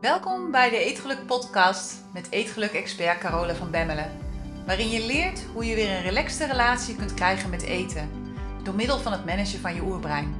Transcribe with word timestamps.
Welkom 0.00 0.50
bij 0.50 0.70
de 0.70 0.76
Eetgeluk 0.76 1.26
podcast 1.26 2.04
met 2.12 2.30
Eetgeluk-expert 2.30 3.18
Carola 3.18 3.54
van 3.54 3.70
Bemmelen. 3.70 4.18
Waarin 4.66 4.88
je 4.88 5.06
leert 5.06 5.44
hoe 5.52 5.64
je 5.64 5.74
weer 5.74 5.90
een 5.90 6.02
relaxte 6.02 6.46
relatie 6.46 6.96
kunt 6.96 7.14
krijgen 7.14 7.50
met 7.50 7.62
eten. 7.62 8.10
Door 8.62 8.74
middel 8.74 8.98
van 8.98 9.12
het 9.12 9.24
managen 9.24 9.60
van 9.60 9.74
je 9.74 9.82
oerbrein. 9.82 10.34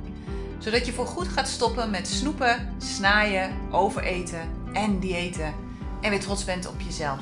Zodat 0.58 0.86
je 0.86 0.92
voorgoed 0.92 1.28
gaat 1.28 1.48
stoppen 1.48 1.90
met 1.90 2.08
snoepen, 2.08 2.74
snaaien, 2.78 3.68
overeten 3.70 4.70
en 4.72 5.00
diëten. 5.00 5.54
En 6.00 6.10
weer 6.10 6.20
trots 6.20 6.44
bent 6.44 6.68
op 6.68 6.80
jezelf. 6.80 7.20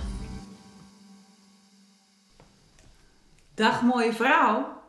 Dag 3.54 3.82
mooie 3.82 4.12
vrouw. 4.12 4.82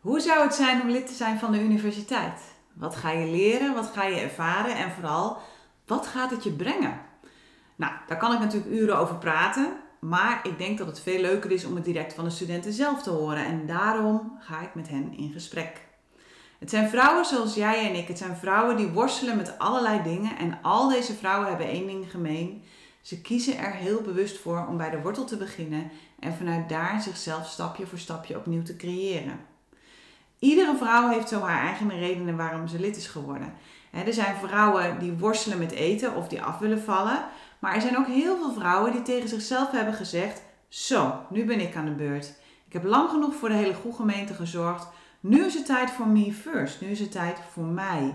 Hoe 0.00 0.20
zou 0.20 0.42
het 0.42 0.54
zijn 0.54 0.82
om 0.82 0.90
lid 0.90 1.06
te 1.06 1.14
zijn 1.14 1.38
van 1.38 1.52
de 1.52 1.60
universiteit? 1.60 2.40
Wat 2.72 2.96
ga 2.96 3.10
je 3.10 3.26
leren? 3.26 3.74
Wat 3.74 3.90
ga 3.94 4.04
je 4.04 4.20
ervaren? 4.20 4.76
En 4.76 4.90
vooral, 4.90 5.38
wat 5.86 6.06
gaat 6.06 6.30
het 6.30 6.44
je 6.44 6.52
brengen? 6.52 7.00
Nou, 7.76 7.92
daar 8.06 8.18
kan 8.18 8.32
ik 8.32 8.38
natuurlijk 8.38 8.72
uren 8.72 8.98
over 8.98 9.16
praten. 9.16 9.76
Maar 10.00 10.40
ik 10.42 10.58
denk 10.58 10.78
dat 10.78 10.86
het 10.86 11.00
veel 11.00 11.20
leuker 11.20 11.50
is 11.50 11.64
om 11.64 11.74
het 11.74 11.84
direct 11.84 12.14
van 12.14 12.24
de 12.24 12.30
studenten 12.30 12.72
zelf 12.72 13.02
te 13.02 13.10
horen. 13.10 13.44
En 13.44 13.66
daarom 13.66 14.36
ga 14.40 14.60
ik 14.60 14.74
met 14.74 14.88
hen 14.88 15.16
in 15.16 15.32
gesprek. 15.32 15.80
Het 16.58 16.70
zijn 16.70 16.88
vrouwen 16.88 17.24
zoals 17.24 17.54
jij 17.54 17.88
en 17.88 17.94
ik. 17.94 18.08
Het 18.08 18.18
zijn 18.18 18.36
vrouwen 18.36 18.76
die 18.76 18.86
worstelen 18.86 19.36
met 19.36 19.58
allerlei 19.58 20.02
dingen. 20.02 20.36
En 20.36 20.58
al 20.62 20.88
deze 20.88 21.14
vrouwen 21.14 21.48
hebben 21.48 21.66
één 21.66 21.86
ding 21.86 22.10
gemeen. 22.10 22.62
Ze 23.00 23.20
kiezen 23.20 23.58
er 23.58 23.72
heel 23.72 24.00
bewust 24.00 24.38
voor 24.38 24.66
om 24.68 24.76
bij 24.76 24.90
de 24.90 25.00
wortel 25.00 25.24
te 25.24 25.36
beginnen 25.36 25.90
en 26.18 26.34
vanuit 26.34 26.68
daar 26.68 27.00
zichzelf 27.00 27.46
stapje 27.46 27.86
voor 27.86 27.98
stapje 27.98 28.36
opnieuw 28.36 28.62
te 28.62 28.76
creëren. 28.76 29.40
Iedere 30.38 30.76
vrouw 30.76 31.08
heeft 31.08 31.28
zo 31.28 31.40
haar 31.40 31.66
eigen 31.66 31.98
redenen 31.98 32.36
waarom 32.36 32.68
ze 32.68 32.80
lid 32.80 32.96
is 32.96 33.06
geworden. 33.06 33.54
Er 33.94 34.12
zijn 34.12 34.36
vrouwen 34.36 34.98
die 34.98 35.12
worstelen 35.12 35.58
met 35.58 35.70
eten 35.70 36.14
of 36.14 36.28
die 36.28 36.42
af 36.42 36.58
willen 36.58 36.82
vallen. 36.82 37.24
Maar 37.58 37.74
er 37.74 37.80
zijn 37.80 37.98
ook 37.98 38.06
heel 38.06 38.36
veel 38.36 38.52
vrouwen 38.52 38.92
die 38.92 39.02
tegen 39.02 39.28
zichzelf 39.28 39.70
hebben 39.70 39.94
gezegd: 39.94 40.42
Zo, 40.68 41.14
nu 41.30 41.44
ben 41.44 41.60
ik 41.60 41.76
aan 41.76 41.84
de 41.84 41.90
beurt. 41.90 42.34
Ik 42.66 42.72
heb 42.72 42.84
lang 42.84 43.10
genoeg 43.10 43.34
voor 43.34 43.48
de 43.48 43.54
hele 43.54 43.74
goede 43.74 43.96
gemeente 43.96 44.34
gezorgd. 44.34 44.86
Nu 45.20 45.44
is 45.44 45.54
het 45.54 45.66
tijd 45.66 45.90
voor 45.90 46.06
me 46.06 46.32
first. 46.32 46.80
Nu 46.80 46.88
is 46.88 47.00
het 47.00 47.12
tijd 47.12 47.38
voor 47.52 47.64
mij. 47.64 48.14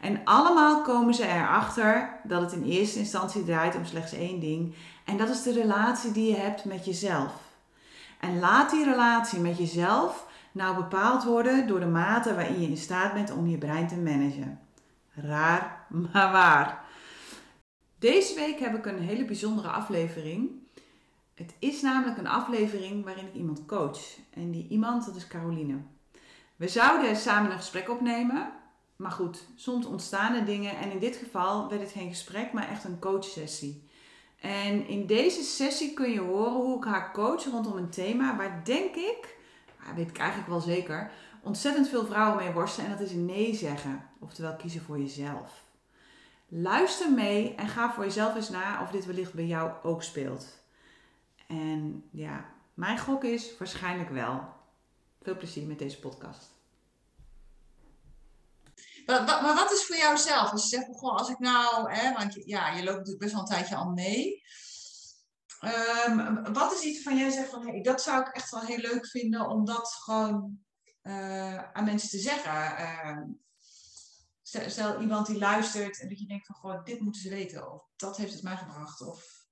En 0.00 0.20
allemaal 0.24 0.82
komen 0.82 1.14
ze 1.14 1.26
erachter 1.26 2.20
dat 2.24 2.40
het 2.40 2.52
in 2.52 2.64
eerste 2.64 2.98
instantie 2.98 3.44
draait 3.44 3.76
om 3.76 3.84
slechts 3.84 4.12
één 4.12 4.40
ding. 4.40 4.74
En 5.04 5.16
dat 5.16 5.28
is 5.28 5.42
de 5.42 5.52
relatie 5.52 6.12
die 6.12 6.30
je 6.30 6.36
hebt 6.36 6.64
met 6.64 6.84
jezelf. 6.84 7.32
En 8.20 8.38
laat 8.38 8.70
die 8.70 8.84
relatie 8.84 9.38
met 9.38 9.58
jezelf 9.58 10.26
nou 10.52 10.76
bepaald 10.76 11.24
worden 11.24 11.66
door 11.66 11.80
de 11.80 11.86
mate 11.86 12.34
waarin 12.34 12.60
je 12.60 12.68
in 12.68 12.76
staat 12.76 13.12
bent 13.12 13.32
om 13.32 13.46
je 13.46 13.58
brein 13.58 13.88
te 13.88 13.96
managen. 13.96 14.60
Raar, 15.14 15.86
maar 15.88 16.32
waar. 16.32 16.84
Deze 17.98 18.34
week 18.34 18.58
heb 18.58 18.74
ik 18.74 18.86
een 18.86 18.98
hele 18.98 19.24
bijzondere 19.24 19.68
aflevering. 19.68 20.50
Het 21.34 21.54
is 21.58 21.82
namelijk 21.82 22.18
een 22.18 22.26
aflevering 22.26 23.04
waarin 23.04 23.26
ik 23.26 23.34
iemand 23.34 23.66
coach. 23.66 24.00
En 24.30 24.50
die 24.50 24.68
iemand, 24.68 25.06
dat 25.06 25.16
is 25.16 25.26
Caroline. 25.26 25.76
We 26.56 26.68
zouden 26.68 27.16
samen 27.16 27.50
een 27.50 27.56
gesprek 27.56 27.90
opnemen. 27.90 28.52
Maar 28.96 29.10
goed, 29.10 29.46
soms 29.56 29.86
ontstaan 29.86 30.34
er 30.34 30.44
dingen. 30.44 30.76
En 30.76 30.90
in 30.90 30.98
dit 30.98 31.16
geval 31.16 31.68
werd 31.68 31.80
het 31.80 31.90
geen 31.90 32.08
gesprek, 32.08 32.52
maar 32.52 32.68
echt 32.68 32.84
een 32.84 32.98
coachsessie. 32.98 33.90
En 34.40 34.86
in 34.86 35.06
deze 35.06 35.42
sessie 35.42 35.94
kun 35.94 36.10
je 36.10 36.20
horen 36.20 36.52
hoe 36.52 36.76
ik 36.76 36.84
haar 36.84 37.12
coach 37.12 37.44
rondom 37.44 37.76
een 37.76 37.90
thema 37.90 38.36
waar 38.36 38.60
denk 38.64 38.94
ik, 38.94 39.36
weet 39.96 40.08
ik 40.08 40.18
eigenlijk 40.18 40.48
wel 40.48 40.60
zeker, 40.60 41.10
ontzettend 41.42 41.88
veel 41.88 42.06
vrouwen 42.06 42.44
mee 42.44 42.52
worstelen. 42.52 42.90
En 42.90 42.96
dat 42.96 43.06
is 43.06 43.12
nee 43.12 43.54
zeggen. 43.54 44.08
Oftewel 44.20 44.56
kiezen 44.56 44.82
voor 44.82 44.98
jezelf. 44.98 45.64
Luister 46.48 47.12
mee 47.12 47.54
en 47.54 47.68
ga 47.68 47.92
voor 47.92 48.04
jezelf 48.04 48.34
eens 48.34 48.48
na 48.48 48.82
of 48.82 48.90
dit 48.90 49.06
wellicht 49.06 49.34
bij 49.34 49.46
jou 49.46 49.72
ook 49.82 50.02
speelt. 50.02 50.46
En 51.48 52.08
ja, 52.10 52.44
mijn 52.74 52.98
gok 52.98 53.24
is 53.24 53.58
waarschijnlijk 53.58 54.10
wel. 54.10 54.48
Veel 55.22 55.36
plezier 55.36 55.66
met 55.66 55.78
deze 55.78 55.98
podcast. 55.98 56.50
Maar, 59.06 59.54
wat 59.54 59.72
is 59.72 59.86
voor 59.86 59.96
jou 59.96 60.16
zelf? 60.16 60.50
Als 60.50 60.62
je 60.62 60.68
zegt, 60.68 60.98
goh, 60.98 61.16
als 61.16 61.28
ik 61.28 61.38
nou, 61.38 61.92
hè, 61.92 62.12
want 62.12 62.34
ja, 62.44 62.68
je 62.68 62.82
loopt 62.82 62.96
natuurlijk 62.96 63.18
best 63.18 63.32
wel 63.32 63.40
een 63.40 63.48
tijdje 63.48 63.76
al 63.76 63.90
mee. 63.90 64.42
Um, 66.08 66.52
wat 66.52 66.72
is 66.72 66.82
iets 66.82 67.02
van 67.02 67.16
jij 67.16 67.30
zegt 67.30 67.50
van, 67.50 67.66
hey, 67.66 67.82
dat 67.82 68.02
zou 68.02 68.20
ik 68.20 68.28
echt 68.28 68.50
wel 68.50 68.60
heel 68.60 68.78
leuk 68.78 69.06
vinden 69.06 69.48
om 69.48 69.64
dat 69.64 69.92
gewoon 69.92 70.58
aan 71.72 71.84
mensen 71.84 72.08
te 72.08 72.18
zeggen. 72.18 72.52
Uh, 72.52 73.18
stel, 74.42 74.70
stel, 74.70 75.00
iemand 75.00 75.26
die 75.26 75.38
luistert 75.38 76.00
en 76.00 76.08
dat 76.08 76.20
je 76.20 76.26
denkt 76.26 76.46
van, 76.46 76.54
goh, 76.54 76.84
dit 76.84 77.00
moeten 77.00 77.20
ze 77.20 77.28
weten. 77.28 77.72
Of 77.72 77.88
dat 77.96 78.16
heeft 78.16 78.32
het 78.32 78.42
mij 78.42 78.56
gebracht. 78.56 79.00
Of... 79.00 79.46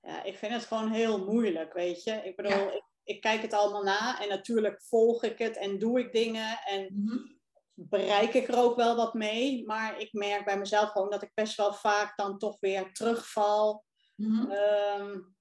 Ja, 0.00 0.22
ik 0.22 0.38
vind 0.38 0.52
het 0.52 0.64
gewoon 0.64 0.90
heel 0.90 1.24
moeilijk, 1.24 1.72
weet 1.72 2.04
je. 2.04 2.12
Ik 2.12 2.36
bedoel, 2.36 2.52
ja. 2.52 2.70
ik, 2.70 2.84
ik, 3.04 3.20
kijk 3.20 3.42
het 3.42 3.52
allemaal 3.52 3.82
na 3.82 4.20
en 4.22 4.28
natuurlijk 4.28 4.82
volg 4.82 5.22
ik 5.22 5.38
het 5.38 5.56
en 5.56 5.78
doe 5.78 6.00
ik 6.00 6.12
dingen. 6.12 6.58
En 6.64 6.88
mm 6.94 7.08
-hmm 7.08 7.34
bereik 7.74 8.34
ik 8.34 8.48
er 8.48 8.58
ook 8.58 8.76
wel 8.76 8.96
wat 8.96 9.14
mee. 9.14 9.66
Maar 9.66 9.98
ik 9.98 10.12
merk 10.12 10.44
bij 10.44 10.58
mezelf 10.58 10.90
gewoon 10.90 11.10
dat 11.10 11.22
ik 11.22 11.30
best 11.34 11.56
wel 11.56 11.72
vaak 11.72 12.16
dan 12.16 12.38
toch 12.38 12.56
weer 12.60 12.92
terugval. 12.92 13.84
Mm 14.14 14.38
-hmm. 14.38 14.50
um, 14.50 15.34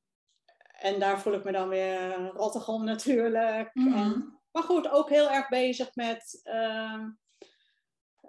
en 0.79 0.99
daar 0.99 1.21
voel 1.21 1.33
ik 1.33 1.43
me 1.43 1.51
dan 1.51 1.69
weer 1.69 2.15
rottig 2.33 2.67
om 2.67 2.83
natuurlijk. 2.83 3.69
Mm 3.73 3.93
-hmm. 3.93 4.01
en, 4.01 4.41
maar 4.53 4.63
goed, 4.63 4.89
ook 4.89 5.09
heel 5.09 5.29
erg 5.29 5.49
bezig 5.49 5.95
met... 5.95 6.41
Uh, 6.43 7.03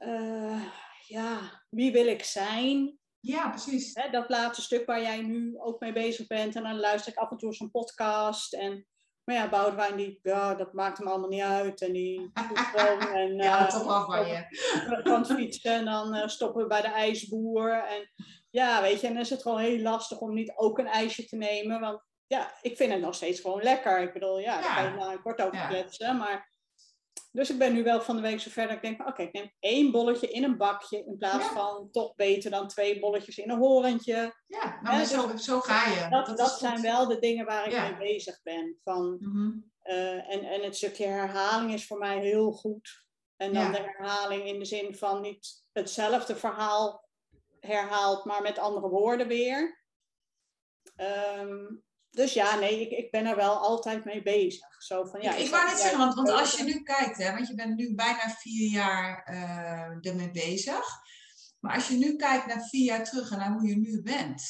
uh, 0.00 0.64
ja, 1.06 1.62
wie 1.70 1.92
wil 1.92 2.06
ik 2.06 2.22
zijn? 2.22 2.98
Ja, 3.20 3.48
precies. 3.48 3.94
Hè, 3.94 4.10
dat 4.10 4.28
laatste 4.28 4.62
stuk 4.62 4.86
waar 4.86 5.00
jij 5.00 5.22
nu 5.22 5.58
ook 5.58 5.80
mee 5.80 5.92
bezig 5.92 6.26
bent. 6.26 6.56
En 6.56 6.62
dan 6.62 6.80
luister 6.80 7.12
ik 7.12 7.18
af 7.18 7.30
en 7.30 7.36
toe 7.36 7.54
zo'n 7.54 7.70
podcast. 7.70 8.52
En 8.54 8.86
maar 9.24 9.36
ja, 9.36 9.48
Boudewijn, 9.48 9.96
die, 9.96 10.18
ja, 10.22 10.54
dat 10.54 10.72
maakt 10.72 10.98
hem 10.98 11.08
allemaal 11.08 11.28
niet 11.28 11.42
uit. 11.42 11.80
En 11.80 11.92
die 11.92 12.30
doet 12.48 12.58
gewoon. 12.74 13.00
En, 13.00 13.36
ja, 13.36 13.66
toch 13.66 13.86
af 13.86 14.04
van 14.06 14.26
je. 14.26 15.02
Kan 15.02 15.26
fietsen 15.26 15.72
en 15.72 15.84
dan 15.84 16.16
uh, 16.16 16.26
stoppen 16.26 16.62
we 16.62 16.68
bij 16.68 16.80
de 16.80 16.88
ijsboer. 16.88 17.72
En 17.72 18.10
ja, 18.50 18.82
weet 18.82 19.00
je, 19.00 19.06
en 19.06 19.12
dan 19.12 19.22
is 19.22 19.30
het 19.30 19.42
gewoon 19.42 19.58
heel 19.58 19.78
lastig 19.78 20.18
om 20.18 20.34
niet 20.34 20.52
ook 20.56 20.78
een 20.78 20.86
ijsje 20.86 21.24
te 21.24 21.36
nemen. 21.36 21.80
Want 21.80 22.02
ja, 22.26 22.54
ik 22.62 22.76
vind 22.76 22.92
het 22.92 23.00
nog 23.00 23.14
steeds 23.14 23.40
gewoon 23.40 23.62
lekker. 23.62 24.00
Ik 24.00 24.12
bedoel, 24.12 24.38
ja, 24.38 24.60
daar 24.60 25.00
ga 25.00 25.10
je 25.10 25.22
kort 25.22 25.40
over 25.40 25.54
ja. 25.54 25.66
kletsen. 25.68 26.16
Maar 26.16 26.52
dus 27.34 27.50
ik 27.50 27.58
ben 27.58 27.72
nu 27.72 27.82
wel 27.82 28.00
van 28.00 28.16
de 28.16 28.22
week 28.22 28.40
zo 28.40 28.50
ver 28.50 28.66
dat 28.66 28.76
ik 28.76 28.82
denk, 28.82 29.00
oké, 29.00 29.10
okay, 29.10 29.26
ik 29.26 29.32
neem 29.32 29.52
één 29.58 29.90
bolletje 29.90 30.30
in 30.30 30.44
een 30.44 30.56
bakje 30.56 31.04
in 31.04 31.18
plaats 31.18 31.46
ja. 31.46 31.52
van 31.52 31.90
toch 31.90 32.14
beter 32.14 32.50
dan 32.50 32.68
twee 32.68 33.00
bolletjes 33.00 33.38
in 33.38 33.50
een 33.50 33.58
horentje. 33.58 34.34
Ja, 34.46 34.78
nou, 34.82 34.98
dus 34.98 35.10
zo, 35.10 35.36
zo 35.36 35.60
ga 35.60 35.88
je. 35.88 36.10
Dat, 36.10 36.26
dat, 36.26 36.36
dat 36.36 36.58
zijn 36.58 36.82
wel 36.82 37.08
de 37.08 37.18
dingen 37.18 37.44
waar 37.44 37.66
ik 37.66 37.72
ja. 37.72 37.88
mee 37.88 37.96
bezig 37.96 38.42
ben. 38.42 38.78
Van, 38.84 39.16
mm 39.20 39.32
-hmm. 39.32 39.72
uh, 39.84 40.32
en, 40.32 40.44
en 40.44 40.62
het 40.62 40.76
stukje 40.76 41.06
herhaling 41.06 41.72
is 41.72 41.86
voor 41.86 41.98
mij 41.98 42.18
heel 42.18 42.52
goed. 42.52 43.04
En 43.36 43.52
dan 43.52 43.72
de 43.72 43.78
herhaling 43.78 44.46
in 44.46 44.58
de 44.58 44.64
zin 44.64 44.96
van 44.96 45.20
niet 45.20 45.64
hetzelfde 45.72 46.36
verhaal 46.36 47.08
herhaald, 47.60 48.24
maar 48.24 48.42
met 48.42 48.58
andere 48.58 48.88
woorden 48.88 49.28
weer. 49.28 49.82
Um, 51.36 51.84
dus 52.14 52.32
ja, 52.32 52.58
nee, 52.58 52.80
ik, 52.80 52.91
ik 52.91 53.10
ben 53.10 53.26
er 53.26 53.36
wel 53.36 53.56
altijd 53.56 54.04
mee 54.04 54.22
bezig. 54.22 54.82
Zo 54.82 55.04
van, 55.04 55.20
ja, 55.20 55.34
ik, 55.34 55.44
ik 55.44 55.50
wou 55.50 55.66
net 55.66 55.78
zeggen, 55.78 55.98
want, 55.98 56.14
want 56.14 56.30
als 56.30 56.56
je 56.56 56.64
nu 56.64 56.82
kijkt, 56.82 57.19
hè, 57.19 57.32
want 57.32 57.48
je 57.48 57.54
bent 57.54 57.76
nu 57.76 57.94
bijna 57.94 58.28
vier 58.28 58.70
jaar 58.70 59.28
uh, 59.30 60.10
ermee 60.10 60.30
bezig. 60.30 60.84
Maar 61.60 61.74
als 61.74 61.88
je 61.88 61.97
nu 61.97 62.16
kijkt 62.16 62.47
naar 62.47 62.69
vier 62.69 62.84
jaar 62.84 63.04
terug 63.04 63.30
en 63.30 63.38
naar 63.38 63.53
hoe 63.53 63.69
je 63.69 63.76
nu 63.76 64.03
bent, 64.03 64.42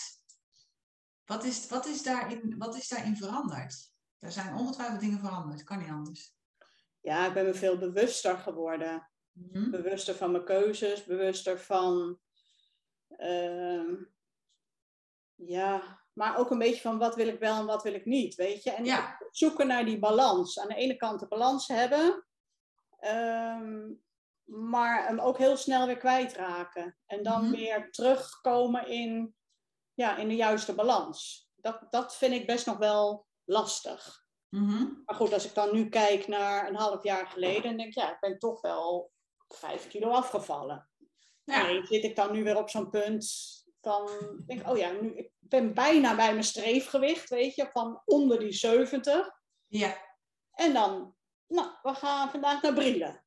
wat 1.24 1.44
is, 1.44 1.69
wat 1.69 1.86
is, 1.86 2.03
daarin, 2.03 2.54
wat 2.58 2.76
is 2.76 2.88
daarin 2.88 3.16
veranderd? 3.16 3.92
Er 4.19 4.32
zijn 4.32 4.54
ongetwijfeld 4.54 5.00
dingen 5.00 5.20
veranderd, 5.20 5.64
kan 5.64 5.78
niet 5.78 5.91
anders. 5.91 6.34
Ja, 7.00 7.26
ik 7.26 7.34
ben 7.34 7.44
me 7.44 7.54
veel 7.54 7.78
bewuster 7.78 8.38
geworden. 8.38 9.10
Mm-hmm. 9.33 9.71
Bewuster 9.71 10.15
van 10.15 10.30
mijn 10.30 10.44
keuzes, 10.44 11.04
bewuster 11.04 11.60
van. 11.60 12.18
Uh, 13.18 14.00
ja, 15.34 16.03
maar 16.15 16.39
ook 16.39 16.51
een 16.51 16.59
beetje 16.59 16.81
van 16.81 16.99
wat 16.99 17.15
wil 17.15 17.28
ik 17.28 17.39
wel 17.39 17.59
en 17.59 17.66
wat 17.66 17.83
wil 17.83 17.95
ik 17.95 18.05
niet, 18.05 18.34
weet 18.34 18.63
je. 18.63 18.71
En 18.71 18.84
ja. 18.84 19.19
zoeken 19.31 19.66
naar 19.66 19.84
die 19.84 19.99
balans. 19.99 20.59
Aan 20.59 20.69
de 20.69 20.75
ene 20.75 20.97
kant 20.97 21.21
de 21.21 21.28
balans 21.28 21.69
hebben, 21.69 22.25
um, 23.01 24.03
maar 24.45 25.07
hem 25.07 25.21
ook 25.21 25.39
heel 25.39 25.57
snel 25.57 25.87
weer 25.87 25.97
kwijtraken. 25.97 26.97
En 27.07 27.22
dan 27.22 27.41
mm-hmm. 27.41 27.57
weer 27.57 27.91
terugkomen 27.91 28.89
in, 28.89 29.34
ja, 29.95 30.16
in 30.16 30.28
de 30.28 30.37
juiste 30.37 30.75
balans. 30.75 31.49
Dat, 31.57 31.87
dat 31.91 32.16
vind 32.16 32.33
ik 32.33 32.47
best 32.47 32.66
nog 32.66 32.78
wel 32.78 33.27
lastig. 33.45 34.22
Mm-hmm. 34.49 35.03
Maar 35.05 35.16
goed, 35.16 35.33
als 35.33 35.45
ik 35.45 35.55
dan 35.55 35.75
nu 35.75 35.89
kijk 35.89 36.27
naar 36.27 36.69
een 36.69 36.77
half 36.77 37.03
jaar 37.03 37.27
geleden, 37.27 37.63
dan 37.63 37.77
denk 37.77 37.89
ik, 37.89 37.95
ja, 37.95 38.13
ik 38.13 38.21
ben 38.21 38.39
toch 38.39 38.61
wel 38.61 39.13
vijf 39.49 39.89
kilo 39.89 40.11
afgevallen. 40.11 40.89
Ja. 41.45 41.84
Zit 41.84 42.05
ik 42.05 42.16
dan 42.16 42.33
nu 42.33 42.45
weer 42.45 42.57
op 42.57 42.71
zo'n 42.71 42.91
punt 42.91 43.64
van, 43.84 44.09
denk 44.47 44.60
ik, 44.60 44.69
oh 44.69 44.77
ja, 44.77 44.91
nu, 44.91 45.16
ik 45.16 45.31
ben 45.39 45.75
bijna 45.75 46.16
bij 46.16 46.31
mijn 46.31 46.45
streefgewicht, 46.45 47.28
weet 47.28 47.54
je, 47.54 47.69
van 47.72 48.03
onder 48.04 48.39
die 48.39 48.53
70. 48.53 49.31
Ja. 49.66 49.97
En 50.51 50.72
dan, 50.72 51.15
nou, 51.47 51.69
we 51.83 51.95
gaan 51.95 52.31
vandaag 52.31 52.63
naar 52.63 52.75
Brielen. 52.75 53.25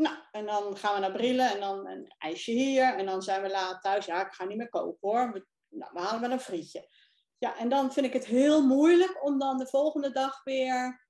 Nou, 0.00 0.16
en 0.30 0.46
dan 0.46 0.76
gaan 0.76 0.94
we 0.94 1.00
naar 1.00 1.12
Brillen 1.12 1.50
en 1.50 1.60
dan 1.60 1.86
een 1.86 2.14
ijsje 2.18 2.50
hier. 2.50 2.94
En 2.96 3.06
dan 3.06 3.22
zijn 3.22 3.42
we 3.42 3.50
laat 3.50 3.82
thuis. 3.82 4.06
Ja, 4.06 4.26
ik 4.26 4.32
ga 4.32 4.44
niet 4.44 4.56
meer 4.56 4.68
koken 4.68 4.98
hoor. 5.00 5.32
We, 5.32 5.46
nou, 5.68 5.92
we 5.92 6.00
halen 6.00 6.20
wel 6.20 6.30
een 6.30 6.40
frietje. 6.40 6.88
Ja, 7.38 7.56
en 7.56 7.68
dan 7.68 7.92
vind 7.92 8.06
ik 8.06 8.12
het 8.12 8.26
heel 8.26 8.66
moeilijk 8.66 9.24
om 9.24 9.38
dan 9.38 9.58
de 9.58 9.66
volgende 9.66 10.12
dag 10.12 10.44
weer 10.44 11.08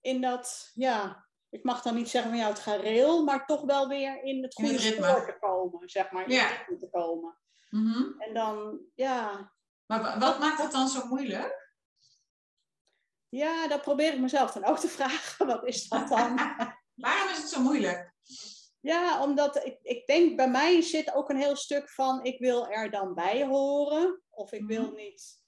in 0.00 0.20
dat, 0.20 0.70
ja, 0.74 1.26
ik 1.48 1.64
mag 1.64 1.82
dan 1.82 1.94
niet 1.94 2.08
zeggen 2.08 2.30
van 2.30 2.40
jou 2.40 2.52
het 2.52 2.62
gareel, 2.62 3.24
maar 3.24 3.46
toch 3.46 3.62
wel 3.62 3.88
weer 3.88 4.22
in 4.22 4.42
het 4.42 4.54
goede 4.54 4.78
spoor 4.78 5.26
te 5.26 5.36
komen, 5.40 5.88
zeg 5.88 6.10
maar, 6.10 6.24
in 6.24 6.32
ja. 6.32 6.48
ritme 6.48 6.76
te 6.76 6.90
komen. 6.90 7.38
Mhm. 7.70 8.20
En 8.20 8.34
dan, 8.34 8.80
ja. 8.94 9.52
Maar 9.86 10.18
wat 10.18 10.38
maakt 10.38 10.62
het 10.62 10.72
dan 10.72 10.88
zo 10.88 11.06
moeilijk? 11.06 11.74
Ja, 13.28 13.68
dat 13.68 13.82
probeer 13.82 14.12
ik 14.12 14.20
mezelf 14.20 14.52
dan 14.52 14.64
ook 14.64 14.78
te 14.78 14.88
vragen. 14.98 15.46
Wat 15.46 15.66
is 15.66 15.88
dat 15.88 16.08
dan? 16.08 16.34
Waarom 16.94 17.30
is 17.30 17.36
het 17.36 17.48
zo 17.48 17.60
moeilijk? 17.60 18.12
Ja, 18.80 19.22
omdat 19.22 19.64
ik, 19.64 19.78
ik 19.82 20.06
denk 20.06 20.36
bij 20.36 20.50
mij 20.50 20.82
zit 20.82 21.14
ook 21.14 21.28
een 21.28 21.36
heel 21.36 21.56
stuk 21.56 21.90
van 21.90 22.24
ik 22.24 22.38
wil 22.38 22.68
er 22.68 22.90
dan 22.90 23.14
bij 23.14 23.46
horen. 23.46 24.22
Of 24.30 24.52
ik 24.52 24.66
wil 24.66 24.82
mhm. 24.82 24.94
niet 24.94 25.42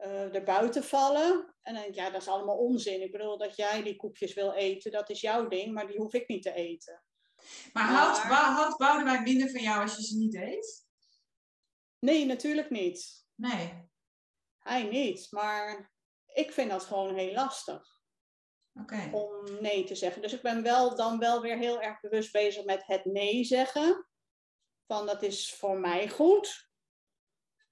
uh, 0.00 0.34
er 0.34 0.44
buiten 0.44 0.84
vallen. 0.84 1.54
En 1.62 1.74
dan 1.74 1.82
denk 1.82 1.86
ik, 1.86 1.94
ja, 1.94 2.10
dat 2.10 2.20
is 2.20 2.28
allemaal 2.28 2.56
onzin. 2.56 3.02
Ik 3.02 3.12
bedoel, 3.12 3.38
dat 3.38 3.56
jij 3.56 3.82
die 3.82 3.96
koekjes 3.96 4.34
wil 4.34 4.52
eten, 4.52 4.90
dat 4.90 5.10
is 5.10 5.20
jouw 5.20 5.48
ding, 5.48 5.72
maar 5.74 5.86
die 5.86 5.96
hoef 5.96 6.12
ik 6.12 6.28
niet 6.28 6.42
te 6.42 6.52
eten. 6.52 7.02
Maar, 7.72 7.92
maar... 7.92 8.02
houdt, 8.02 8.78
houdt 8.78 9.04
wij 9.04 9.20
minder 9.20 9.50
van 9.50 9.62
jou 9.62 9.82
als 9.82 9.96
je 9.96 10.02
ze 10.02 10.16
niet 10.16 10.34
eet? 10.34 10.83
Nee, 12.04 12.26
natuurlijk 12.26 12.70
niet. 12.70 13.26
Nee. 13.34 13.90
Hij 14.58 14.82
niet, 14.82 15.30
maar 15.30 15.92
ik 16.26 16.52
vind 16.52 16.70
dat 16.70 16.84
gewoon 16.84 17.14
heel 17.14 17.32
lastig. 17.32 18.02
Okay. 18.72 19.12
Om 19.12 19.60
nee 19.60 19.84
te 19.84 19.94
zeggen. 19.94 20.22
Dus 20.22 20.32
ik 20.32 20.42
ben 20.42 20.62
wel 20.62 20.96
dan 20.96 21.18
wel 21.18 21.40
weer 21.40 21.58
heel 21.58 21.82
erg 21.82 22.00
bewust 22.00 22.32
bezig 22.32 22.64
met 22.64 22.86
het 22.86 23.04
nee 23.04 23.44
zeggen. 23.44 24.06
Van 24.86 25.06
dat 25.06 25.22
is 25.22 25.54
voor 25.54 25.78
mij 25.78 26.08
goed. 26.08 26.70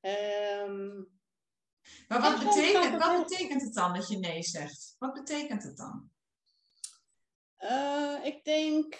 Um, 0.01 1.21
maar 2.09 2.21
wat 2.21 2.39
betekent, 2.39 3.05
wat 3.05 3.29
betekent 3.29 3.63
het 3.63 3.75
dan 3.75 3.95
dat 3.95 4.09
je 4.09 4.19
nee 4.19 4.43
zegt? 4.43 4.95
Wat 4.99 5.13
betekent 5.13 5.63
het 5.63 5.77
dan? 5.77 6.11
Uh, 7.59 8.25
ik 8.25 8.45
denk 8.45 8.99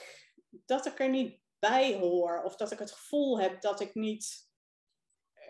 dat 0.49 0.87
ik 0.87 1.01
er 1.01 1.11
niet 1.11 1.41
bij 1.59 1.99
hoor. 1.99 2.43
Of 2.43 2.57
dat 2.57 2.71
ik 2.71 2.79
het 2.79 2.93
gevoel 2.93 3.41
heb 3.41 3.61
dat 3.61 3.81
ik 3.81 3.95
niet 3.95 4.51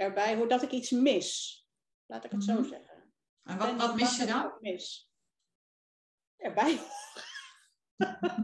erbij 0.03 0.37
hoor. 0.37 0.49
Dat 0.49 0.63
ik 0.63 0.71
iets 0.71 0.91
mis. 0.91 1.61
Laat 2.07 2.25
ik 2.25 2.31
het 2.31 2.45
zo 2.45 2.53
mhm. 2.53 2.69
zeggen. 2.69 3.13
En 3.43 3.59
wat, 3.59 3.77
wat 3.77 3.95
mis 3.95 4.17
je 4.17 4.27
dan? 4.27 4.53
Mis. 4.61 5.11
Erbij 6.37 6.81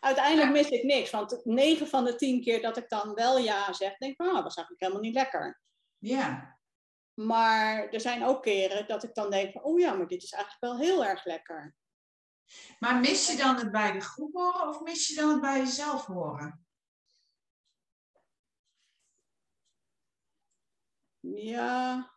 Uiteindelijk 0.00 0.50
mis 0.50 0.68
ik 0.68 0.82
niks. 0.82 1.10
Want 1.10 1.44
9 1.44 1.88
van 1.88 2.04
de 2.04 2.14
10 2.14 2.42
keer 2.42 2.62
dat 2.62 2.76
ik 2.76 2.88
dan 2.88 3.14
wel 3.14 3.38
ja 3.38 3.72
zeg, 3.72 3.96
denk 3.96 4.12
ik, 4.12 4.26
oh, 4.26 4.34
dat 4.34 4.42
was 4.42 4.56
eigenlijk 4.56 4.80
helemaal 4.80 5.02
niet 5.02 5.14
lekker. 5.14 5.60
Ja. 5.98 6.58
Maar 7.14 7.88
er 7.88 8.00
zijn 8.00 8.24
ook 8.24 8.42
keren 8.42 8.86
dat 8.86 9.02
ik 9.02 9.14
dan 9.14 9.30
denk 9.30 9.52
van, 9.52 9.62
oh 9.62 9.78
ja, 9.78 9.94
maar 9.94 10.06
dit 10.06 10.22
is 10.22 10.32
eigenlijk 10.32 10.62
wel 10.62 10.78
heel 10.78 11.04
erg 11.04 11.24
lekker. 11.24 11.74
Maar 12.78 13.00
mis 13.00 13.30
je 13.30 13.36
dan 13.36 13.56
het 13.56 13.70
bij 13.70 13.92
de 13.92 14.00
groep 14.00 14.34
horen 14.34 14.68
of 14.68 14.80
mis 14.80 15.08
je 15.08 15.14
dan 15.14 15.30
het 15.30 15.40
bij 15.40 15.58
jezelf 15.58 16.06
horen? 16.06 16.67
Ja. 21.34 22.12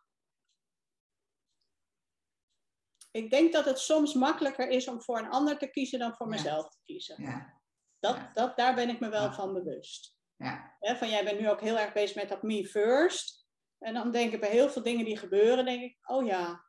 Ik 3.10 3.30
denk 3.30 3.52
dat 3.52 3.64
het 3.64 3.78
soms 3.78 4.14
makkelijker 4.14 4.68
is 4.68 4.88
om 4.88 5.02
voor 5.02 5.18
een 5.18 5.30
ander 5.30 5.58
te 5.58 5.70
kiezen 5.70 5.98
dan 5.98 6.14
voor 6.14 6.28
mezelf 6.28 6.68
te 6.68 6.78
kiezen. 6.84 7.22
Ja. 7.22 7.60
Dat, 7.98 8.34
Dat, 8.34 8.56
daar 8.56 8.74
ben 8.74 8.88
ik 8.88 9.00
me 9.00 9.08
wel 9.08 9.32
van 9.32 9.52
bewust. 9.52 10.16
Ja. 10.36 10.76
van 10.80 11.08
jij 11.08 11.24
bent 11.24 11.40
nu 11.40 11.50
ook 11.50 11.60
heel 11.60 11.78
erg 11.78 11.92
bezig 11.92 12.16
met 12.16 12.28
dat 12.28 12.42
me 12.42 12.66
first. 12.66 13.46
En 13.78 13.94
dan 13.94 14.10
denk 14.10 14.32
ik 14.32 14.40
bij 14.40 14.50
heel 14.50 14.70
veel 14.70 14.82
dingen 14.82 15.04
die 15.04 15.16
gebeuren, 15.16 15.64
denk 15.64 15.82
ik, 15.82 15.98
oh 16.02 16.26
ja. 16.26 16.64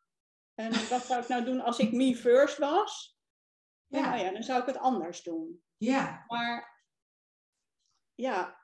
En 0.56 0.72
wat 0.90 1.06
zou 1.06 1.22
ik 1.22 1.28
nou 1.28 1.46
doen 1.46 1.62
als 1.62 1.80
ik 1.80 1.92
me 1.92 2.16
first 2.16 2.58
was? 2.58 3.18
Ja. 3.88 4.02
Nou 4.02 4.24
ja, 4.24 4.32
dan 4.32 4.44
zou 4.44 4.62
ik 4.62 4.66
het 4.66 4.78
anders 4.78 5.24
doen. 5.24 5.64
Ja. 5.78 6.24
Maar 6.28 6.84
ja, 8.16 8.60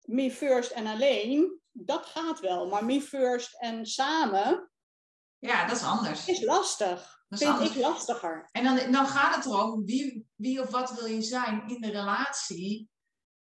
me 0.00 0.30
first 0.30 0.70
en 0.70 0.86
alleen, 0.86 1.57
dat 1.84 2.06
gaat 2.06 2.40
wel. 2.40 2.68
Maar 2.68 2.84
me 2.84 3.00
first 3.00 3.54
en 3.60 3.86
samen. 3.86 4.70
Ja, 5.38 5.66
dat 5.66 5.76
is 5.76 5.82
anders. 5.82 6.26
Is 6.26 6.44
lastig. 6.44 7.24
Dat 7.28 7.38
vind 7.38 7.50
anders. 7.50 7.70
ik 7.70 7.76
lastiger. 7.76 8.48
En 8.52 8.64
dan, 8.64 8.92
dan 8.92 9.06
gaat 9.06 9.34
het 9.34 9.44
erom 9.44 9.84
wie, 9.84 10.26
wie 10.34 10.60
of 10.60 10.70
wat 10.70 10.92
wil 10.92 11.06
je 11.06 11.22
zijn 11.22 11.68
in 11.68 11.80
de 11.80 11.90
relatie 11.90 12.88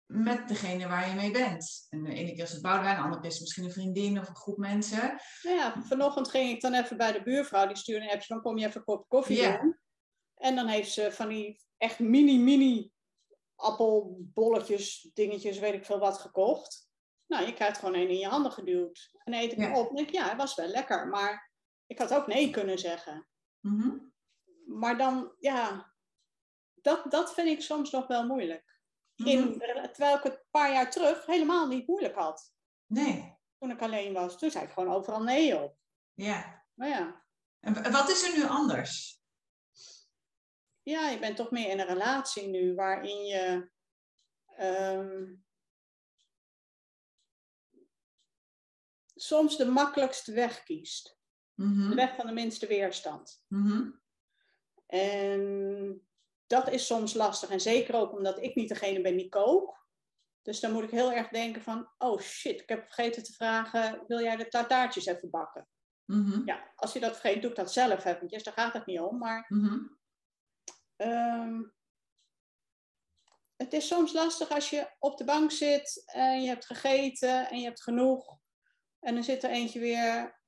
met 0.06 0.48
degene 0.48 0.88
waar 0.88 1.08
je 1.08 1.14
mee 1.14 1.30
bent. 1.30 1.86
En 1.88 2.04
de 2.04 2.14
ene 2.14 2.34
keer 2.34 2.44
is 2.44 2.52
het 2.52 2.62
Boudewijn, 2.62 2.96
de 2.96 3.02
andere 3.02 3.20
keer 3.20 3.30
is 3.30 3.36
het 3.36 3.42
misschien 3.42 3.64
een 3.64 3.72
vriendin 3.72 4.18
of 4.18 4.28
een 4.28 4.36
groep 4.36 4.56
mensen. 4.56 5.20
Nou 5.42 5.56
ja, 5.56 5.82
vanochtend 5.82 6.28
ging 6.28 6.50
ik 6.50 6.60
dan 6.60 6.74
even 6.74 6.96
bij 6.96 7.12
de 7.12 7.22
buurvrouw, 7.22 7.66
die 7.66 7.76
stuurde 7.76 8.04
een 8.04 8.12
appje 8.12 8.26
van 8.26 8.42
kom 8.42 8.58
je 8.58 8.66
even 8.66 8.78
een 8.78 8.84
kop 8.84 9.08
koffie 9.08 9.58
doen. 9.58 9.78
En 10.34 10.54
dan 10.54 10.66
heeft 10.66 10.92
ze 10.92 11.12
van 11.12 11.28
die 11.28 11.64
echt 11.76 11.98
mini, 11.98 12.38
mini 12.38 12.90
appelbolletjes, 13.54 15.10
dingetjes, 15.14 15.58
weet 15.58 15.74
ik 15.74 15.84
veel 15.84 15.98
wat, 15.98 16.18
gekocht. 16.18 16.90
Nou, 17.32 17.46
je 17.46 17.54
krijgt 17.54 17.78
gewoon 17.78 17.94
één 17.94 18.08
in 18.08 18.18
je 18.18 18.26
handen 18.26 18.52
geduwd. 18.52 19.10
En 19.24 19.34
eet 19.34 19.52
ik 19.52 19.76
op 19.76 19.88
en 19.88 19.96
denk 19.96 20.10
ja, 20.10 20.28
het 20.28 20.36
was 20.36 20.54
wel 20.54 20.66
lekker. 20.66 21.08
Maar 21.08 21.50
ik 21.86 21.98
had 21.98 22.14
ook 22.14 22.26
nee 22.26 22.50
kunnen 22.50 22.78
zeggen. 22.78 23.28
Mhm. 23.60 23.98
Maar 24.66 24.98
dan, 24.98 25.34
ja, 25.38 25.92
dat, 26.74 27.10
dat 27.10 27.34
vind 27.34 27.48
ik 27.48 27.62
soms 27.62 27.90
nog 27.90 28.06
wel 28.06 28.26
moeilijk. 28.26 28.80
In, 29.14 29.48
mhm. 29.48 29.58
terwijl 29.58 30.16
ik 30.16 30.22
het 30.22 30.32
een 30.32 30.50
paar 30.50 30.72
jaar 30.72 30.90
terug 30.90 31.26
helemaal 31.26 31.66
niet 31.66 31.86
moeilijk 31.86 32.14
had. 32.14 32.52
Nee. 32.86 33.38
Toen 33.58 33.70
ik 33.70 33.82
alleen 33.82 34.12
was. 34.12 34.38
Toen 34.38 34.50
zei 34.50 34.64
ik 34.64 34.70
gewoon 34.70 34.94
overal 34.94 35.22
nee 35.22 35.62
op. 35.62 35.76
Ja. 36.14 36.64
Maar 36.74 36.88
ja. 36.88 37.24
En 37.60 37.92
wat 37.92 38.10
is 38.10 38.22
er 38.22 38.36
nu 38.36 38.44
anders? 38.44 39.20
Ja, 40.82 41.08
je 41.08 41.18
bent 41.18 41.36
toch 41.36 41.50
meer 41.50 41.68
in 41.68 41.80
een 41.80 41.86
relatie 41.86 42.48
nu 42.48 42.74
waarin 42.74 43.24
je 43.24 43.70
ehm, 44.56 45.34
soms 49.22 49.56
de 49.56 49.66
makkelijkste 49.66 50.32
weg 50.32 50.62
kiest. 50.62 51.18
Mhm. 51.54 51.88
De 51.88 51.94
weg 51.94 52.14
van 52.14 52.26
de 52.26 52.32
minste 52.32 52.66
weerstand. 52.66 53.44
Mhm. 53.48 53.90
En 54.86 56.06
dat 56.46 56.70
is 56.70 56.86
soms 56.86 57.14
lastig. 57.14 57.50
En 57.50 57.60
zeker 57.60 57.94
ook 57.94 58.12
omdat 58.12 58.42
ik 58.42 58.54
niet 58.54 58.68
degene 58.68 59.00
ben 59.00 59.16
die 59.16 59.28
kook. 59.28 59.80
Dus 60.42 60.60
dan 60.60 60.72
moet 60.72 60.82
ik 60.82 60.90
heel 60.90 61.12
erg 61.12 61.28
denken 61.28 61.62
van, 61.62 61.90
oh 61.98 62.20
shit, 62.20 62.60
ik 62.60 62.68
heb 62.68 62.84
vergeten 62.84 63.22
te 63.22 63.32
vragen, 63.32 64.04
wil 64.06 64.20
jij 64.20 64.36
de 64.36 64.48
tartaartjes 64.48 65.06
even 65.06 65.30
bakken? 65.30 65.68
Mhm. 66.04 66.42
Ja, 66.44 66.72
als 66.76 66.92
je 66.92 67.00
dat 67.00 67.18
vergeet, 67.18 67.42
doe 67.42 67.50
ik 67.50 67.56
dat 67.56 67.72
zelf 67.72 68.04
eventjes. 68.04 68.42
Daar 68.42 68.54
gaat 68.54 68.72
het 68.72 68.86
niet 68.86 69.00
om. 69.00 69.18
Maar 69.18 69.50
ehm, 70.96 71.62
het 73.56 73.72
is 73.72 73.86
soms 73.86 74.12
lastig 74.12 74.50
als 74.50 74.70
je 74.70 74.90
op 74.98 75.18
de 75.18 75.24
bank 75.24 75.50
zit 75.50 76.02
en 76.06 76.42
je 76.42 76.48
hebt 76.48 76.66
gegeten 76.66 77.50
en 77.50 77.58
je 77.58 77.64
hebt 77.64 77.82
genoeg. 77.82 78.40
En 79.02 79.14
dan 79.14 79.24
zit 79.24 79.42
er 79.42 79.50
eentje 79.50 79.80
weer 79.80 80.40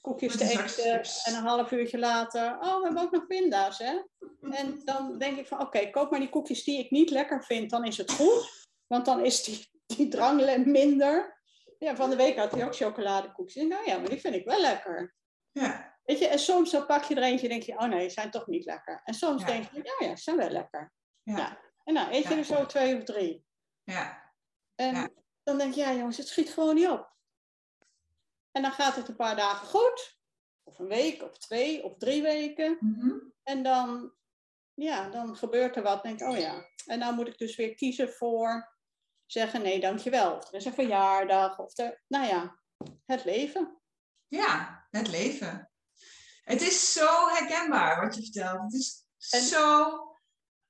koekjes 0.00 0.36
te 0.36 0.44
eten. 0.44 1.00
En 1.24 1.34
een 1.34 1.46
half 1.46 1.70
uurtje 1.70 1.98
later, 1.98 2.58
oh, 2.60 2.78
we 2.78 2.84
hebben 2.84 3.02
ook 3.02 3.10
nog 3.10 3.26
pinda's, 3.26 3.78
hè? 3.78 4.02
En 4.50 4.80
dan 4.84 5.18
denk 5.18 5.38
ik 5.38 5.46
van, 5.46 5.60
oké, 5.60 5.90
koop 5.90 6.10
maar 6.10 6.20
die 6.20 6.28
koekjes 6.28 6.64
die 6.64 6.78
ik 6.78 6.90
niet 6.90 7.10
lekker 7.10 7.44
vind, 7.44 7.70
dan 7.70 7.84
is 7.84 7.96
het 7.96 8.10
goed. 8.10 8.66
Want 8.86 9.04
dan 9.04 9.24
is 9.24 9.44
die, 9.44 9.70
die 9.86 10.08
drang 10.08 10.64
minder. 10.64 11.40
Ja, 11.78 11.96
van 11.96 12.10
de 12.10 12.16
week 12.16 12.36
had 12.36 12.52
hij 12.52 12.64
ook 12.64 12.76
chocoladekoekjes. 12.76 13.64
Nou 13.64 13.86
ja, 13.86 13.98
maar 13.98 14.08
die 14.08 14.20
vind 14.20 14.34
ik 14.34 14.44
wel 14.44 14.60
lekker. 14.60 15.14
Ja. 15.52 15.98
Weet 16.04 16.18
je, 16.18 16.26
en 16.26 16.38
soms 16.38 16.70
dan 16.70 16.86
pak 16.86 17.04
je 17.04 17.14
er 17.14 17.22
eentje 17.22 17.48
en 17.48 17.52
denk 17.52 17.62
je, 17.62 17.78
oh 17.78 17.88
nee, 17.88 18.10
zijn 18.10 18.30
toch 18.30 18.46
niet 18.46 18.64
lekker. 18.64 19.00
En 19.04 19.14
soms 19.14 19.44
denk 19.44 19.64
je, 19.72 19.80
ja, 19.82 20.06
ja, 20.08 20.16
ze 20.16 20.22
zijn 20.22 20.36
wel 20.36 20.50
lekker. 20.50 20.92
Ja. 21.22 21.60
En 21.84 21.94
nou, 21.94 22.12
eet 22.12 22.28
je 22.28 22.34
er 22.34 22.44
zo 22.44 22.66
twee 22.66 22.96
of 22.96 23.04
drie. 23.04 23.44
Ja. 23.84 24.32
En 24.74 25.12
dan 25.42 25.58
denk 25.58 25.74
je, 25.74 25.80
ja 25.80 25.94
jongens, 25.94 26.16
het 26.16 26.28
schiet 26.28 26.50
gewoon 26.50 26.74
niet 26.74 26.88
op. 26.88 27.16
En 28.58 28.64
dan 28.64 28.72
gaat 28.72 28.96
het 28.96 29.08
een 29.08 29.16
paar 29.16 29.36
dagen 29.36 29.66
goed. 29.66 30.18
Of 30.62 30.78
een 30.78 30.88
week, 30.88 31.22
of 31.22 31.38
twee, 31.38 31.84
of 31.84 31.98
drie 31.98 32.22
weken. 32.22 32.76
Mhm. 32.80 33.18
En 33.42 33.62
dan, 33.62 34.12
ja, 34.74 35.08
dan 35.08 35.36
gebeurt 35.36 35.76
er 35.76 35.82
wat. 35.82 36.02
Denk 36.02 36.20
ik, 36.20 36.28
oh 36.28 36.38
ja. 36.38 36.68
En 36.86 37.00
dan 37.00 37.14
moet 37.14 37.28
ik 37.28 37.38
dus 37.38 37.56
weer 37.56 37.74
kiezen 37.74 38.08
voor 38.08 38.76
zeggen 39.26 39.62
nee, 39.62 39.80
dankjewel. 39.80 40.36
Er 40.36 40.54
is 40.54 40.64
een 40.64 40.74
verjaardag. 40.74 41.58
Of 41.58 41.78
er, 41.78 42.02
nou 42.06 42.26
ja, 42.26 42.58
het 43.06 43.24
leven. 43.24 43.80
Ja, 44.28 44.86
het 44.90 45.08
leven. 45.08 45.70
Het 46.42 46.60
is 46.60 46.92
zo 46.92 47.28
herkenbaar 47.28 48.00
wat 48.00 48.14
je 48.14 48.22
vertelt. 48.22 48.62
Het 48.62 48.74
is 48.74 49.48
zo, 49.48 49.98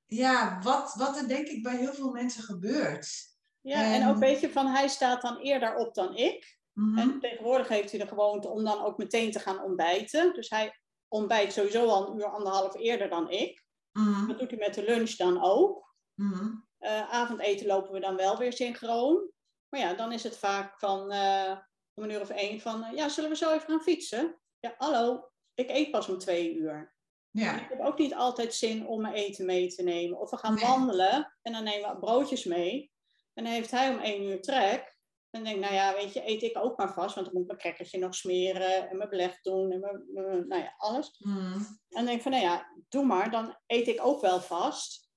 ja, 0.07 0.59
wat, 0.63 0.95
wat 0.95 1.17
er 1.17 1.29
denk 1.29 1.47
ik 1.47 1.63
bij 1.63 1.77
heel 1.77 1.95
veel 1.95 2.11
mensen 2.11 2.43
gebeurt. 2.43 3.37
Ja, 3.61 3.83
en, 3.83 4.03
en 4.03 4.09
ook 4.09 4.19
weet 4.19 4.41
je 4.41 4.51
van 4.51 4.67
hij 4.67 4.89
staat 4.89 5.23
dan 5.23 5.39
eerder 5.39 5.75
op 5.75 5.95
dan 5.95 6.17
ik. 6.17 6.58
Mhm. 6.79 6.99
En 6.99 7.21
tegenwoordig 7.21 7.69
heeft 7.69 7.91
hij 7.91 8.01
de 8.01 8.07
gewoonte 8.07 8.49
om 8.49 8.65
dan 8.65 8.85
ook 8.85 8.99
meteen 8.99 9.31
te 9.31 9.39
gaan 9.39 9.63
ontbijten. 9.63 10.35
Dus 10.35 10.51
hij 10.51 10.81
ontbijt 11.09 11.53
sowieso 11.53 11.89
al 11.89 12.09
een 12.09 12.19
uur, 12.19 12.27
anderhalf 12.27 12.75
eerder 12.75 13.09
dan 13.09 13.31
ik. 13.31 13.65
Mhm. 13.93 14.27
Dat 14.27 14.39
doet 14.39 14.51
hij 14.51 14.59
met 14.59 14.75
de 14.75 14.85
lunch 14.85 15.17
dan 15.17 15.43
ook. 15.43 15.95
Mhm. 16.15 16.51
Eh, 16.79 17.11
avondeten 17.11 17.67
lopen 17.67 17.93
we 17.93 18.01
dan 18.01 18.17
wel 18.17 18.37
weer 18.37 18.53
synchroon. 18.53 19.31
Maar 19.69 19.81
ja, 19.81 19.95
dan 19.95 20.13
is 20.13 20.23
het 20.23 20.39
vaak 20.39 20.79
van 20.79 21.13
uh, 21.13 21.59
om 21.95 22.03
een 22.03 22.11
uur 22.11 22.21
of 22.21 22.31
één 22.31 22.61
van, 22.61 22.87
ja, 22.95 23.09
zullen 23.09 23.31
we 23.31 23.37
zo 23.37 23.53
even 23.53 23.69
gaan 23.69 23.81
fietsen? 23.81 24.39
Ja, 24.61 24.75
hallo, 24.77 25.31
ik 25.55 25.71
eet 25.71 25.91
pas 25.91 26.09
om 26.09 26.19
twee 26.19 26.55
uur. 26.55 26.97
Ja. 27.31 27.61
Ik 27.61 27.69
heb 27.69 27.81
ook 27.81 27.99
niet 27.99 28.15
altijd 28.15 28.55
zin 28.55 28.87
om 28.87 29.01
mijn 29.01 29.15
eten 29.15 29.47
mee 29.47 29.69
te 29.69 29.83
nemen. 29.83 30.19
Of 30.21 30.31
we 30.31 30.37
gaan 30.37 30.59
wandelen 30.59 31.37
en 31.43 31.53
dan 31.53 31.65
nemen 31.65 31.91
we 31.91 31.99
broodjes 31.99 32.45
mee. 32.45 32.93
En 33.35 33.45
dan 33.45 33.53
heeft 33.53 33.71
hij 33.71 33.91
om 33.91 33.99
één 33.99 34.23
uur 34.23 34.41
trek. 34.41 34.98
En 35.39 35.45
denk 35.45 35.61
nou 35.61 35.75
ja, 35.75 35.95
weet 35.95 36.13
je, 36.13 36.29
eet 36.29 36.43
ik 36.43 36.57
ook 36.57 36.79
maar 36.79 36.93
vast. 36.93 37.15
Want 37.15 37.27
dan 37.27 37.35
moet 37.35 37.43
ik 37.43 37.49
mijn 37.49 37.59
crackertje 37.59 37.99
nog 37.99 38.15
smeren 38.15 38.89
en 38.89 38.97
mijn 38.97 39.09
beleg 39.09 39.41
doen 39.41 39.71
en 39.73 39.81
mijn, 39.81 40.49
nou 40.49 40.63
ja, 40.63 40.75
alles. 40.77 41.17
Mm. 41.19 41.53
En 41.53 41.87
dan 41.89 42.05
denk 42.05 42.17
ik 42.17 42.23
van, 42.23 42.33
nou 42.33 42.45
ja, 42.45 42.67
doe 42.89 43.05
maar. 43.05 43.31
Dan 43.31 43.57
eet 43.67 43.89
ik 43.89 44.05
ook 44.05 44.21
wel 44.21 44.41
vast. 44.41 45.11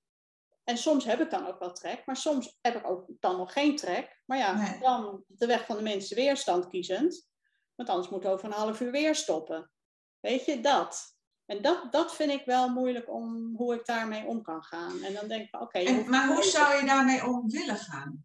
En 0.64 0.78
soms 0.78 1.04
heb 1.04 1.20
ik 1.20 1.30
dan 1.30 1.46
ook 1.46 1.58
wel 1.58 1.72
trek. 1.72 2.06
Maar 2.06 2.16
soms 2.16 2.58
heb 2.60 2.74
ik 2.74 2.86
ook 2.86 3.06
dan 3.20 3.36
nog 3.36 3.52
geen 3.52 3.76
trek. 3.76 4.22
Maar 4.26 4.38
ja, 4.38 4.78
dan 4.80 5.24
de 5.26 5.46
weg 5.46 5.66
van 5.66 5.76
de 5.76 5.82
mensen 5.82 6.16
weerstand 6.16 6.68
kiezend. 6.68 7.28
Want 7.74 7.88
anders 7.88 8.08
moet 8.08 8.26
over 8.26 8.44
een 8.44 8.52
half 8.52 8.80
uur 8.80 8.90
weer 8.90 9.14
stoppen. 9.14 9.70
Weet 10.20 10.44
je, 10.44 10.60
dat. 10.60 11.16
En 11.46 11.62
dat, 11.62 11.92
dat 11.92 12.14
vind 12.14 12.30
ik 12.30 12.44
wel 12.44 12.68
moeilijk 12.68 13.10
om 13.10 13.56
hoe 13.56 13.74
ik 13.74 13.86
daarmee 13.86 14.26
om 14.26 14.42
kan 14.42 14.62
gaan. 14.62 15.02
En 15.02 15.14
dan 15.14 15.28
denk 15.28 15.46
ik, 15.46 15.60
oké. 15.60 16.04
maar 16.08 16.26
hoe 16.26 16.42
zou 16.42 16.80
je 16.80 16.86
daarmee 16.86 17.26
om 17.26 17.50
willen 17.50 17.76
gaan? 17.76 18.24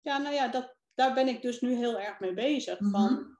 Ja, 0.00 0.18
nou 0.18 0.34
ja, 0.34 0.48
dat, 0.48 0.76
daar 0.94 1.14
ben 1.14 1.28
ik 1.28 1.42
dus 1.42 1.60
nu 1.60 1.74
heel 1.74 2.00
erg 2.00 2.20
mee 2.20 2.34
bezig. 2.34 2.80
Mhm. 2.80 2.90
Van 2.90 3.36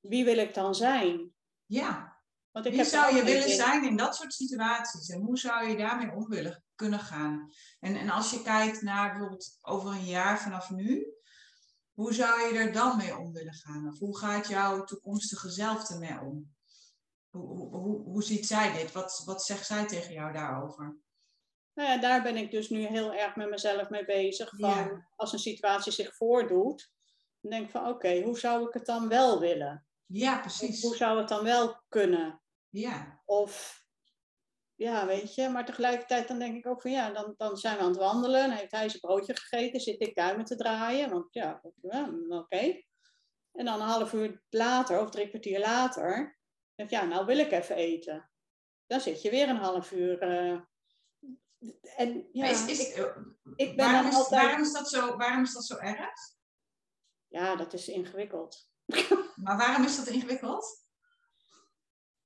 wie 0.00 0.24
wil 0.24 0.36
ik 0.36 0.54
dan 0.54 0.74
zijn? 0.74 1.32
Ja. 1.66 2.16
Want 2.50 2.66
ik 2.66 2.72
wie 2.72 2.84
zou 2.84 3.14
je 3.14 3.24
willen 3.24 3.50
zijn 3.50 3.84
in 3.84 3.96
dat 3.96 4.16
soort 4.16 4.32
situaties? 4.32 5.08
En 5.08 5.20
hoe 5.20 5.38
zou 5.38 5.68
je 5.68 5.76
daarmee 5.76 6.10
om 6.10 6.28
willen 6.28 6.64
kunnen 6.74 7.00
gaan? 7.00 7.50
En, 7.80 7.96
en 7.96 8.10
als 8.10 8.30
je 8.30 8.42
kijkt 8.42 8.82
naar 8.82 9.10
bijvoorbeeld 9.10 9.58
over 9.60 9.90
een 9.90 10.04
jaar 10.04 10.40
vanaf 10.40 10.70
nu, 10.70 11.12
hoe 11.94 12.14
zou 12.14 12.40
je 12.40 12.58
er 12.58 12.72
dan 12.72 12.96
mee 12.96 13.16
om 13.16 13.32
willen 13.32 13.54
gaan? 13.54 13.88
Of 13.88 13.98
hoe 13.98 14.18
gaat 14.18 14.48
jouw 14.48 14.84
toekomstige 14.84 15.50
zelf 15.50 15.90
ermee 15.90 16.20
om? 16.20 16.56
Hoe, 17.30 17.76
hoe, 17.76 18.02
hoe, 18.02 18.22
ziet 18.22 18.46
zij 18.46 18.72
dit? 18.72 18.92
Wat, 18.92 19.22
wat 19.24 19.44
zegt 19.44 19.66
zij 19.66 19.86
tegen 19.86 20.12
jou 20.12 20.32
daarover? 20.32 20.96
Nou 21.78 21.90
ja, 21.90 21.98
daar 21.98 22.22
ben 22.22 22.36
ik 22.36 22.50
dus 22.50 22.68
nu 22.68 22.86
heel 22.86 23.14
erg 23.14 23.36
met 23.36 23.50
mezelf 23.50 23.88
mee 23.88 24.04
bezig. 24.04 24.52
Van 24.56 25.06
als 25.16 25.32
een 25.32 25.38
situatie 25.38 25.92
zich 25.92 26.16
voordoet, 26.16 26.90
dan 27.40 27.50
denk 27.50 27.64
ik 27.64 27.70
van 27.70 27.88
oké, 27.88 28.20
hoe 28.20 28.38
zou 28.38 28.66
ik 28.66 28.74
het 28.74 28.86
dan 28.86 29.08
wel 29.08 29.40
willen? 29.40 29.86
Ja, 30.06 30.40
precies. 30.40 30.82
hoe 30.82 30.96
zou 30.96 31.18
het 31.18 31.28
dan 31.28 31.44
wel 31.44 31.82
kunnen? 31.88 32.42
Ja. 32.68 33.22
Of 33.24 33.84
ja, 34.74 35.06
weet 35.06 35.34
je, 35.34 35.48
maar 35.48 35.64
tegelijkertijd 35.64 36.28
dan 36.28 36.38
denk 36.38 36.56
ik 36.56 36.66
ook 36.66 36.82
van 36.82 36.90
ja, 36.90 37.10
dan, 37.10 37.34
dan 37.36 37.56
zijn 37.56 37.76
we 37.76 37.82
aan 37.82 37.88
het 37.88 37.98
wandelen, 37.98 38.48
dan 38.48 38.56
heeft 38.56 38.72
hij 38.72 38.88
zijn 38.88 39.00
broodje 39.00 39.36
gegeten, 39.36 39.80
zit 39.80 40.00
ik 40.00 40.14
duimen 40.14 40.44
te 40.44 40.56
draaien, 40.56 41.10
want 41.10 41.26
ja, 41.30 41.62
oké. 42.28 42.82
En 43.52 43.64
dan 43.64 43.80
een 43.80 43.86
half 43.86 44.12
uur 44.12 44.42
later 44.50 45.00
of 45.00 45.10
drie 45.10 45.28
kwartier 45.28 45.60
later, 45.60 46.38
denk 46.74 46.90
ja, 46.90 47.04
nou 47.04 47.26
wil 47.26 47.38
ik 47.38 47.52
even 47.52 47.76
eten. 47.76 48.30
Dan 48.86 49.00
zit 49.00 49.22
je 49.22 49.30
weer 49.30 49.48
een 49.48 49.56
half 49.56 49.92
uur. 49.92 50.22
Uh, 50.22 50.60
en, 51.96 52.28
ja, 52.32 52.46
is, 52.46 52.66
is, 52.66 52.80
ik, 52.80 53.14
ik 53.56 53.76
ben 53.76 53.90
waarom, 53.90 54.10
is, 54.10 54.14
altijd... 54.14 54.42
waarom, 54.42 54.62
is 54.62 54.72
dat 54.72 54.88
zo, 54.88 55.16
waarom 55.16 55.42
is 55.42 55.52
dat 55.52 55.64
zo 55.64 55.76
erg? 55.76 56.20
Ja, 57.28 57.56
dat 57.56 57.72
is 57.72 57.88
ingewikkeld. 57.88 58.70
Maar 59.34 59.56
waarom 59.56 59.84
is 59.84 59.96
dat 59.96 60.06
ingewikkeld? 60.06 60.86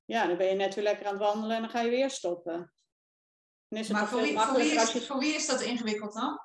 Ja, 0.05 0.27
dan 0.27 0.37
ben 0.37 0.47
je 0.47 0.55
net 0.55 0.75
weer 0.75 0.85
lekker 0.85 1.07
aan 1.07 1.13
het 1.13 1.23
wandelen 1.23 1.57
en 1.57 1.63
dan 1.63 1.71
ga 1.71 1.81
je 1.81 1.91
weer 1.91 2.11
stoppen. 2.11 2.73
maar 3.69 4.09
voor 4.09 4.21
wie, 4.21 4.39
voor, 4.39 4.57
wie 4.57 4.73
is, 4.73 4.93
je... 4.93 5.01
voor 5.01 5.19
wie 5.19 5.35
is 5.35 5.47
dat 5.47 5.61
ingewikkeld 5.61 6.13
dan? 6.13 6.41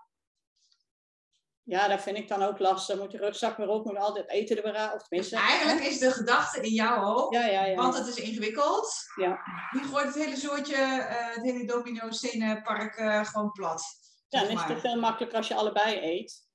Ja, 1.68 1.88
dat 1.88 2.02
vind 2.02 2.18
ik 2.18 2.28
dan 2.28 2.44
ook 2.44 2.60
lastig. 2.60 2.98
Moet 2.98 3.12
je 3.12 3.18
rugzak 3.18 3.58
weer 3.58 3.68
op, 3.68 3.86
moet 3.86 3.98
altijd 3.98 4.30
eten 4.30 4.64
er 4.64 4.94
Of 4.94 5.02
tenminste, 5.08 5.36
dus 5.36 5.46
eigenlijk 5.46 5.86
is 5.86 6.00
de 6.00 6.12
gedachte 6.12 6.62
in 6.62 6.74
jouw 6.74 7.04
hoofd, 7.04 7.34
ja, 7.34 7.46
ja, 7.46 7.66
ja. 7.66 7.76
want 7.76 7.98
het 7.98 8.08
is 8.08 8.16
ingewikkeld. 8.16 8.96
Ja. 9.16 9.40
Die 9.72 9.84
gooit 9.84 10.06
het 10.06 10.16
hele 10.16 10.36
soortje, 10.36 10.76
uh, 10.76 11.36
het 11.36 11.44
hele 11.44 11.66
domino 11.66 12.12
stenenpark 12.12 12.98
uh, 12.98 13.26
gewoon 13.26 13.52
plat. 13.52 13.84
Ja, 14.28 14.42
dan 14.42 14.50
is 14.50 14.64
het 14.64 14.80
veel 14.80 15.00
makkelijker 15.00 15.38
als 15.38 15.48
je 15.48 15.56
allebei 15.56 16.00
eet. 16.00 16.46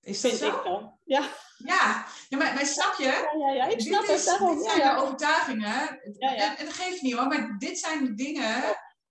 Is 0.00 0.20
dat 0.20 0.30
Vind 0.30 0.42
zo? 0.42 0.56
Ik 0.58 0.64
dan. 0.64 0.98
Ja. 1.04 1.28
Ja, 1.56 2.06
ja 2.28 2.38
maar, 2.38 2.54
maar 2.54 2.66
snap 2.66 2.94
je? 2.98 3.04
Ja, 3.04 3.46
ja, 3.46 3.52
ja 3.52 3.64
ik 3.64 3.80
snap 3.80 4.00
dit 4.00 4.10
het. 4.10 4.24
Daarom. 4.24 4.56
Dit 4.56 4.70
zijn 4.70 4.96
de 4.96 5.02
overtuigingen. 5.02 6.00
En, 6.00 6.56
en 6.56 6.64
dat 6.64 6.74
geeft 6.74 7.02
niet 7.02 7.14
hoor, 7.14 7.26
maar 7.26 7.58
dit 7.58 7.78
zijn 7.78 8.04
de 8.04 8.14
dingen 8.14 8.62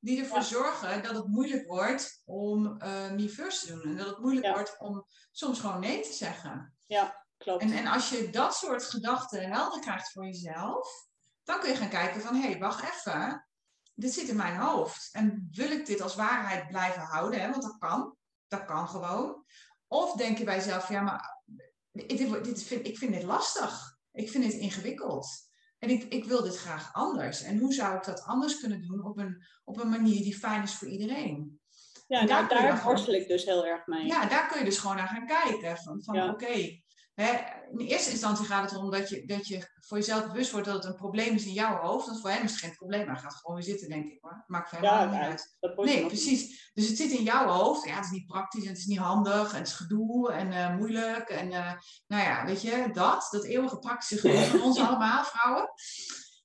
die 0.02 0.20
ervoor 0.20 0.44
zorgen 0.44 1.04
dat 1.04 1.16
het 1.16 1.28
moeilijk 1.28 1.68
wordt 1.68 2.22
om 2.26 2.66
uh, 2.66 3.12
me 3.12 3.30
first 3.30 3.66
te 3.66 3.74
doen. 3.74 3.82
En 3.82 3.98
dat 3.98 4.08
het 4.08 4.20
moeilijk 4.20 4.54
wordt 4.54 4.80
om 4.80 5.06
soms 5.32 5.60
gewoon 5.60 5.80
nee 5.80 6.02
te 6.02 6.14
zeggen. 6.14 6.76
Ja, 6.86 7.26
klopt. 7.38 7.62
En, 7.62 7.72
en 7.72 7.88
als 7.88 8.10
je 8.10 8.30
dat 8.30 8.56
soort 8.56 8.84
gedachten 8.84 9.52
helder 9.52 9.80
krijgt 9.80 10.12
voor 10.12 10.26
jezelf, 10.26 11.08
dan 11.44 11.60
kun 11.60 11.70
je 11.70 11.76
gaan 11.76 11.90
kijken 11.90 12.22
van, 12.22 12.36
hé, 12.36 12.50
hey, 12.50 12.60
wacht 12.60 12.84
even. 12.84 13.48
Dit 13.94 14.14
zit 14.14 14.28
in 14.28 14.36
mijn 14.36 14.58
hoofd. 14.58 15.10
En 15.12 15.48
wil 15.52 15.72
ik 15.72 15.86
dit 15.86 16.02
als 16.02 16.16
waarheid 16.16 16.68
blijven 16.68 17.02
houden? 17.02 17.42
Hè? 17.42 17.50
Want 17.50 17.64
dat 17.64 17.78
kan. 17.78 18.16
Dat 18.48 18.66
kan 18.66 18.88
gewoon. 18.88 19.46
Of 19.88 20.16
denk 20.16 20.38
je 20.38 20.44
bij 20.44 20.56
jezelf, 20.56 20.90
ja, 20.90 21.02
maar 21.02 21.44
dit, 21.92 22.44
dit 22.44 22.64
vind, 22.64 22.88
ik 22.88 22.98
vind 22.98 23.14
dit 23.14 23.24
lastig. 23.24 23.98
Ik 24.12 24.30
vind 24.30 24.44
dit 24.44 24.54
ingewikkeld. 24.54 25.51
En 25.84 25.90
ik, 25.90 26.04
ik 26.04 26.26
wil 26.26 26.44
dit 26.44 26.58
graag 26.58 26.94
anders. 26.94 27.44
En 27.44 27.58
hoe 27.58 27.74
zou 27.74 27.96
ik 27.96 28.04
dat 28.04 28.24
anders 28.24 28.60
kunnen 28.60 28.82
doen 28.82 29.06
op 29.06 29.18
een, 29.18 29.46
op 29.64 29.80
een 29.80 29.90
manier 29.90 30.24
die 30.24 30.38
fijn 30.38 30.64
is 30.64 30.76
voor 30.76 30.88
iedereen? 30.88 31.60
Ja, 32.08 32.26
daar, 32.26 32.48
daar 32.48 32.84
worstel 32.84 33.14
ik 33.14 33.28
dus 33.28 33.46
heel 33.46 33.66
erg 33.66 33.86
mee. 33.86 34.06
Ja, 34.06 34.26
daar 34.26 34.48
kun 34.48 34.60
je 34.60 34.66
dus 34.66 34.78
gewoon 34.78 34.96
naar 34.96 35.08
gaan 35.08 35.26
kijken. 35.26 35.78
Van, 35.78 36.04
van 36.04 36.30
oké, 36.30 36.81
in 37.16 37.80
eerste 37.80 38.12
instantie 38.12 38.46
gaat 38.46 38.64
het 38.64 38.72
erom 38.72 38.92
dat 38.92 39.10
je, 39.10 39.26
dat 39.26 39.48
je 39.48 39.70
voor 39.80 39.98
jezelf 39.98 40.28
bewust 40.28 40.52
wordt 40.52 40.68
dat 40.68 40.76
het 40.76 40.86
een 40.86 40.96
probleem 40.96 41.36
is 41.36 41.46
in 41.46 41.54
jouw 41.54 41.78
hoofd. 41.82 42.08
Want 42.08 42.22
voor 42.22 42.30
hem 42.30 42.44
is 42.44 42.52
het 42.52 42.60
geen 42.60 42.76
probleem. 42.76 43.08
Hij 43.08 43.20
gaat 43.20 43.36
gewoon 43.36 43.56
weer 43.56 43.66
zitten, 43.66 43.90
denk 43.90 44.12
ik. 44.12 44.18
Hoor. 44.22 44.44
Maakt 44.48 44.70
voor 44.70 44.78
hem 44.78 44.88
ja, 44.88 45.06
niet 45.06 45.22
uit. 45.22 45.58
Nee, 45.76 46.06
precies. 46.06 46.72
Dus 46.74 46.88
het 46.88 46.98
zit 46.98 47.12
in 47.12 47.24
jouw 47.24 47.48
hoofd. 47.48 47.86
Ja, 47.86 47.96
het 47.96 48.06
is 48.06 48.12
niet 48.12 48.26
praktisch 48.26 48.64
en 48.64 48.70
het 48.70 48.78
is 48.78 48.86
niet 48.86 48.98
handig. 48.98 49.52
En 49.52 49.58
het 49.58 49.68
is 49.68 49.74
gedoe 49.74 50.32
en 50.32 50.52
uh, 50.52 50.76
moeilijk. 50.76 51.30
En 51.30 51.52
uh, 51.52 51.74
nou 52.08 52.24
ja, 52.24 52.46
weet 52.46 52.62
je, 52.62 52.90
dat. 52.94 53.28
Dat 53.32 53.44
eeuwige 53.44 53.80
praktische 53.80 54.18
gedoe 54.18 54.46
van 54.46 54.62
ons 54.62 54.80
allemaal, 54.80 55.24
vrouwen. 55.24 55.70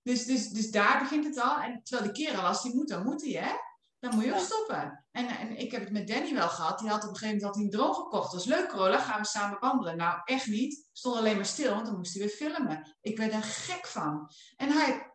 Dus, 0.02 0.24
dus, 0.24 0.48
dus 0.48 0.70
daar 0.70 0.98
begint 0.98 1.24
het 1.24 1.40
al. 1.40 1.60
En 1.60 1.80
terwijl 1.82 2.12
de 2.12 2.22
kerel, 2.22 2.42
als 2.42 2.62
die 2.62 2.74
moet, 2.74 2.88
dan 2.88 3.04
moet 3.04 3.22
hij, 3.22 3.32
hè? 3.32 3.52
Dan 3.98 4.14
moet 4.14 4.24
je 4.24 4.34
ook 4.34 4.38
stoppen. 4.38 5.05
En, 5.16 5.28
en 5.28 5.56
ik 5.56 5.72
heb 5.72 5.80
het 5.80 5.92
met 5.92 6.08
Danny 6.08 6.34
wel 6.34 6.48
gehad. 6.48 6.78
Die 6.78 6.88
had 6.88 7.04
op 7.04 7.10
een 7.10 7.16
gegeven 7.16 7.40
moment 7.40 7.56
een 7.56 7.70
droom 7.70 7.94
gekocht. 7.94 8.32
Dat 8.32 8.44
was 8.44 8.44
leuk, 8.44 8.68
Corolla. 8.68 8.98
Gaan 8.98 9.20
we 9.20 9.26
samen 9.26 9.58
wandelen? 9.60 9.96
Nou, 9.96 10.20
echt 10.24 10.46
niet. 10.46 10.88
Stond 10.92 11.16
alleen 11.16 11.36
maar 11.36 11.46
stil, 11.46 11.74
want 11.74 11.86
dan 11.86 11.96
moest 11.96 12.14
hij 12.14 12.22
weer 12.22 12.34
filmen. 12.34 12.96
Ik 13.00 13.18
werd 13.18 13.32
er 13.32 13.42
gek 13.42 13.86
van. 13.86 14.30
En 14.56 14.70
hij... 14.72 15.10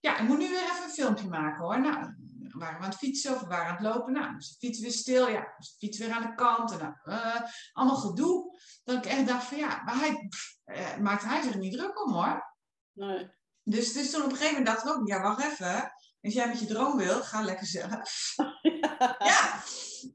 ja, 0.00 0.18
ik 0.18 0.28
moet 0.28 0.38
nu 0.38 0.48
weer 0.48 0.62
even 0.62 0.84
een 0.84 0.90
filmpje 0.90 1.28
maken, 1.28 1.64
hoor. 1.64 1.80
Nou, 1.80 2.14
we 2.38 2.58
waren 2.58 2.78
we 2.78 2.84
aan 2.84 2.90
het 2.90 2.98
fietsen 2.98 3.34
of 3.34 3.40
we 3.40 3.46
waren 3.46 3.66
aan 3.66 3.84
het 3.84 3.94
lopen. 3.94 4.12
Nou, 4.12 4.34
dus 4.34 4.48
de 4.48 4.66
fiets 4.66 4.80
weer 4.80 4.92
stil. 4.92 5.28
Ja, 5.28 5.54
de 5.58 5.66
fiets 5.78 5.98
weer 5.98 6.10
aan 6.10 6.22
de 6.22 6.34
kant. 6.34 6.72
En 6.72 6.78
nou, 6.78 6.94
uh, 7.04 7.40
allemaal 7.72 7.96
gedoe. 7.96 8.58
Dat 8.84 8.96
ik 8.96 9.10
echt 9.10 9.26
dacht 9.26 9.44
van, 9.44 9.58
ja, 9.58 9.82
maar 9.84 9.98
hij... 9.98 10.28
Uh, 10.64 10.96
maakte 10.96 11.26
hij 11.26 11.42
zich 11.42 11.56
niet 11.56 11.72
druk 11.72 12.04
om, 12.04 12.12
hoor. 12.12 12.56
Nee. 12.92 13.30
Dus, 13.62 13.92
dus 13.92 14.10
toen 14.10 14.22
op 14.22 14.30
een 14.30 14.36
gegeven 14.36 14.58
moment 14.58 14.74
dacht 14.74 14.86
ik 14.86 15.00
ook, 15.00 15.08
ja, 15.08 15.20
wacht 15.22 15.44
even. 15.44 15.92
Als 16.22 16.34
jij 16.34 16.48
met 16.48 16.60
je 16.60 16.66
droom 16.66 16.96
wil, 16.96 17.22
ga 17.22 17.42
lekker 17.42 17.66
zelf. 17.66 18.34
ja, 19.32 19.62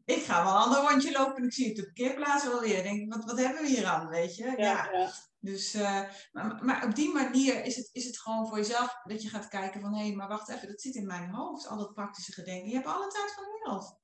ik 0.05 0.23
ga 0.23 0.43
wel 0.43 0.53
een 0.53 0.61
ander 0.61 0.89
rondje 0.89 1.11
lopen 1.11 1.35
en 1.35 1.43
ik 1.43 1.53
zie 1.53 1.67
het 1.69 1.79
op 1.79 1.85
de 1.85 1.93
parkeerplaats 1.93 2.43
wel 2.43 2.59
weer. 2.59 2.83
denk 2.83 3.13
wat, 3.13 3.25
wat 3.25 3.39
hebben 3.39 3.61
we 3.61 3.67
hier 3.67 3.85
aan, 3.85 4.07
weet 4.07 4.35
je? 4.35 4.53
Ja. 4.57 4.89
ja. 4.91 5.11
Dus, 5.39 5.75
uh, 5.75 6.01
maar, 6.31 6.65
maar, 6.65 6.85
op 6.85 6.95
die 6.95 7.13
manier 7.13 7.65
is 7.65 7.75
het, 7.75 7.89
is 7.91 8.05
het 8.05 8.19
gewoon 8.19 8.47
voor 8.47 8.57
jezelf 8.57 8.99
dat 9.03 9.21
je 9.21 9.29
gaat 9.29 9.47
kijken 9.47 9.81
van... 9.81 9.93
hé, 9.93 10.05
hey, 10.05 10.15
maar 10.15 10.27
wacht 10.27 10.49
even, 10.49 10.67
dat 10.67 10.81
zit 10.81 10.95
in 10.95 11.05
mijn 11.05 11.29
hoofd, 11.29 11.67
al 11.67 11.77
dat 11.77 11.93
praktische 11.93 12.31
gedenken. 12.31 12.69
Je 12.69 12.75
hebt 12.75 12.87
alle 12.87 13.07
tijd 13.07 13.33
van 13.33 13.43
de 13.43 13.59
wereld. 13.63 13.99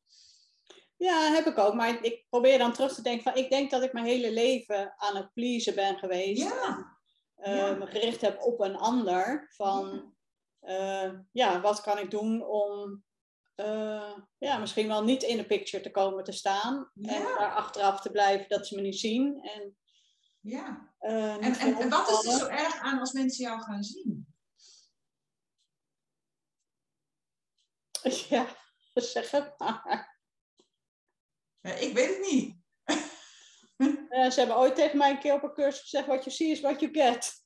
Ja, 0.98 1.32
heb 1.32 1.46
ik 1.46 1.58
ook. 1.58 1.74
Maar 1.74 2.04
ik 2.04 2.26
probeer 2.30 2.58
dan 2.58 2.74
terug 2.74 2.94
te 2.94 3.02
denken 3.02 3.24
van... 3.24 3.44
ik 3.44 3.50
denk 3.50 3.72
dat 3.72 3.84
ik 3.84 3.94
mijn 3.94 4.06
hele 4.06 4.32
leven 4.34 4.94
aan 4.98 5.16
het 5.16 5.34
pleasen 5.34 5.76
ben 5.76 5.98
geweest. 5.98 6.42
Ja. 6.42 6.98
En, 7.36 7.58
uh, 7.58 7.80
me 7.80 7.88
gericht 7.88 8.22
heb 8.22 8.42
op 8.42 8.60
een 8.60 8.76
ander. 8.76 9.48
Van 9.50 10.14
uh, 10.62 11.12
ja, 11.32 11.62
wat 11.62 11.82
kan 11.82 11.98
ik 11.98 12.12
doen 12.12 12.46
om 12.46 13.04
uh, 13.56 14.18
ja, 14.38 14.58
misschien 14.58 14.88
wel 14.88 15.04
niet 15.04 15.24
in 15.24 15.38
de 15.38 15.46
picture 15.46 15.84
te 15.84 15.92
komen 15.92 16.24
te 16.24 16.32
staan. 16.32 16.92
En 17.02 17.22
daar 17.24 17.54
achteraf 17.54 18.02
te 18.02 18.12
blijven 18.12 18.50
dat 18.50 18.68
ze 18.68 18.76
me 18.76 18.82
niet 18.82 19.00
zien. 19.00 19.42
En, 19.44 19.78
ja. 20.40 20.94
Uh, 21.02 21.34
en, 21.34 21.42
en, 21.42 21.76
en, 21.76 21.90
wat 21.90 22.10
is 22.10 22.26
er 22.26 22.40
zo 22.40 22.48
erg 22.48 22.80
aan 22.80 23.00
als 23.00 23.12
mensen 23.12 23.46
jou 23.46 23.62
gaan 23.62 23.84
zien? 23.84 24.26
Ja, 28.30 28.48
zeg 28.94 29.32
het 29.32 29.54
maar. 29.58 30.20
Ja, 31.62 31.72
ik 31.72 31.94
weet 31.94 32.10
het 32.10 32.32
niet. 32.32 32.56
ze 34.34 34.40
hebben 34.40 34.58
ooit 34.58 34.76
tegen 34.76 34.98
mij 34.98 35.12
een 35.12 35.20
keer 35.20 35.34
op 35.34 35.44
een 35.44 35.54
cursus 35.54 35.82
gezegd: 35.82 36.06
What 36.06 36.24
you 36.24 36.36
see 36.36 36.52
is 36.52 36.62
what 36.62 36.80
you 36.80 36.94
get. 36.94 37.46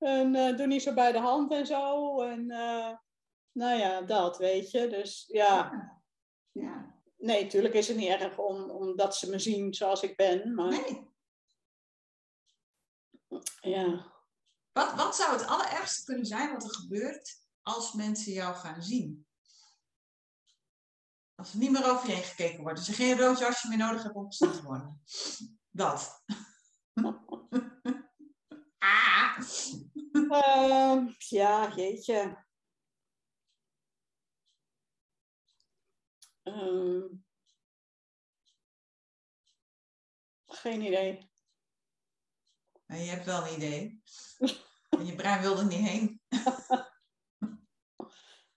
En 0.00 0.34
uh, 0.34 0.56
doe 0.56 0.66
niet 0.66 0.82
zo 0.82 0.94
bij 0.94 1.12
de 1.12 1.18
hand 1.18 1.52
en 1.52 1.66
zo. 1.66 2.20
En, 2.20 2.50
uh, 2.50 2.96
Nou 3.52 3.78
ja, 3.78 4.02
dat 4.02 4.38
weet 4.38 4.70
je. 4.70 4.88
Dus 4.88 5.24
ja. 5.28 5.72
ja. 6.52 6.98
Nee, 7.18 7.42
natuurlijk 7.42 7.74
is 7.74 7.88
het 7.88 7.96
niet 7.96 8.08
erg 8.08 8.38
om, 8.38 8.70
omdat 8.70 9.16
ze 9.16 9.30
me 9.30 9.38
zien 9.38 9.74
zoals 9.74 10.02
ik 10.02 10.16
ben. 10.16 10.54
Maar 10.54 10.68
Nee. 10.68 11.08
ja. 13.60 14.12
Wat, 14.72 14.94
wat 14.94 15.16
zou 15.16 15.32
het 15.32 15.46
allerergste 15.46 16.04
kunnen 16.04 16.26
zijn 16.26 16.52
wat 16.52 16.64
er 16.64 16.74
gebeurt 16.74 17.38
als 17.62 17.92
mensen 17.92 18.32
jou 18.32 18.54
gaan 18.54 18.82
zien? 18.82 19.26
Als 21.34 21.52
er 21.52 21.58
niet 21.58 21.70
meer 21.70 21.90
over 21.90 22.08
je 22.08 22.14
heen 22.14 22.22
gekeken 22.22 22.62
wordt. 22.62 22.78
Dus 22.78 22.88
er 22.88 22.94
geen 22.94 23.18
rood 23.18 23.38
jasje 23.38 23.68
meer 23.68 23.78
nodig 23.78 24.02
hebt 24.02 24.14
om 24.14 24.26
gezien 24.26 24.52
te 24.52 24.62
worden. 24.62 25.02
Dat. 25.70 26.24
ah. 28.78 29.38
Ehm, 30.12 31.08
ja, 31.18 31.72
jeetje. 31.74 32.44
Ehm, 36.42 37.06
geen 40.46 40.80
idee. 40.80 41.30
Maar 42.86 42.98
je 42.98 43.10
hebt 43.10 43.24
wel 43.24 43.46
een 43.46 43.54
idee. 43.54 44.02
En 44.88 45.06
je 45.06 45.14
brein 45.14 45.40
wil 45.40 45.58
er 45.58 45.66
niet 45.66 45.88
heen. 45.88 46.20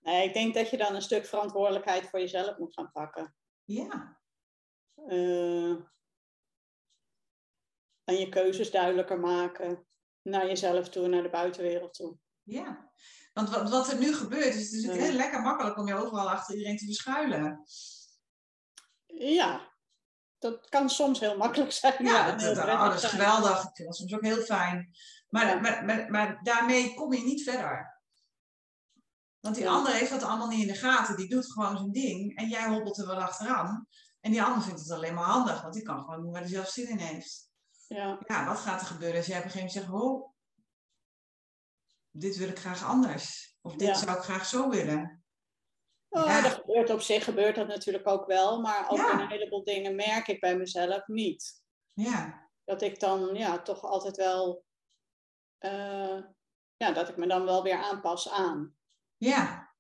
Nee, 0.03 0.27
ik 0.27 0.33
denk 0.33 0.53
dat 0.53 0.69
je 0.69 0.77
dan 0.77 0.95
een 0.95 1.01
stuk 1.01 1.25
verantwoordelijkheid 1.25 2.09
voor 2.09 2.19
jezelf 2.19 2.57
moet 2.57 2.73
gaan 2.73 2.91
pakken. 2.91 3.35
Ja. 3.63 4.21
Eh, 4.93 5.71
en 8.03 8.15
je 8.15 8.29
keuzes 8.29 8.71
duidelijker 8.71 9.19
maken 9.19 9.87
naar 10.23 10.47
jezelf 10.47 10.89
toe, 10.89 11.07
naar 11.07 11.23
de 11.23 11.29
buitenwereld 11.29 11.93
toe. 11.93 12.17
Ja. 12.43 12.91
Want 13.33 13.49
wat, 13.49 13.69
wat 13.69 13.91
er 13.91 13.97
nu 13.99 14.13
gebeurt, 14.13 14.55
is 14.55 14.61
het 14.63 14.71
natuurlijk 14.71 14.99
Ja. 15.01 15.05
heel 15.07 15.15
lekker 15.17 15.41
makkelijk 15.41 15.77
om 15.77 15.87
je 15.87 15.95
overal 15.95 16.29
achter 16.29 16.55
iedereen 16.55 16.77
te 16.77 16.85
verschuilen. 16.85 17.63
Ja, 19.05 19.71
dat 20.39 20.69
kan 20.69 20.89
soms 20.89 21.19
heel 21.19 21.37
makkelijk 21.37 21.71
zijn. 21.71 22.05
Ja, 22.05 22.27
en 22.31 22.37
dat, 22.37 22.55
dat, 22.55 22.65
oh, 22.67 22.83
dat 22.83 22.93
is 22.93 22.99
zijn. 22.99 23.11
geweldig. 23.11 23.63
Ik 23.63 23.69
vind 23.75 23.87
dat 23.87 23.97
soms 23.97 24.13
ook 24.13 24.23
heel 24.23 24.41
fijn. 24.41 24.91
Maar, 25.29 25.47
Ja. 25.47 25.59
maar, 25.59 25.85
maar, 25.85 26.11
maar 26.11 26.39
daarmee 26.43 26.93
kom 26.93 27.13
je 27.13 27.23
niet 27.23 27.43
verder. 27.43 28.01
Want 29.39 29.55
die 29.55 29.63
Ja. 29.63 29.71
ander 29.71 29.93
heeft 29.93 30.09
dat 30.09 30.23
allemaal 30.23 30.47
niet 30.47 30.61
in 30.61 30.67
de 30.73 30.79
gaten. 30.79 31.15
Die 31.15 31.29
doet 31.29 31.51
gewoon 31.51 31.77
zijn 31.77 31.91
ding. 31.91 32.35
En 32.37 32.47
jij 32.49 32.67
hobbelt 32.67 32.97
er 32.97 33.07
wel 33.07 33.21
achteraan. 33.21 33.87
En 34.19 34.31
die 34.31 34.43
ander 34.43 34.61
vindt 34.63 34.79
het 34.79 34.91
alleen 34.91 35.13
maar 35.13 35.23
handig. 35.23 35.61
Want 35.61 35.73
die 35.73 35.83
kan 35.83 35.99
gewoon 36.03 36.21
doen 36.21 36.31
waar 36.31 36.41
hij 36.41 36.49
zelf 36.49 36.69
zin 36.69 36.87
in 36.89 36.97
heeft. 36.97 37.51
Ja, 37.93 38.19
Ja, 38.27 38.45
wat 38.47 38.57
gaat 38.59 38.81
er 38.81 38.87
gebeuren 38.87 39.17
als 39.17 39.25
jij 39.25 39.37
op 39.37 39.43
een 39.43 39.51
gegeven 39.51 39.81
moment 39.81 39.91
zegt... 39.93 40.03
Oh, 40.03 40.31
dit 42.11 42.35
wil 42.37 42.47
ik 42.49 42.59
graag 42.59 42.83
anders. 42.83 43.57
Of 43.61 43.75
dit 43.75 43.87
Ja. 43.87 43.93
zou 43.93 44.17
ik 44.17 44.23
graag 44.23 44.45
zo 44.45 44.69
willen. 44.69 45.23
Oh, 46.09 46.25
Ja. 46.25 46.41
dat 46.41 46.51
gebeurt 46.53 46.89
op 46.89 47.01
zich 47.01 47.23
gebeurt 47.23 47.55
dat 47.55 47.67
natuurlijk 47.67 48.07
ook 48.07 48.25
wel, 48.25 48.61
maar 48.61 48.89
ook 48.89 48.97
Ja. 48.97 49.19
een 49.21 49.27
heleboel 49.29 49.63
dingen 49.63 49.95
merk 49.95 50.27
ik 50.27 50.39
bij 50.39 50.57
mezelf 50.57 51.07
niet. 51.07 51.61
Ja, 51.93 52.49
Dat 52.63 52.81
ik 52.81 52.99
dan 52.99 53.35
ja, 53.35 53.61
toch 53.61 53.83
altijd 53.83 54.15
wel, 54.17 54.65
eh, 55.57 56.21
ja, 56.77 56.91
dat 56.91 57.09
ik 57.09 57.17
me 57.17 57.27
dan 57.27 57.45
wel 57.45 57.63
weer 57.63 57.77
aanpas 57.77 58.29
aan. 58.29 58.75
ja. 59.17 59.71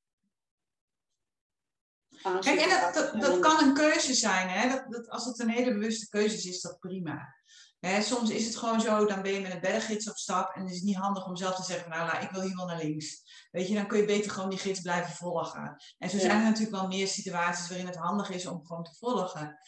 Kijk, 2.39 2.59
en 2.59 2.69
dat, 2.93 3.21
dat, 3.21 3.39
kan 3.39 3.63
een 3.67 3.73
keuze 3.73 4.13
zijn. 4.13 4.49
Hè? 4.49 4.69
Dat, 4.69 4.91
dat, 4.91 5.09
als 5.09 5.25
het 5.25 5.39
een 5.39 5.49
hele 5.49 5.73
bewuste 5.73 6.09
keuze 6.09 6.35
is, 6.35 6.45
is 6.45 6.61
dat 6.61 6.79
prima. 6.79 7.35
Soms 7.83 8.29
is 8.29 8.45
het 8.45 8.55
gewoon 8.55 8.81
zo, 8.81 9.05
dan 9.05 9.21
ben 9.21 9.33
je 9.33 9.39
met 9.39 9.51
een 9.51 9.59
berggids 9.59 10.09
op 10.09 10.15
stap 10.17 10.55
en 10.55 10.61
het 10.61 10.71
is 10.71 10.81
niet 10.81 10.95
handig 10.95 11.25
om 11.25 11.35
zelf 11.35 11.55
te 11.55 11.63
zeggen, 11.63 11.89
nou, 11.89 12.05
la, 12.05 12.19
ik 12.19 12.29
wil 12.29 12.41
hier 12.41 12.55
wel 12.55 12.65
naar 12.65 12.77
links. 12.77 13.23
Weet 13.51 13.67
je, 13.67 13.73
dan 13.73 13.87
kun 13.87 13.97
je 13.97 14.05
beter 14.05 14.31
gewoon 14.31 14.49
die 14.49 14.59
gids 14.59 14.81
blijven 14.81 15.15
volgen. 15.15 15.83
En 15.97 16.09
zo 16.09 16.15
Ja. 16.15 16.21
zijn 16.21 16.37
er 16.37 16.43
natuurlijk 16.43 16.75
wel 16.75 16.87
meer 16.87 17.07
situaties 17.07 17.67
waarin 17.67 17.85
het 17.85 17.95
handig 17.95 18.29
is 18.29 18.45
om 18.45 18.65
gewoon 18.65 18.83
te 18.83 18.95
volgen. 18.99 19.59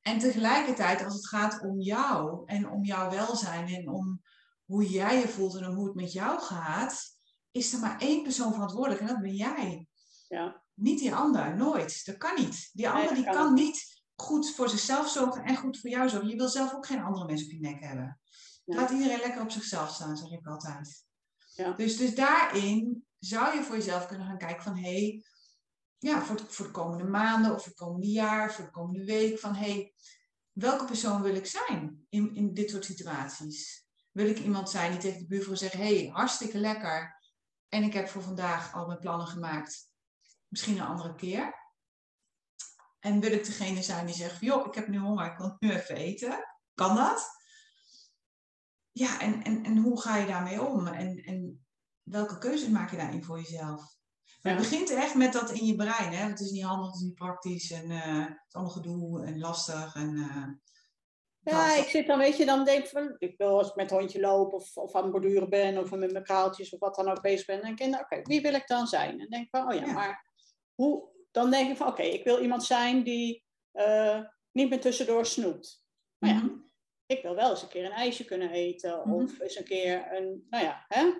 En 0.00 0.18
tegelijkertijd, 0.18 1.04
als 1.04 1.14
het 1.14 1.28
gaat 1.28 1.60
om 1.62 1.80
jou 1.80 2.42
en 2.46 2.70
om 2.70 2.84
jouw 2.84 3.10
welzijn 3.10 3.68
en 3.68 3.88
om 3.88 4.22
hoe 4.64 4.90
jij 4.90 5.18
je 5.18 5.28
voelt 5.28 5.56
en 5.56 5.64
hoe 5.64 5.86
het 5.86 5.94
met 5.94 6.12
jou 6.12 6.40
gaat, 6.40 7.02
is 7.50 7.72
er 7.72 7.80
maar 7.80 8.00
één 8.00 8.22
persoon 8.22 8.52
verantwoordelijk 8.52 9.00
en 9.00 9.06
dat 9.06 9.20
ben 9.20 9.34
jij. 9.34 9.88
Ja, 10.28 10.62
Niet 10.74 10.98
die 10.98 11.14
ander, 11.14 11.56
nooit. 11.56 12.06
Dat 12.06 12.16
kan 12.16 12.34
niet. 12.34 12.70
Die 12.72 12.88
ander 12.88 13.14
die 13.14 13.24
kan 13.24 13.34
kan 13.34 13.54
niet 13.54 13.99
goed 14.20 14.54
voor 14.54 14.68
zichzelf 14.68 15.08
zorgen 15.08 15.44
en 15.44 15.56
goed 15.56 15.78
voor 15.80 15.90
jou 15.90 16.08
zorgen. 16.08 16.28
Je 16.28 16.36
wil 16.36 16.48
zelf 16.48 16.74
ook 16.74 16.86
geen 16.86 17.02
andere 17.02 17.26
mensen 17.26 17.46
op 17.46 17.52
je 17.52 17.60
nek 17.60 17.80
hebben. 17.80 18.20
Laat 18.64 18.90
iedereen 18.90 19.20
lekker 19.20 19.42
op 19.42 19.50
zichzelf 19.50 19.94
staan, 19.94 20.16
zeg 20.16 20.30
ik 20.30 20.46
altijd. 20.46 21.04
Ja. 21.54 21.72
Dus, 21.72 21.96
dus 21.96 22.14
daarin 22.14 23.06
zou 23.18 23.56
je 23.56 23.62
voor 23.62 23.76
jezelf 23.76 24.06
kunnen 24.06 24.26
gaan 24.26 24.38
kijken 24.38 24.62
van... 24.62 24.76
hé, 24.76 24.82
hey, 24.82 25.24
ja, 25.98 26.22
voor, 26.22 26.36
de- 26.36 26.46
voor 26.48 26.66
de 26.66 26.72
komende 26.72 27.04
maanden 27.04 27.54
of 27.54 27.56
voor 27.56 27.66
het 27.66 27.80
komende 27.80 28.10
jaar, 28.10 28.52
voor 28.52 28.64
de 28.64 28.70
komende 28.70 29.04
week... 29.04 29.38
van 29.38 29.54
hé, 29.54 29.72
hey, 29.72 29.94
welke 30.52 30.84
persoon 30.84 31.22
wil 31.22 31.34
ik 31.34 31.46
zijn 31.46 32.06
in, 32.08 32.34
in 32.34 32.54
dit 32.54 32.70
soort 32.70 32.84
situaties? 32.84 33.84
Wil 34.10 34.26
ik 34.26 34.38
iemand 34.38 34.70
zijn 34.70 34.90
die 34.90 35.00
tegen 35.00 35.18
de 35.18 35.26
buurvrouw 35.26 35.54
zegt... 35.54 35.72
hé, 35.72 35.98
hey, 35.98 36.10
hartstikke 36.12 36.58
lekker 36.58 37.18
en 37.68 37.82
ik 37.82 37.92
heb 37.92 38.08
voor 38.08 38.22
vandaag 38.22 38.74
al 38.74 38.86
mijn 38.86 38.98
plannen 38.98 39.26
gemaakt 39.26 39.88
misschien 40.48 40.76
een 40.76 40.86
andere 40.86 41.14
keer. 41.14 41.59
En 43.00 43.20
wil 43.20 43.32
ik 43.32 43.44
degene 43.44 43.82
zijn 43.82 44.06
die 44.06 44.14
zegt, 44.14 44.40
joh, 44.40 44.66
ik 44.66 44.74
heb 44.74 44.88
nu 44.88 44.98
honger, 44.98 45.32
ik 45.32 45.38
wil 45.38 45.56
nu 45.58 45.70
even 45.70 45.96
eten. 45.96 46.44
Kan 46.74 46.96
dat? 46.96 47.38
Ja, 48.92 49.20
en, 49.20 49.42
en, 49.42 49.64
en 49.64 49.76
hoe 49.76 50.00
ga 50.00 50.16
je 50.16 50.26
daarmee 50.26 50.62
om? 50.62 50.86
En, 50.86 51.16
en 51.16 51.66
welke 52.02 52.38
keuzes 52.38 52.68
maak 52.68 52.90
je 52.90 52.96
daarin 52.96 53.24
voor 53.24 53.38
jezelf? 53.38 53.98
Maar 54.42 54.52
het 54.52 54.62
begint 54.62 54.90
echt 54.90 55.14
met 55.14 55.32
dat 55.32 55.50
in 55.50 55.66
je 55.66 55.76
brein. 55.76 56.12
Hè? 56.12 56.28
Het 56.28 56.40
is 56.40 56.50
niet 56.50 56.64
handig, 56.64 56.86
het 56.86 56.94
is 56.94 57.02
niet 57.02 57.14
praktisch. 57.14 57.70
En 57.70 57.90
eh, 57.90 58.18
het 58.18 58.44
is 58.48 58.54
allemaal 58.54 58.72
gedoe 58.72 59.24
en 59.24 59.38
lastig. 59.38 59.94
En, 59.94 60.16
eh, 60.16 60.46
ja 61.40 61.74
ik 61.76 61.88
zit 61.88 62.06
dan, 62.06 62.18
weet 62.18 62.36
je, 62.36 62.44
dan 62.44 62.64
denk 62.64 62.84
ik 62.84 62.90
van, 62.90 63.14
ik 63.18 63.36
wil 63.36 63.58
als 63.58 63.68
ik 63.68 63.74
met 63.74 63.90
hondje 63.90 64.20
loop 64.20 64.52
of, 64.52 64.76
of 64.76 64.94
aan 64.94 65.02
het 65.02 65.12
borduren 65.12 65.50
ben 65.50 65.78
of 65.78 65.90
met 65.90 66.12
mijn 66.12 66.24
kraaltjes 66.24 66.72
of 66.72 66.80
wat 66.80 66.94
dan 66.94 67.08
ook 67.08 67.20
bezig 67.22 67.46
ben, 67.46 67.56
dan 67.56 67.64
denk 67.64 67.80
ik, 67.80 67.88
nou, 67.88 68.02
oké, 68.02 68.22
wie 68.22 68.40
wil 68.40 68.54
ik 68.54 68.66
dan 68.66 68.86
zijn? 68.86 69.20
En 69.20 69.28
denk 69.28 69.44
ik 69.44 69.50
van, 69.50 69.68
oh 69.68 69.74
ja, 69.74 69.86
Ja. 69.86 69.92
maar 69.92 70.32
hoe, 70.74 71.09
dan 71.30 71.50
denk 71.50 71.70
ik 71.70 71.76
van, 71.76 71.86
oké, 71.86 72.02
ik 72.02 72.24
wil 72.24 72.40
iemand 72.40 72.64
zijn 72.64 73.02
die 73.02 73.44
eh, 73.72 74.20
niet 74.52 74.68
meer 74.68 74.80
tussendoor 74.80 75.26
snoept. 75.26 75.84
Maar 76.18 76.30
ja, 76.30 76.36
Mhm. 76.36 76.54
ik 77.06 77.22
wil 77.22 77.34
wel 77.34 77.50
eens 77.50 77.62
een 77.62 77.68
keer 77.68 77.84
een 77.84 77.90
ijsje 77.90 78.24
kunnen 78.24 78.50
eten. 78.50 79.00
Mhm. 79.04 79.12
Of 79.12 79.40
eens 79.40 79.56
een 79.56 79.64
keer 79.64 80.12
een, 80.16 80.46
nou 80.50 80.64
ja, 80.64 80.84
hè? 80.88 81.12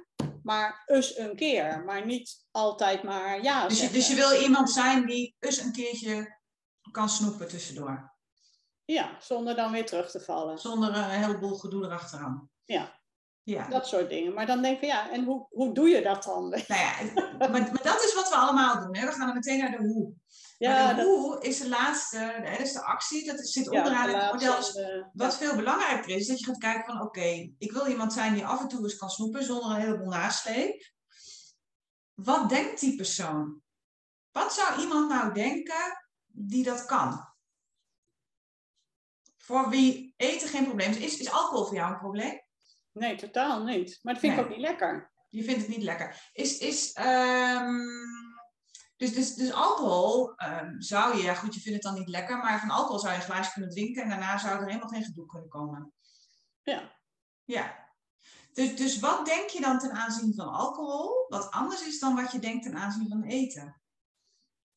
Maar 0.43 0.83
eens 0.87 1.17
een 1.19 1.37
keer. 1.37 1.85
Maar 1.85 2.07
niet 2.07 2.47
altijd 2.51 3.03
maar 3.03 3.43
ja 3.43 3.69
dus, 3.69 3.81
je, 3.81 3.91
dus 3.91 4.09
je 4.09 4.15
wil 4.15 4.41
iemand 4.43 4.71
zijn 4.71 5.07
die 5.07 5.37
eens 5.39 5.59
een 5.59 5.73
keertje 5.73 6.39
kan 6.91 7.09
snoepen 7.09 7.49
tussendoor. 7.49 8.15
Ja, 8.85 9.17
zonder 9.21 9.57
dan 9.57 9.73
weer 9.73 9.87
terug 9.87 10.11
te 10.11 10.21
vallen. 10.21 10.59
Zonder 10.59 10.97
een 10.97 11.11
heleboel 11.11 11.55
gedoe 11.59 11.85
erachteraan. 11.85 12.51
Ja. 12.65 13.00
Ja. 13.51 13.69
Dat 13.69 13.87
soort 13.87 14.09
dingen. 14.09 14.35
Maar 14.35 14.47
dan 14.47 14.63
denk 14.63 14.75
ik 14.75 14.79
van 14.79 14.89
ja, 14.89 15.11
en 15.11 15.25
hoe, 15.25 15.47
hoe 15.51 15.75
doe 15.75 15.89
je 15.89 16.03
dat 16.03 16.25
dan? 16.25 16.49
Nou 16.49 16.63
ja, 16.67 16.93
maar, 17.39 17.51
maar 17.51 17.83
dat 17.83 18.05
is 18.05 18.15
wat 18.15 18.29
we 18.29 18.35
allemaal 18.35 18.81
doen. 18.81 18.97
Hè? 18.97 19.07
We 19.07 19.13
gaan 19.13 19.27
dan 19.27 19.35
meteen 19.35 19.59
naar 19.59 19.71
de 19.71 19.87
hoe. 19.87 20.13
Ja, 20.59 20.85
maar 20.85 20.95
de 20.95 21.03
dat, 21.03 21.07
hoe 21.07 21.41
is 21.43 21.59
de 21.59 21.69
laatste, 21.69 22.19
hè, 22.19 22.51
dat 22.51 22.67
is 22.67 22.73
de 22.73 22.83
actie, 22.83 23.27
dat 23.27 23.49
zit 23.49 23.69
onderaan 23.69 24.07
de 24.07 24.13
in 24.13 24.19
het 24.19 24.33
model. 24.33 24.57
Dus 24.57 24.83
wat 25.13 25.37
veel 25.37 25.57
belangrijker 25.57 26.09
is, 26.09 26.17
is 26.17 26.27
dat 26.27 26.39
je 26.39 26.45
gaat 26.45 26.59
kijken 26.59 26.85
van 26.85 27.03
oké, 27.03 27.53
ik 27.59 27.73
wil 27.73 27.87
iemand 27.87 28.13
zijn 28.13 28.35
die 28.35 28.47
af 28.47 28.61
en 28.61 28.69
toe 28.69 28.83
eens 28.83 28.97
kan 28.97 29.11
snoepen 29.11 29.45
zonder 29.45 29.71
een 29.71 29.81
heleboel 29.81 30.09
nasleep. 30.09 30.93
Wat 32.15 32.49
denkt 32.49 32.81
die 32.81 32.97
persoon? 32.97 33.61
Wat 34.33 34.53
zou 34.53 34.81
iemand 34.81 35.09
nou 35.09 35.35
denken 35.35 36.07
die 36.27 36.65
dat 36.65 36.85
kan? 36.85 37.29
Voor 39.37 39.69
wie 39.69 40.15
eten 40.17 40.49
geen 40.49 40.65
probleem. 40.65 40.93
Is, 40.93 41.19
is 41.19 41.31
alcohol 41.31 41.65
voor 41.65 41.75
jou 41.75 41.93
een 41.93 41.99
probleem? 41.99 42.41
Nee, 42.93 43.17
totaal 43.17 43.65
niet. 43.65 43.99
Maar 44.03 44.13
dat 44.13 44.23
vind 44.23 44.39
ik 44.39 44.45
ook 44.45 44.49
niet 44.51 44.59
lekker. 44.59 45.13
Je 45.29 45.45
vindt 45.45 45.61
het 45.61 45.69
niet 45.69 45.83
lekker. 45.83 46.31
Is, 46.33 46.59
is, 46.59 46.93
ehm, 46.93 47.79
dus, 48.97 49.13
dus, 49.15 49.35
dus 49.35 49.53
alcohol 49.53 50.35
ehm, 50.35 50.81
zou 50.81 51.17
je, 51.17 51.23
ja 51.23 51.35
goed, 51.35 51.55
je 51.55 51.61
vindt 51.61 51.83
het 51.85 51.93
dan 51.93 52.01
niet 52.01 52.09
lekker, 52.09 52.37
maar 52.39 52.61
van 52.61 52.71
alcohol 52.71 52.99
zou 52.99 53.13
je 53.13 53.19
een 53.19 53.25
glaasje 53.25 53.53
kunnen 53.53 53.71
drinken 53.71 54.03
en 54.03 54.09
daarna 54.09 54.39
zou 54.39 54.59
er 54.59 54.67
helemaal 54.67 54.89
geen 54.89 55.05
gedoe 55.05 55.27
kunnen 55.27 55.49
komen. 55.49 55.93
Ja. 56.63 56.99
Ja. 57.45 57.89
Dus, 58.53 58.77
dus 58.77 58.99
wat 58.99 59.27
denk 59.27 59.49
je 59.49 59.61
dan 59.61 59.79
ten 59.79 59.93
aanzien 59.93 60.35
van 60.35 60.49
alcohol, 60.49 61.27
wat 61.29 61.51
anders 61.51 61.87
is 61.87 61.99
dan 61.99 62.15
wat 62.15 62.33
je 62.33 62.39
denkt 62.39 62.63
ten 62.65 62.77
aanzien 62.77 63.09
van 63.09 63.23
eten? 63.23 63.81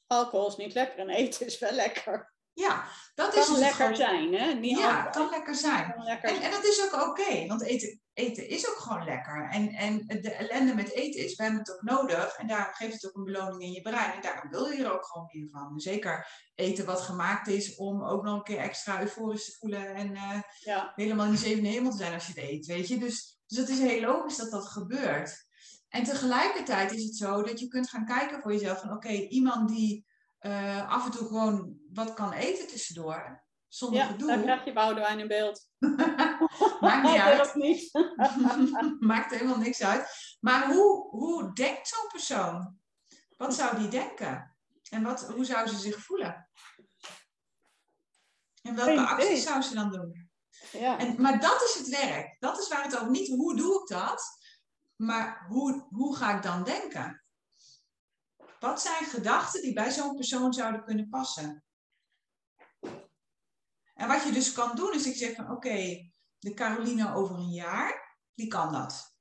Alcohol 0.08 0.48
is 0.48 0.56
niet 0.56 0.74
lekker 0.74 1.00
en 1.00 1.10
eten 1.10 1.46
is 1.46 1.60
wel 1.60 1.72
lekker. 1.72 2.34
Ja, 2.54 2.88
dat 3.16 3.26
Het 3.26 3.36
is 3.36 3.46
kan 3.46 3.54
dus 3.54 3.64
lekker 3.64 3.78
gewoon- 3.78 3.96
zijn, 3.96 4.34
hè? 4.34 4.54
Niet 4.54 4.78
Ja, 4.78 5.04
het 5.04 5.16
kan 5.16 5.30
lekker 5.30 5.56
zijn. 5.56 5.86
Het 5.86 5.96
kan 5.96 6.04
lekker 6.04 6.30
En, 6.30 6.42
en 6.42 6.52
dat 6.52 6.64
is 6.64 6.84
ook 6.84 7.08
oké, 7.08 7.48
want 7.48 7.62
eten, 7.64 8.02
eten 8.14 8.50
is 8.50 8.70
ook 8.70 8.76
gewoon 8.76 9.04
lekker. 9.04 9.50
En, 9.50 9.70
en 9.70 10.08
de 10.08 10.32
ellende 10.32 10.76
met 10.76 10.92
eten 10.92 11.24
is, 11.24 11.36
we 11.36 11.44
hebben 11.44 11.62
het 11.62 11.72
ook 11.72 11.82
nodig. 11.82 12.36
En 12.36 12.48
daarom 12.48 12.74
geeft 12.74 12.94
het 12.94 13.06
ook 13.06 13.16
een 13.16 13.24
beloning 13.24 13.62
in 13.62 13.72
je 13.72 13.82
brein. 13.82 14.14
En 14.14 14.22
daarom 14.22 14.50
wil 14.50 14.66
je 14.66 14.84
er 14.84 14.94
ook 14.94 15.06
gewoon 15.06 15.30
meer 15.32 15.50
van. 15.50 15.80
Zeker 15.80 16.28
eten 16.56 16.86
wat 16.86 17.02
gemaakt 17.02 17.48
is 17.48 17.76
om 17.76 18.04
ook 18.04 18.24
nog 18.24 18.36
een 18.36 18.44
keer 18.44 18.58
extra 18.58 19.02
euforisch 19.02 19.46
te 19.46 19.58
voelen. 19.60 19.96
En 19.96 20.16
eh, 20.16 20.42
Ja, 20.60 20.92
helemaal 20.96 21.26
in 21.26 21.32
de 21.32 21.38
zevende 21.38 21.70
hemel 21.70 21.92
te 21.92 21.98
zijn 21.98 22.14
als 22.14 22.28
je 22.28 22.34
het 22.34 22.50
eet, 22.50 22.66
weet 22.66 22.88
je. 22.88 22.98
Dus, 22.98 23.40
dus 23.48 23.58
het 23.58 23.70
is 23.70 23.80
heel 23.80 24.02
logisch 24.02 24.38
dat 24.38 24.52
dat 24.52 24.68
gebeurt. 24.68 25.48
En 25.90 26.04
tegelijkertijd 26.04 26.92
is 26.92 27.04
het 27.04 27.16
zo 27.16 27.42
dat 27.42 27.60
je 27.60 27.68
kunt 27.68 27.90
gaan 27.90 28.06
kijken 28.06 28.42
voor 28.42 28.52
jezelf 28.54 28.80
van 28.80 28.92
oké, 28.92 29.12
iemand 29.12 29.70
die 29.70 30.06
uh, 30.42 30.90
af 30.90 31.06
en 31.06 31.12
toe 31.12 31.28
gewoon 31.28 31.78
wat 31.94 32.14
kan 32.14 32.32
eten 32.32 32.68
tussendoor, 32.68 33.43
zonder 33.74 34.00
ja, 34.00 34.06
gedoe. 34.06 34.28
dan 34.28 34.42
krijg 34.42 34.66
je 34.66 34.74
Boudewijn 34.74 35.20
in 35.20 35.28
beeld. 35.28 35.68
Maakt 36.82 37.04
niet 37.04 37.22
uit. 37.32 37.56
niet. 37.56 37.90
Maakt 39.00 39.32
helemaal 39.32 39.58
niks 39.58 39.82
uit. 39.84 40.36
Maar 40.40 40.66
hoe, 40.74 41.10
hoe 41.10 41.54
denkt 41.54 41.88
zo'n 41.88 42.08
persoon? 42.08 42.78
Wat 43.38 43.54
zou 43.56 43.78
die 43.78 43.88
denken? 43.88 44.56
En 44.90 45.04
wat, 45.04 45.28
hoe 45.28 45.46
zou 45.46 45.68
ze 45.68 45.78
zich 45.78 45.98
voelen? 45.98 46.50
En 48.62 48.76
welke 48.76 48.92
Geen 48.92 49.06
acties 49.06 49.30
idee. 49.30 49.42
zou 49.42 49.62
ze 49.62 49.74
dan 49.74 49.92
doen? 49.92 50.32
Ja. 50.72 50.98
En, 51.00 51.22
maar 51.22 51.40
dat 51.40 51.62
is 51.62 51.76
het 51.78 51.88
werk. 51.90 52.36
Dat 52.40 52.60
is 52.60 52.68
waar 52.68 52.84
het 52.84 52.96
over 52.98 53.10
niet 53.12 53.28
hoe 53.28 53.56
doe 53.56 53.82
ik 53.82 53.88
dat, 53.88 54.24
maar 54.96 55.46
hoe, 55.48 55.88
hoe 55.90 56.16
ga 56.16 56.36
ik 56.36 56.44
dan 56.44 56.64
denken? 56.64 57.24
Wat 58.60 58.82
zijn 58.82 59.06
gedachten 59.06 59.62
die 59.62 59.74
bij 59.74 59.92
zo'n 59.92 60.16
persoon 60.16 60.54
zouden 60.54 60.84
kunnen 60.84 61.10
passen? 61.10 61.64
En 64.04 64.10
wat 64.10 64.24
je 64.24 64.32
dus 64.32 64.52
kan 64.52 64.76
doen, 64.76 64.94
is 64.94 65.06
ik 65.06 65.16
zeg 65.16 65.36
van 65.36 65.52
oké, 65.52 66.10
de 66.40 66.54
Caroline 66.54 67.16
over 67.16 67.36
een 67.36 67.52
jaar, 67.52 68.18
die 68.34 68.48
kan 68.48 68.72
dat. 68.72 69.18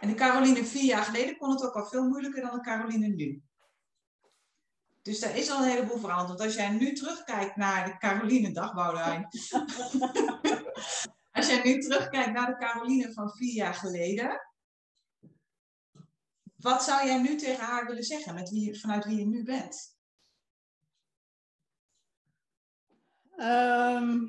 En 0.00 0.08
de 0.08 0.14
Caroline 0.14 0.64
vier 0.64 0.84
jaar 0.84 1.04
geleden 1.04 1.36
kon 1.36 1.50
het 1.50 1.64
ook 1.64 1.74
al 1.74 1.86
veel 1.86 2.08
moeilijker 2.08 2.42
dan 2.42 2.54
de 2.54 2.60
Caroline 2.60 3.06
nu. 3.06 3.42
Dus 5.02 5.20
daar 5.20 5.36
is 5.36 5.50
al 5.50 5.62
een 5.62 5.68
heleboel 5.68 5.98
veranderd. 5.98 6.40
Als 6.40 6.54
jij 6.54 6.68
nu 6.68 6.92
terugkijkt 6.92 7.56
naar 7.56 7.84
de 7.84 7.96
Caroline, 7.98 8.52
dag 8.52 8.74
Boudewijn. 8.74 9.28
als 11.38 11.46
jij 11.46 11.62
nu 11.62 11.80
terugkijkt 11.80 12.32
naar 12.32 12.46
de 12.46 12.56
Caroline 12.56 13.12
van 13.12 13.30
vier 13.30 13.54
jaar 13.54 13.74
geleden. 13.74 14.40
Wat 16.56 16.82
zou 16.82 17.06
jij 17.06 17.20
nu 17.20 17.36
tegen 17.36 17.64
haar 17.64 17.86
willen 17.86 18.04
zeggen 18.04 18.34
met 18.34 18.50
wie, 18.50 18.80
vanuit 18.80 19.04
wie 19.04 19.18
je 19.18 19.26
nu 19.26 19.44
bent? 19.44 19.97
Ehm, 23.38 24.26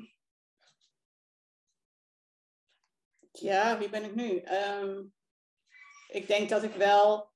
ja, 3.32 3.78
wie 3.78 3.88
ben 3.88 4.04
ik 4.04 4.14
nu? 4.14 4.38
Ehm, 4.38 5.04
ik 6.08 6.26
denk 6.26 6.48
dat 6.48 6.62
ik 6.62 6.74
wel 6.74 7.30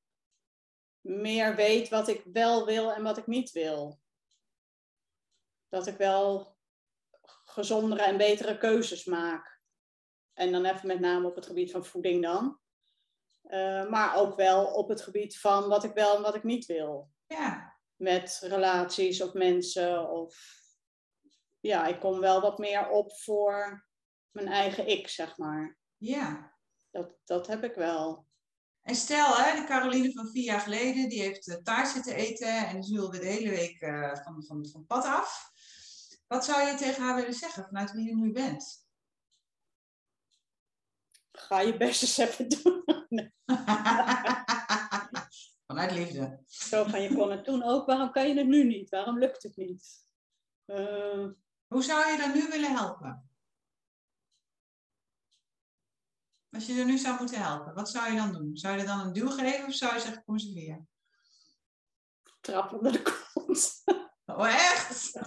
meer 1.00 1.54
weet 1.54 1.88
wat 1.88 2.08
ik 2.08 2.22
wel 2.32 2.66
wil 2.66 2.92
en 2.92 3.02
wat 3.02 3.16
ik 3.18 3.26
niet 3.26 3.50
wil. 3.52 4.00
Dat 5.68 5.86
ik 5.86 5.96
wel 5.96 6.56
gezondere 7.44 8.02
en 8.02 8.16
betere 8.16 8.58
keuzes 8.58 9.04
maak. 9.04 9.60
En 10.32 10.52
dan 10.52 10.64
even 10.64 10.86
met 10.86 11.00
name 11.00 11.26
op 11.26 11.34
het 11.34 11.46
gebied 11.46 11.70
van 11.70 11.84
voeding 11.84 12.22
dan. 12.22 12.58
Eh, 13.42 13.88
maar 13.88 14.16
ook 14.16 14.36
wel 14.36 14.66
op 14.66 14.88
het 14.88 15.02
gebied 15.02 15.38
van 15.38 15.68
wat 15.68 15.84
ik 15.84 15.92
wel 15.92 16.16
en 16.16 16.22
wat 16.22 16.34
ik 16.34 16.44
niet 16.44 16.66
wil. 16.66 17.10
Ja, 17.26 17.78
Met 17.96 18.38
relaties 18.42 19.22
of 19.22 19.32
mensen 19.32 20.10
of 20.10 20.62
ja, 21.66 21.86
ik 21.86 22.00
kom 22.00 22.20
wel 22.20 22.40
wat 22.40 22.58
meer 22.58 22.88
op 22.88 23.12
voor 23.12 23.86
mijn 24.30 24.48
eigen 24.48 24.88
ik, 24.88 25.08
zeg 25.08 25.38
maar. 25.38 25.78
ja. 25.96 26.52
Dat, 26.90 27.16
dat 27.24 27.46
heb 27.46 27.64
ik 27.64 27.74
wel. 27.74 28.26
En 28.82 28.94
stel, 28.94 29.36
hè, 29.36 29.60
de 29.60 29.66
Caroline 29.66 30.12
van 30.12 30.30
vier 30.30 30.44
jaar 30.44 30.60
geleden, 30.60 31.08
die 31.08 31.20
heeft 31.20 31.48
eh, 31.48 31.56
taart 31.56 31.88
zitten 31.88 32.14
eten 32.14 32.66
en 32.66 32.80
die 32.80 32.94
wilde 32.94 33.18
de 33.18 33.26
hele 33.26 33.50
week 33.50 33.80
eh, 33.80 34.14
van, 34.22 34.44
van, 34.44 34.68
van 34.68 34.86
pad 34.86 35.04
af. 35.04 35.50
Wat 36.26 36.44
zou 36.44 36.68
je 36.68 36.74
tegen 36.74 37.02
haar 37.02 37.14
willen 37.14 37.34
zeggen 37.34 37.64
vanuit 37.64 37.92
wie 37.92 38.04
je 38.04 38.16
nu 38.16 38.32
bent? 38.32 38.86
Ga 41.32 41.60
je 41.60 41.76
best 41.76 42.02
eens 42.02 42.18
even 42.18 42.48
doen. 42.48 42.84
vanuit 45.66 45.90
liefde. 45.90 46.42
Zo 46.46 46.84
van, 46.84 47.02
je 47.02 47.14
kon 47.14 47.30
het 47.30 47.44
toen 47.44 47.62
ook. 47.62 47.86
Waarom 47.86 48.10
kan 48.10 48.28
je 48.28 48.34
het 48.34 48.46
nu 48.46 48.64
niet? 48.64 48.90
Waarom 48.90 49.18
lukt 49.18 49.42
het 49.42 49.56
niet? 49.56 50.08
Eh, 50.64 51.26
Hoe 51.74 51.82
zou 51.82 52.10
je 52.10 52.18
dan 52.18 52.32
nu 52.32 52.48
willen 52.48 52.76
helpen? 52.76 53.30
Als 56.50 56.66
je 56.66 56.78
er 56.78 56.84
nu 56.84 56.98
zou 56.98 57.18
moeten 57.18 57.42
helpen, 57.42 57.74
wat 57.74 57.90
zou 57.90 58.10
je 58.10 58.16
dan 58.16 58.32
doen? 58.32 58.56
Zou 58.56 58.74
je 58.74 58.80
er 58.80 58.86
dan 58.86 59.00
een 59.00 59.12
duw 59.12 59.28
geven 59.28 59.66
of 59.66 59.74
zou 59.74 59.94
je 59.94 60.00
zeggen, 60.00 60.24
kom 60.24 60.34
eens 60.34 60.52
weer? 60.52 60.86
trap 62.40 62.72
onder 62.72 62.92
de 62.92 63.02
kont. 63.02 63.84
Oh, 64.24 64.46
echt? 64.46 65.12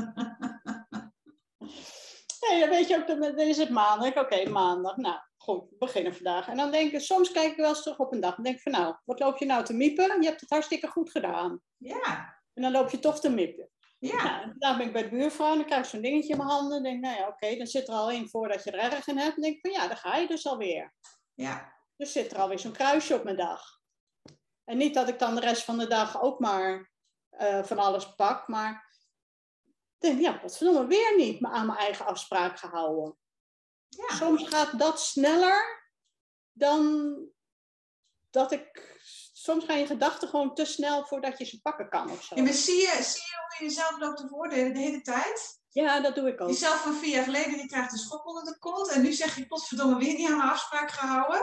Nee, 2.49 2.59
dan 2.59 2.69
weet 2.69 2.87
je 2.87 2.95
ook, 2.95 3.07
dan 3.07 3.39
is 3.39 3.57
het 3.57 3.69
maandag. 3.69 4.15
Oké, 4.15 4.49
maandag. 4.49 4.97
Nou, 4.97 5.19
goed, 5.37 5.69
we 5.69 5.75
beginnen 5.77 6.15
vandaag. 6.15 6.47
En 6.47 6.57
dan 6.57 6.71
denk 6.71 6.91
ik, 6.91 6.99
soms 6.99 7.31
kijk 7.31 7.51
ik 7.51 7.57
wel 7.57 7.69
eens 7.69 7.83
terug 7.83 7.97
op 7.97 8.13
een 8.13 8.19
dag. 8.19 8.37
En 8.37 8.43
denk 8.43 8.55
ik 8.55 8.61
van, 8.61 8.71
nou, 8.71 8.95
wat 9.05 9.19
loop 9.19 9.37
je 9.37 9.45
nou 9.45 9.65
te 9.65 9.73
miepen? 9.73 10.21
Je 10.21 10.27
hebt 10.27 10.41
het 10.41 10.49
hartstikke 10.49 10.87
goed 10.87 11.11
gedaan. 11.11 11.61
Ja, 11.77 12.39
En 12.53 12.61
dan 12.61 12.71
loop 12.71 12.89
je 12.89 12.99
toch 12.99 13.19
te 13.19 13.29
miepen. 13.29 13.69
Ja, 13.99 14.41
vandaag 14.41 14.77
ben 14.77 14.85
ik 14.85 14.93
bij 14.93 15.03
de 15.03 15.09
buurvrouw 15.09 15.51
en 15.51 15.57
dan 15.57 15.65
krijg 15.65 15.83
ik 15.83 15.89
zo'n 15.89 16.01
dingetje 16.01 16.31
in 16.31 16.37
mijn 16.37 16.49
handen. 16.49 16.77
En 16.77 16.83
denk, 16.83 17.01
nou 17.01 17.17
ja, 17.17 17.27
oké, 17.27 17.55
dan 17.55 17.67
zit 17.67 17.87
er 17.87 17.93
al 17.93 18.11
één 18.11 18.29
voordat 18.29 18.63
je 18.63 18.71
er 18.71 18.93
erg 18.93 19.07
in 19.07 19.17
hebt. 19.17 19.35
En 19.35 19.41
denk 19.41 19.55
ik 19.55 19.61
van, 19.61 19.81
ja, 19.81 19.87
dan 19.87 19.97
ga 19.97 20.15
je 20.15 20.27
dus 20.27 20.45
alweer. 20.45 20.93
ja. 21.33 21.75
Dus 21.95 22.11
zit 22.11 22.31
er 22.31 22.39
alweer 22.39 22.59
zo'n 22.59 22.71
kruisje 22.71 23.15
op 23.15 23.23
mijn 23.23 23.35
dag. 23.35 23.79
En 24.63 24.77
niet 24.77 24.93
dat 24.93 25.07
ik 25.07 25.19
dan 25.19 25.35
de 25.35 25.41
rest 25.41 25.63
van 25.63 25.77
de 25.77 25.87
dag 25.87 26.21
ook 26.21 26.39
maar 26.39 26.91
eh, 27.29 27.63
van 27.63 27.77
alles 27.77 28.15
pak, 28.15 28.47
maar 28.47 28.95
ik 29.65 30.09
denk, 30.09 30.19
ja, 30.19 30.41
wat 30.41 30.57
verdomme, 30.57 30.87
weer 30.87 31.15
niet 31.17 31.43
aan 31.43 31.65
mijn 31.65 31.79
eigen 31.79 32.05
afspraak 32.05 32.59
gehouden. 32.59 33.17
ja. 33.87 34.15
Soms 34.15 34.47
gaat 34.47 34.79
dat 34.79 35.01
sneller 35.01 35.85
dan 36.51 37.15
dat 38.29 38.51
ik. 38.51 38.95
Soms 39.47 39.65
gaan 39.65 39.79
je 39.79 39.85
gedachten 39.85 40.27
gewoon 40.27 40.55
te 40.55 40.65
snel 40.65 41.05
voordat 41.05 41.37
je 41.37 41.45
ze 41.45 41.61
pakken 41.61 41.89
kan 41.89 42.11
of 42.11 42.23
zo. 42.23 42.35
Ja, 42.35 42.43
maar 42.43 42.53
zie 42.53 42.75
je, 42.75 42.97
zie 43.01 43.21
je 43.21 43.37
hoe 43.41 43.55
je 43.57 43.63
jezelf 43.63 43.99
loopt 43.99 44.17
te 44.17 44.27
voordelen 44.27 44.73
de 44.73 44.79
hele 44.79 45.01
tijd? 45.01 45.59
Ja, 45.69 45.99
dat 45.99 46.15
doe 46.15 46.27
ik 46.27 46.41
ook. 46.41 46.49
Jezelf 46.49 46.81
van 46.81 46.95
vier 46.95 47.15
jaar 47.15 47.23
geleden, 47.23 47.57
die 47.57 47.67
krijgt 47.67 47.91
een 47.91 47.97
schop 47.97 48.25
onder 48.25 48.43
de 48.43 48.57
kont. 48.59 48.89
En 48.89 49.01
nu 49.01 49.13
zeg 49.13 49.35
je, 49.35 49.47
potverdomme, 49.47 49.97
weer 49.97 50.13
niet 50.13 50.29
aan 50.29 50.37
mijn 50.37 50.49
afspraak 50.49 50.91
gehouden. 50.91 51.41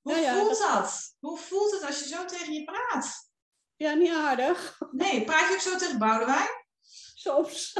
Hoe 0.00 0.16
ja, 0.16 0.34
voelt 0.34 0.58
dat... 0.58 1.16
Hoe 1.18 1.38
voelt 1.38 1.70
het 1.70 1.84
als 1.84 1.98
je 1.98 2.04
zo 2.04 2.24
tegen 2.24 2.52
je 2.52 2.64
praat? 2.64 3.30
Ja, 3.76 3.94
niet 3.94 4.14
aardig. 4.14 4.78
Nee, 4.90 5.24
praat 5.24 5.48
je 5.48 5.54
ook 5.54 5.60
zo 5.60 5.76
tegen 5.76 5.98
Boudewijn? 5.98 6.66
Soms. 7.14 7.72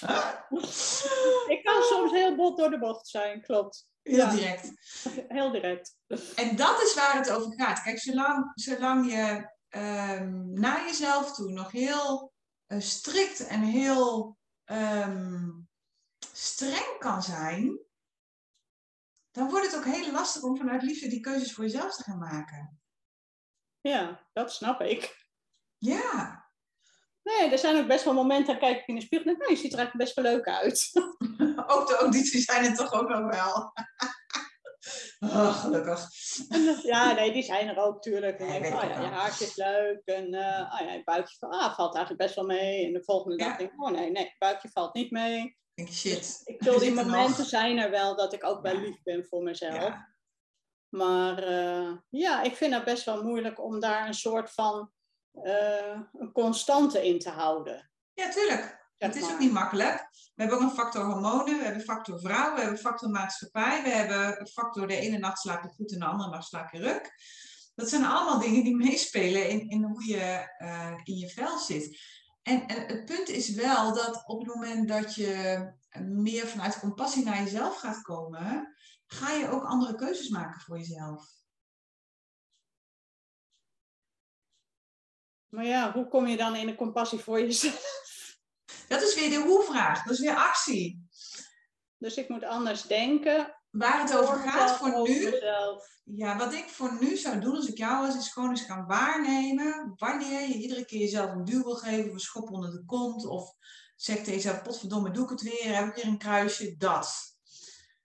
ik 1.54 1.64
kan 1.64 1.82
soms 1.82 2.12
heel 2.12 2.36
bot 2.36 2.56
door 2.58 2.70
de 2.70 2.78
bocht 2.78 3.08
zijn, 3.08 3.42
klopt. 3.42 3.88
Heel 4.02 4.16
Ja. 4.16 4.30
direct. 4.30 4.70
Heel 5.28 5.50
direct. 5.50 5.96
En 6.36 6.56
dat 6.56 6.82
is 6.82 6.94
waar 6.94 7.16
het 7.16 7.30
over 7.30 7.52
gaat. 7.54 7.82
Kijk, 7.82 7.98
zolang, 7.98 8.52
zolang 8.54 9.10
je 9.10 9.54
ehm, 9.68 10.52
naar 10.52 10.84
jezelf 10.86 11.34
toe 11.34 11.52
nog 11.52 11.72
heel 11.72 12.32
eh, 12.66 12.80
strikt 12.80 13.46
en 13.46 13.62
heel 13.62 14.38
ehm, 14.64 15.50
streng 16.32 16.98
kan 16.98 17.22
zijn, 17.22 17.78
dan 19.30 19.50
wordt 19.50 19.66
het 19.66 19.76
ook 19.76 19.94
heel 19.94 20.12
lastig 20.12 20.42
om 20.42 20.56
vanuit 20.56 20.82
liefde 20.82 21.08
die 21.08 21.20
keuzes 21.20 21.52
voor 21.52 21.64
jezelf 21.64 21.96
te 21.96 22.02
gaan 22.02 22.18
maken. 22.18 22.80
Ja, 23.80 24.28
dat 24.32 24.52
snap 24.52 24.80
ik. 24.80 25.26
Ja, 25.78 26.45
Nee, 27.26 27.50
er 27.50 27.58
zijn 27.58 27.76
ook 27.76 27.86
best 27.86 28.04
wel 28.04 28.14
momenten, 28.14 28.46
dan 28.46 28.58
kijk 28.58 28.80
ik 28.80 28.86
in 28.86 28.94
de 28.94 29.00
spiegel 29.00 29.26
en 29.26 29.32
denk, 29.32 29.38
nou, 29.38 29.52
je 29.52 29.62
ziet 29.62 29.72
er 29.72 29.78
eigenlijk 29.78 30.04
best 30.04 30.16
wel 30.16 30.32
leuk 30.34 30.48
uit. 30.48 30.90
ook 31.74 31.88
de 31.88 31.96
audities 31.96 32.44
zijn 32.44 32.64
het 32.64 32.76
toch 32.76 32.92
ook 32.92 33.08
nog 33.08 33.34
wel. 33.34 33.72
oh, 35.18 35.56
gelukkig. 35.62 36.08
ja, 36.82 37.12
nee, 37.12 37.32
die 37.32 37.42
zijn 37.42 37.68
er 37.68 37.76
ook, 37.76 38.02
tuurlijk. 38.02 38.38
En 38.38 38.46
Ja, 38.46 38.52
dan 38.52 38.62
denk 38.62 38.74
ik, 38.74 38.80
weet 38.80 38.90
oh 38.90 38.96
ja, 38.96 39.00
je 39.00 39.06
haartje 39.06 39.44
is 39.44 39.56
leuk. 39.56 40.02
En 40.04 40.34
uh, 40.34 40.70
oh 40.72 40.86
ja, 40.86 40.92
je 40.92 41.02
buikje 41.04 41.36
van, 41.38 41.50
ah, 41.50 41.74
valt 41.74 41.94
eigenlijk 41.94 42.24
best 42.24 42.34
wel 42.34 42.44
mee. 42.44 42.86
En 42.86 42.92
de 42.92 43.04
volgende 43.04 43.36
dag 43.36 43.56
denk 43.56 43.72
ik, 43.72 43.82
oh 43.82 43.90
nee, 43.90 44.10
nee, 44.10 44.24
je 44.24 44.34
buikje 44.38 44.68
valt 44.68 44.94
niet 44.94 45.10
mee. 45.10 45.58
Denk 45.74 45.88
je, 45.88 45.94
shit. 45.94 46.40
Ik 46.44 46.62
we 46.62 46.78
die 46.78 46.94
momenten 46.94 47.38
nog. 47.38 47.48
zijn 47.48 47.78
er 47.78 47.90
wel 47.90 48.16
dat 48.16 48.32
ik 48.32 48.44
ook 48.44 48.62
wel 48.62 48.76
lief 48.76 49.02
ben 49.02 49.26
voor 49.26 49.42
mezelf. 49.42 49.94
Maar 50.88 51.38
eh, 51.38 51.96
ja, 52.08 52.42
ik 52.42 52.56
vind 52.56 52.74
het 52.74 52.84
best 52.84 53.04
wel 53.04 53.22
moeilijk 53.22 53.64
om 53.64 53.80
daar 53.80 54.06
een 54.06 54.14
soort 54.14 54.50
van 54.50 54.90
eh, 55.42 56.00
een 56.12 56.32
constante 56.32 57.06
in 57.06 57.18
te 57.18 57.30
houden. 57.30 57.90
ja, 58.14 58.28
tuurlijk. 58.28 58.60
zeg 58.98 59.14
Het 59.14 59.16
is 59.16 59.32
ook 59.32 59.38
niet 59.38 59.52
makkelijk. 59.52 60.08
We 60.10 60.42
hebben 60.42 60.56
ook 60.56 60.70
een 60.70 60.76
factor 60.76 61.04
hormonen, 61.04 61.58
we 61.58 61.64
hebben 61.64 61.82
factor 61.82 62.20
vrouw, 62.20 62.54
we 62.54 62.60
hebben 62.60 62.78
factor 62.78 63.10
maatschappij, 63.10 63.82
we 63.82 63.88
hebben 63.88 64.46
factor 64.46 64.86
de 64.86 64.96
ene 64.96 65.18
nacht 65.18 65.38
slaap 65.38 65.62
je 65.62 65.68
goed 65.68 65.92
en 65.92 65.98
de 65.98 66.04
andere 66.04 66.30
nacht 66.30 66.48
slaap 66.48 66.72
je 66.72 66.78
ruk. 66.78 67.12
Dat 67.74 67.88
zijn 67.88 68.04
allemaal 68.04 68.40
dingen 68.40 68.64
die 68.64 68.76
meespelen 68.86 69.48
in, 69.48 69.68
in 69.68 69.82
hoe 69.82 70.06
je 70.06 70.54
eh, 70.58 70.92
in 71.04 71.16
je 71.16 71.28
vel 71.28 71.58
zit. 71.58 72.00
En, 72.42 72.66
en 72.66 72.86
het 72.86 73.04
punt 73.04 73.28
is 73.28 73.50
wel 73.50 73.94
dat 73.94 74.22
op 74.26 74.38
het 74.38 74.54
moment 74.54 74.88
dat 74.88 75.14
je 75.14 75.64
meer 76.04 76.46
vanuit 76.46 76.78
compassie 76.78 77.24
naar 77.24 77.42
jezelf 77.42 77.76
gaat 77.76 78.02
komen, 78.02 78.76
ga 79.06 79.30
je 79.30 79.50
ook 79.50 79.64
andere 79.64 79.94
keuzes 79.94 80.28
maken 80.28 80.60
voor 80.60 80.78
jezelf. 80.78 81.28
Maar 85.48 85.64
ja, 85.64 85.92
hoe 85.92 86.08
kom 86.08 86.26
je 86.26 86.36
dan 86.36 86.56
in 86.56 86.68
een 86.68 86.76
compassie 86.76 87.18
voor 87.18 87.40
jezelf? 87.40 88.04
Dat 88.88 89.02
is 89.02 89.14
weer 89.14 89.30
de 89.30 89.36
hoe-vraag, 89.36 90.02
dat 90.02 90.12
is 90.12 90.20
weer 90.20 90.36
actie. 90.36 91.08
Dus 91.98 92.16
ik 92.16 92.28
moet 92.28 92.44
anders 92.44 92.82
denken. 92.82 93.54
Waar 93.70 94.00
het 94.00 94.16
over 94.16 94.36
gaat 94.38 94.76
voor 94.76 94.92
over 94.92 95.14
nu. 95.14 95.30
mezelf. 95.30 96.00
Ja, 96.04 96.36
wat 96.36 96.52
ik 96.52 96.68
voor 96.68 96.96
nu 97.00 97.16
zou 97.16 97.40
doen 97.40 97.56
als 97.56 97.68
ik 97.68 97.78
jou 97.78 98.06
was, 98.06 98.16
is 98.16 98.32
gewoon 98.32 98.50
eens 98.50 98.62
gaan 98.62 98.86
waarnemen 98.86 99.92
wanneer 99.96 100.40
je 100.40 100.54
iedere 100.54 100.84
keer 100.84 100.98
jezelf 100.98 101.30
een 101.30 101.44
duw 101.44 101.62
wil 101.62 101.74
geven 101.74 102.06
of 102.06 102.12
een 102.12 102.20
schop 102.20 102.50
onder 102.50 102.70
de 102.70 102.84
kont. 102.84 103.26
Of 103.26 103.54
zeg 103.96 104.16
tegen 104.16 104.32
jezelf, 104.32 104.62
potverdomme, 104.62 105.10
doe 105.10 105.24
ik 105.24 105.30
het 105.30 105.42
weer, 105.42 105.76
heb 105.76 105.86
ik 105.86 105.94
weer 105.94 106.06
een 106.06 106.18
kruisje, 106.18 106.76
dat. 106.76 107.36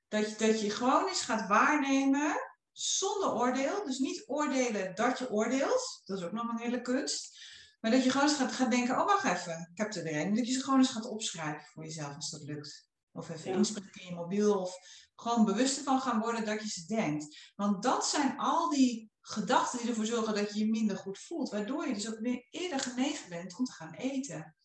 Dat 0.07 0.29
je, 0.29 0.35
dat 0.45 0.61
je 0.61 0.69
gewoon 0.69 1.07
eens 1.07 1.21
gaat 1.21 1.47
waarnemen 1.47 2.35
zonder 2.81 3.33
oordeel. 3.33 3.85
Dus 3.85 3.97
niet 3.97 4.23
oordelen 4.27 4.95
dat 4.95 5.19
je 5.19 5.31
oordeelt. 5.31 6.01
Dat 6.05 6.17
is 6.17 6.23
ook 6.23 6.31
nog 6.31 6.49
een 6.49 6.59
hele 6.59 6.81
kunst. 6.81 7.39
Maar 7.79 7.91
dat 7.91 8.03
je 8.03 8.09
gewoon 8.11 8.27
eens 8.27 8.37
gaat, 8.37 8.51
gaat 8.51 8.71
denken, 8.71 8.99
oh 8.99 9.05
wacht 9.05 9.23
even, 9.23 9.69
ik 9.71 9.77
heb 9.77 9.93
er 9.93 10.03
weer 10.03 10.21
een. 10.21 10.35
Dat 10.35 10.47
je 10.47 10.53
ze 10.53 10.63
gewoon 10.63 10.79
eens 10.79 10.89
gaat 10.89 11.05
opschrijven 11.09 11.65
voor 11.73 11.83
jezelf 11.83 12.15
als 12.15 12.29
dat 12.29 12.43
lukt. 12.43 12.89
Of 13.11 13.29
even 13.29 13.51
Ja. 13.51 13.57
inspreken 13.57 14.01
in 14.01 14.07
je 14.07 14.15
mobiel. 14.15 14.59
Of 14.59 14.75
gewoon 15.15 15.45
bewust 15.45 15.77
ervan 15.77 16.01
gaan 16.01 16.19
worden 16.19 16.45
dat 16.45 16.61
je 16.61 16.69
ze 16.69 16.85
denkt. 16.85 17.51
Want 17.55 17.83
dat 17.83 18.05
zijn 18.07 18.37
al 18.37 18.69
die 18.69 19.11
gedachten 19.21 19.79
die 19.79 19.89
ervoor 19.89 20.05
zorgen 20.05 20.35
dat 20.35 20.53
je 20.53 20.59
je 20.59 20.69
minder 20.69 20.97
goed 20.97 21.19
voelt. 21.19 21.49
Waardoor 21.49 21.87
je 21.87 21.93
dus 21.93 22.09
ook 22.09 22.19
weer 22.19 22.47
eerder 22.49 22.79
genegen 22.79 23.29
bent 23.29 23.57
om 23.57 23.65
te 23.65 23.71
gaan 23.71 23.93
eten. 23.93 24.55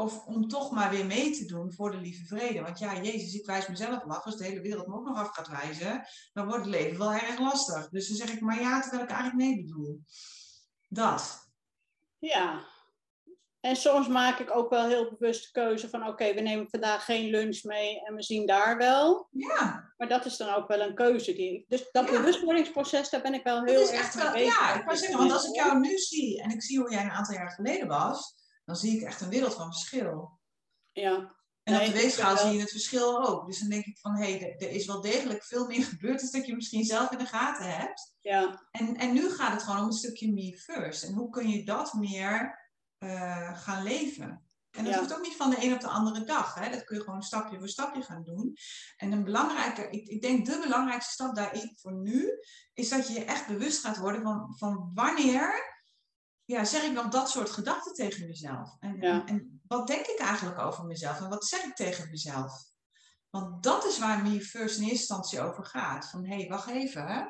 Of 0.00 0.26
om 0.26 0.48
toch 0.48 0.70
maar 0.70 0.90
weer 0.90 1.06
mee 1.06 1.30
te 1.30 1.44
doen 1.44 1.72
voor 1.72 1.90
de 1.90 1.96
lieve 2.00 2.24
vrede. 2.26 2.60
Want 2.60 2.78
ja, 2.78 3.00
Jezus, 3.00 3.34
ik 3.34 3.46
wijs 3.46 3.66
mezelf 3.66 4.02
af. 4.02 4.24
Als 4.24 4.36
de 4.36 4.44
hele 4.44 4.60
wereld 4.60 4.86
me 4.86 4.94
ook 4.94 5.06
nog 5.06 5.18
af 5.18 5.28
gaat 5.28 5.48
wijzen, 5.48 6.04
dan 6.32 6.46
wordt 6.46 6.64
het 6.64 6.74
leven 6.74 6.98
wel 6.98 7.12
erg 7.12 7.38
lastig. 7.38 7.88
Dus 7.88 8.08
dan 8.08 8.16
zeg 8.16 8.32
ik 8.32 8.40
maar 8.40 8.60
ja, 8.60 8.80
terwijl 8.80 9.02
ik 9.02 9.10
eigenlijk 9.10 9.38
nee 9.38 9.64
bedoel. 9.64 10.00
Dat. 10.88 11.48
Ja. 12.18 12.64
En 13.60 13.76
soms 13.76 14.08
maak 14.08 14.38
ik 14.38 14.56
ook 14.56 14.70
wel 14.70 14.86
heel 14.86 15.10
bewust 15.10 15.42
de 15.44 15.60
keuze 15.60 15.88
van 15.88 16.06
oké, 16.06 16.34
we 16.34 16.40
nemen 16.40 16.68
vandaag 16.70 17.04
geen 17.04 17.30
lunch 17.30 17.62
mee 17.62 18.04
en 18.04 18.14
we 18.14 18.22
zien 18.22 18.46
daar 18.46 18.76
wel. 18.76 19.28
Ja, 19.30 19.92
Maar 19.96 20.08
dat 20.08 20.24
is 20.24 20.36
dan 20.36 20.54
ook 20.54 20.68
wel 20.68 20.80
een 20.80 20.94
keuze 20.94 21.32
die 21.32 21.54
ik. 21.54 21.68
Dus 21.68 21.88
dat 21.90 22.04
Ja. 22.04 22.10
bewustwordingsproces, 22.10 23.10
daar 23.10 23.22
ben 23.22 23.34
ik 23.34 23.42
wel 23.42 23.58
dat 23.58 23.68
heel 23.68 23.80
is 23.80 23.90
erg 23.90 24.14
mee 24.14 24.24
wel. 24.24 24.32
bezig 24.32 24.58
Ja, 24.58 24.74
ik 24.74 24.88
dit 24.88 24.98
zeggen, 24.98 25.18
want 25.18 25.32
als 25.32 25.48
ik 25.48 25.54
jou 25.54 25.78
nu 25.80 25.98
zie 25.98 26.42
en 26.42 26.50
ik 26.50 26.62
zie 26.62 26.78
hoe 26.78 26.90
jij 26.90 27.02
een 27.02 27.10
aantal 27.10 27.34
jaar 27.34 27.50
geleden 27.50 27.88
was, 27.88 28.38
dan 28.70 28.78
zie 28.80 28.96
ik 28.96 29.02
echt 29.06 29.20
een 29.20 29.28
wereld 29.28 29.54
van 29.54 29.72
verschil. 29.72 30.40
Ja, 30.92 31.38
En 31.62 31.72
Nee, 31.72 31.86
op 31.88 31.92
de 31.94 32.00
weegschaal 32.00 32.36
zie 32.36 32.50
je 32.52 32.60
het 32.60 32.70
verschil 32.70 33.28
ook. 33.28 33.46
Dus 33.46 33.58
dan 33.60 33.68
denk 33.68 33.84
ik 33.84 33.98
van, 33.98 34.16
hé, 34.16 34.38
hey, 34.38 34.56
er- 34.58 34.70
is 34.70 34.86
wel 34.86 35.00
degelijk 35.00 35.44
veel 35.44 35.66
meer 35.66 35.84
gebeurd 35.84 36.20
dan 36.20 36.30
dat 36.30 36.46
je 36.46 36.54
misschien 36.54 36.84
zelf 36.84 37.10
in 37.10 37.18
de 37.18 37.26
gaten 37.26 37.76
hebt. 37.76 38.14
ja, 38.20 38.66
En, 38.70 38.96
en 38.96 39.12
nu 39.12 39.30
gaat 39.30 39.52
het 39.52 39.62
gewoon 39.62 39.80
om 39.80 39.86
een 39.86 39.92
stukje 39.92 40.32
me 40.32 40.58
first. 40.58 41.02
En 41.02 41.12
hoe 41.14 41.30
kun 41.30 41.48
je 41.48 41.64
dat 41.64 41.94
meer 41.94 42.58
eh, 42.98 43.60
gaan 43.62 43.82
leven? 43.82 44.44
En 44.70 44.84
dat 44.84 44.92
Ja. 44.92 44.98
hoeft 44.98 45.14
ook 45.14 45.22
niet 45.22 45.36
van 45.36 45.50
de 45.50 45.64
een 45.64 45.72
op 45.74 45.80
de 45.80 45.88
andere 45.88 46.24
dag. 46.24 46.54
Hè? 46.54 46.70
Dat 46.70 46.84
kun 46.84 46.96
je 46.96 47.02
gewoon 47.02 47.22
stapje 47.22 47.58
voor 47.58 47.68
stapje 47.68 48.02
gaan 48.02 48.22
doen. 48.24 48.56
En 48.96 49.12
een 49.12 49.24
belangrijke, 49.24 49.90
ik, 49.90 50.08
ik 50.08 50.22
denk 50.22 50.46
de 50.46 50.58
belangrijkste 50.62 51.12
stap 51.12 51.34
daarin 51.34 51.76
voor 51.80 51.92
nu, 51.92 52.30
is 52.74 52.88
dat 52.88 53.06
je 53.08 53.12
je 53.12 53.24
echt 53.24 53.46
bewust 53.46 53.80
gaat 53.80 53.96
worden 53.96 54.22
van, 54.22 54.54
van 54.58 54.90
wanneer 54.94 55.78
ja, 56.50 56.64
zeg 56.64 56.82
ik 56.82 56.94
dan 56.94 57.10
dat 57.10 57.30
soort 57.30 57.50
gedachten 57.50 57.94
tegen 57.94 58.26
mezelf? 58.28 58.76
En, 58.80 58.96
Ja. 59.00 59.26
en, 59.26 59.60
wat 59.66 59.86
denk 59.86 60.06
ik 60.06 60.18
eigenlijk 60.18 60.58
over 60.58 60.84
mezelf? 60.84 61.18
En 61.20 61.28
wat 61.28 61.44
zeg 61.46 61.62
ik 61.64 61.74
tegen 61.74 62.10
mezelf? 62.10 62.64
Want 63.30 63.62
dat 63.62 63.84
is 63.84 63.98
waar 63.98 64.22
me 64.22 64.40
first 64.40 64.76
in 64.76 64.82
eerste 64.82 64.98
instantie 64.98 65.40
over 65.40 65.64
gaat. 65.64 66.10
Van, 66.10 66.24
hé, 66.24 66.36
hey, 66.36 66.48
wacht 66.48 66.68
even. 66.68 67.06
Hè? 67.06 67.24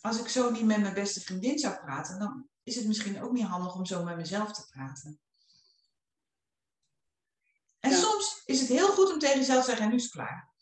Als 0.00 0.18
ik 0.20 0.28
zo 0.28 0.50
niet 0.50 0.64
met 0.64 0.80
mijn 0.80 0.94
beste 0.94 1.20
vriendin 1.20 1.58
zou 1.58 1.74
praten, 1.74 2.18
dan 2.18 2.48
is 2.62 2.74
het 2.76 2.86
misschien 2.86 3.22
ook 3.22 3.32
niet 3.32 3.46
handig 3.46 3.74
om 3.74 3.86
zo 3.86 4.04
met 4.04 4.16
mezelf 4.16 4.52
te 4.52 4.66
praten. 4.66 5.20
En 7.80 7.90
Ja. 7.90 7.96
soms 7.96 8.42
is 8.44 8.60
het 8.60 8.68
heel 8.68 8.88
goed 8.92 9.12
om 9.12 9.18
tegen 9.18 9.38
jezelf 9.38 9.60
te 9.60 9.66
zeggen, 9.66 9.84
en 9.84 9.90
nu 9.90 9.96
is 9.96 10.02
het 10.02 10.12
klaar. 10.12 10.52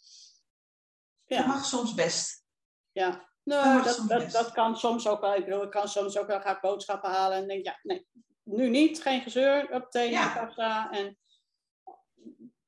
Dat 1.26 1.38
ja, 1.38 1.46
mag 1.46 1.64
soms 1.64 1.94
best. 1.94 2.44
ja. 2.92 3.28
Nou, 3.44 3.74
mag 3.74 3.84
dat, 3.84 4.08
dat, 4.08 4.30
dat 4.30 4.52
kan 4.52 4.76
soms 4.76 5.06
ook 5.08 5.20
wel. 5.20 5.34
Ik 5.34 5.44
bedoel, 5.44 5.62
ik 5.62 5.70
kan 5.70 5.88
soms 5.88 6.18
ook 6.18 6.26
wel 6.26 6.40
gaan 6.40 6.58
boodschappen 6.60 7.10
halen 7.10 7.38
en 7.38 7.48
denk, 7.48 7.64
ja, 7.64 7.78
nee, 7.82 8.06
nu 8.42 8.68
niet, 8.68 9.02
geen 9.02 9.22
gezeur, 9.22 9.70
op 9.72 9.86
Ja. 9.92 10.34
kassa 10.34 10.90
en 10.90 11.18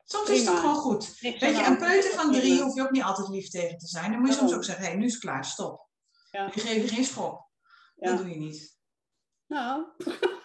Soms 0.05 0.29
is 0.29 0.47
het 0.47 0.59
gewoon 0.59 0.75
goed. 0.75 1.19
Weet 1.21 1.41
je, 1.41 1.65
een 1.67 1.79
peuter 1.79 2.11
van 2.11 2.27
Prima. 2.27 2.41
drie 2.41 2.63
hoef 2.63 2.75
je 2.75 2.83
ook 2.83 2.91
niet 2.91 3.03
altijd 3.03 3.29
lief 3.29 3.49
tegen 3.49 3.79
te 3.79 3.87
zijn. 3.87 4.11
Dan 4.11 4.21
moet 4.21 4.29
je 4.29 4.35
soms 4.35 4.55
ook 4.55 4.65
zeggen, 4.65 4.85
hé, 4.85 4.95
nu 4.97 5.05
is 5.05 5.13
het 5.13 5.21
klaar, 5.21 5.45
stop. 5.45 5.89
Ja. 6.31 6.45
Je 6.55 6.61
geeft 6.61 6.89
je 6.89 6.95
geen 6.95 7.05
schop. 7.05 7.49
Ja. 7.97 8.09
Dat 8.09 8.19
doe 8.19 8.29
je 8.29 8.37
niet. 8.37 8.79
Nou, 9.47 9.85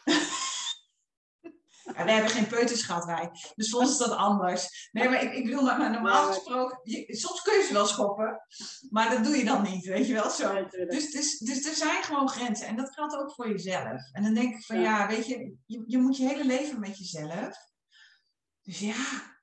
We 2.06 2.12
hebben 2.12 2.32
geen 2.32 2.48
peuters 2.48 2.82
gehad, 2.84 3.06
wij. 3.06 3.30
Dus 3.56 3.70
voor 3.70 3.80
ons 3.80 3.92
is 3.92 3.98
dat 3.98 4.12
anders. 4.18 4.90
Nee, 4.92 5.10
maar 5.10 5.24
ik, 5.24 5.34
ik 5.34 5.44
bedoel, 5.46 5.62
maar, 5.64 5.78
maar 5.78 5.92
normaal 5.92 6.34
gesproken, 6.34 6.80
je- 6.84 7.16
soms 7.16 7.42
kun 7.42 7.54
je 7.58 7.64
ze 7.64 7.74
wel 7.74 7.86
schoppen, 7.86 8.40
maar 8.90 9.10
dat 9.10 9.24
doe 9.24 9.38
je 9.38 9.46
dan 9.46 9.64
niet, 9.64 9.86
weet 9.86 10.08
je 10.08 10.14
wel 10.14 10.30
zo. 10.30 10.66
Dus, 10.70 11.12
dus, 11.12 11.38
dus 11.40 11.66
er 11.66 11.76
zijn 11.76 12.04
gewoon 12.04 12.30
grenzen 12.30 12.68
en 12.68 12.76
dat 12.76 12.94
geldt 12.94 13.16
ook 13.16 13.34
voor 13.34 13.50
jezelf. 13.50 14.02
En 14.12 14.24
dan 14.24 14.34
denk 14.34 14.56
ik 14.56 14.66
van 14.66 14.80
ja, 14.82 15.00
Ja. 15.00 15.08
weet 15.08 15.28
je, 15.28 15.56
je, 15.66 15.84
je 15.88 15.98
moet 15.98 16.18
je 16.18 16.28
hele 16.28 16.46
leven 16.46 16.80
met 16.80 16.98
jezelf. 16.98 17.56
Dus 18.62 18.80
ja, 18.80 19.36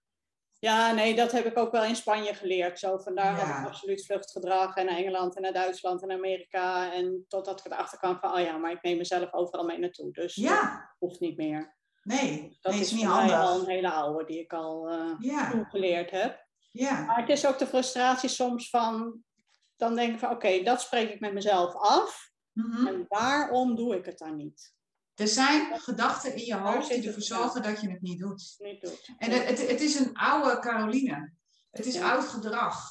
Ja, 0.58 0.92
nee, 0.92 1.14
dat 1.14 1.32
heb 1.32 1.44
ik 1.46 1.58
ook 1.58 1.72
wel 1.72 1.84
in 1.84 1.96
Spanje 1.96 2.34
geleerd. 2.34 2.78
Zo, 2.78 2.98
vandaar 2.98 3.34
had 3.38 3.46
Ja. 3.48 3.60
ik 3.60 3.66
absoluut 3.66 4.04
vluchtgedrag 4.06 4.76
en 4.76 4.86
naar 4.86 4.96
Engeland 4.96 5.36
en 5.36 5.42
naar 5.42 5.52
Duitsland 5.52 6.02
en 6.02 6.10
Amerika. 6.10 6.92
En 6.92 7.24
totdat 7.28 7.60
ik 7.60 7.72
erachter 7.72 7.98
kwam 7.98 8.18
van, 8.18 8.32
oh 8.34 8.40
ja, 8.40 8.56
maar 8.56 8.72
ik 8.72 8.82
neem 8.82 8.96
mezelf 8.96 9.32
overal 9.32 9.64
mee 9.64 9.78
naartoe. 9.78 10.12
Dus 10.12 10.34
dat 10.34 10.44
ja, 10.44 10.94
hoeft 10.98 11.20
niet 11.20 11.36
meer. 11.36 11.76
Nee, 12.04 12.58
Dat 12.60 12.72
nee, 12.72 12.80
is 12.80 12.86
is 12.86 12.92
niet 12.92 13.04
mij 13.04 13.12
al 13.12 13.30
handig. 13.30 13.62
een 13.66 13.70
hele 13.74 13.90
oude 13.92 14.24
die 14.24 14.40
ik 14.40 14.52
al 14.52 14.88
eh, 14.90 15.14
Ja, 15.18 15.66
heb. 16.10 16.46
ja, 16.70 17.04
Maar 17.04 17.20
het 17.20 17.28
is 17.28 17.46
ook 17.46 17.58
de 17.58 17.66
frustratie 17.66 18.28
soms 18.28 18.70
van, 18.70 19.22
dan 19.76 19.94
denk 19.94 20.12
ik 20.12 20.18
van, 20.18 20.30
oké, 20.30 20.62
dat 20.62 20.80
spreek 20.80 21.10
ik 21.10 21.20
met 21.20 21.32
mezelf 21.32 21.74
af. 21.74 22.30
mhm. 22.52 22.86
En 22.86 23.04
waarom 23.08 23.76
doe 23.76 23.96
ik 23.96 24.04
het 24.04 24.18
dan 24.18 24.36
niet? 24.36 24.72
Er 25.14 25.28
zijn 25.28 25.80
gedachten 25.80 26.34
in 26.36 26.44
je 26.44 26.54
hoofd 26.56 26.88
die 26.88 27.06
ervoor 27.06 27.22
zorgen 27.22 27.62
dat 27.62 27.80
je 27.80 27.90
het 27.90 28.00
niet 28.02 28.18
doet. 28.18 28.54
Niet 28.58 28.80
doet. 28.80 29.08
En 29.18 29.30
het, 29.30 29.48
het, 29.48 29.68
het 29.68 29.80
is 29.80 29.98
een 29.98 30.14
oude 30.16 30.58
Caroline. 30.58 31.32
Het 31.70 31.86
is 31.86 31.94
Ja. 31.94 32.12
oud 32.12 32.24
gedrag. 32.24 32.82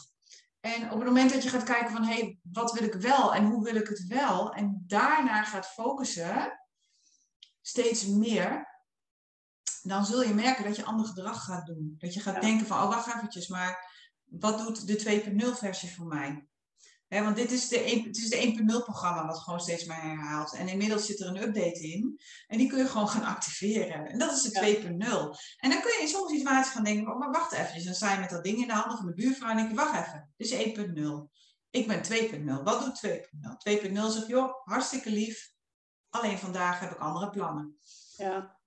En 0.60 0.84
op 0.92 0.98
het 0.98 1.08
moment 1.08 1.34
dat 1.34 1.44
je 1.44 1.50
gaat 1.50 1.64
kijken 1.64 1.92
van, 1.92 2.04
hé, 2.04 2.14
hey, 2.14 2.38
wat 2.52 2.72
wil 2.72 2.84
ik 2.84 2.94
wel 2.94 3.34
en 3.34 3.46
hoe 3.46 3.64
wil 3.64 3.76
ik 3.76 3.88
het 3.88 4.08
wel? 4.08 4.52
En 4.54 4.84
daarnaar 4.88 5.46
gaat 5.46 5.68
focussen, 5.68 6.60
steeds 7.62 8.06
meer, 8.06 8.73
dan 9.84 10.06
zul 10.06 10.24
je 10.24 10.34
merken 10.34 10.64
dat 10.64 10.76
je 10.76 10.84
ander 10.84 11.06
gedrag 11.06 11.44
gaat 11.44 11.66
doen. 11.66 11.96
Dat 11.98 12.14
je 12.14 12.20
gaat 12.20 12.36
Ja. 12.36 12.40
denken 12.42 12.68
van, 12.68 12.78
oh, 12.84 12.90
wacht 12.90 13.08
eventjes, 13.16 13.48
maar 13.48 13.92
wat 14.24 14.58
doet 14.58 14.88
de 14.88 14.96
2.0 14.96 15.58
versie 15.58 15.96
voor 15.96 16.06
mij? 16.08 16.48
Want 17.08 17.36
dit 17.36 17.52
is 17.52 17.68
de, 17.68 17.80
1 17.80 18.04
het 18.04 18.18
is 18.18 18.30
de 18.30 18.38
1.0 18.38 18.84
programma 18.84 19.26
wat 19.26 19.40
gewoon 19.40 19.60
steeds 19.60 19.86
maar 19.86 20.02
herhaalt. 20.02 20.54
En 20.54 20.68
inmiddels 20.68 21.06
zit 21.06 21.20
er 21.20 21.28
een 21.28 21.42
update 21.44 21.80
in. 21.80 22.20
En 22.48 22.58
die 22.58 22.68
kun 22.68 22.78
je 22.78 22.88
gewoon 22.88 23.08
gaan 23.10 23.24
activeren. 23.24 24.08
En 24.08 24.18
dat 24.20 24.32
is 24.32 24.42
de 24.42 24.50
Ja. 24.52 24.62
2.0. 24.62 25.36
En 25.58 25.70
dan 25.70 25.82
kun 25.82 25.92
je 25.92 26.00
in 26.02 26.08
sommige 26.08 26.36
situaties 26.36 26.72
gaan 26.72 26.84
denken, 26.84 27.14
oh, 27.14 27.20
maar 27.20 27.32
wacht 27.32 27.52
even. 27.52 27.86
Dan 27.86 27.94
sta 27.94 28.14
je 28.14 28.20
met 28.20 28.30
dat 28.30 28.44
ding 28.44 28.58
in 28.58 28.68
de 28.68 28.74
handen 28.74 28.98
van 28.98 29.06
de 29.06 29.14
buurvrouw 29.14 29.50
en 29.50 29.56
denk 29.58 29.70
je, 29.70 29.76
wacht 29.76 30.08
even. 30.08 30.34
Dit 30.38 30.52
is 30.52 30.54
1.0. 30.54 31.32
Ik 31.70 31.88
ben 31.88 32.02
2.0. 32.60 32.64
Wat 32.64 32.80
doet 32.86 33.00
2.0? 33.08 33.58
2.0 33.58 33.94
zegt, 34.12 34.28
joh, 34.28 34.54
hartstikke 34.64 35.10
lief. 35.10 35.52
Alleen 36.10 36.38
vandaag 36.38 36.80
heb 36.80 36.92
ik 36.92 36.98
andere 36.98 37.30
plannen. 37.30 37.78
Ja. 38.18 38.62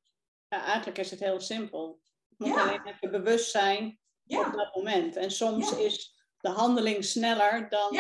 Ja, 0.49 0.65
eigenlijk 0.65 0.99
is 0.99 1.11
het 1.11 1.21
heel 1.21 1.41
simpel. 1.41 2.01
Je 2.29 2.35
moet 2.39 2.55
Ja. 2.55 2.63
alleen 2.63 2.87
even 2.87 3.11
bewust 3.11 3.51
zijn 3.51 3.99
op 4.27 4.53
dat 4.53 4.75
moment. 4.75 5.17
En 5.17 5.31
soms 5.31 5.71
Ja. 5.71 5.77
is 5.77 6.25
de 6.39 6.49
handeling 6.49 7.05
sneller 7.05 7.69
dan 7.69 7.93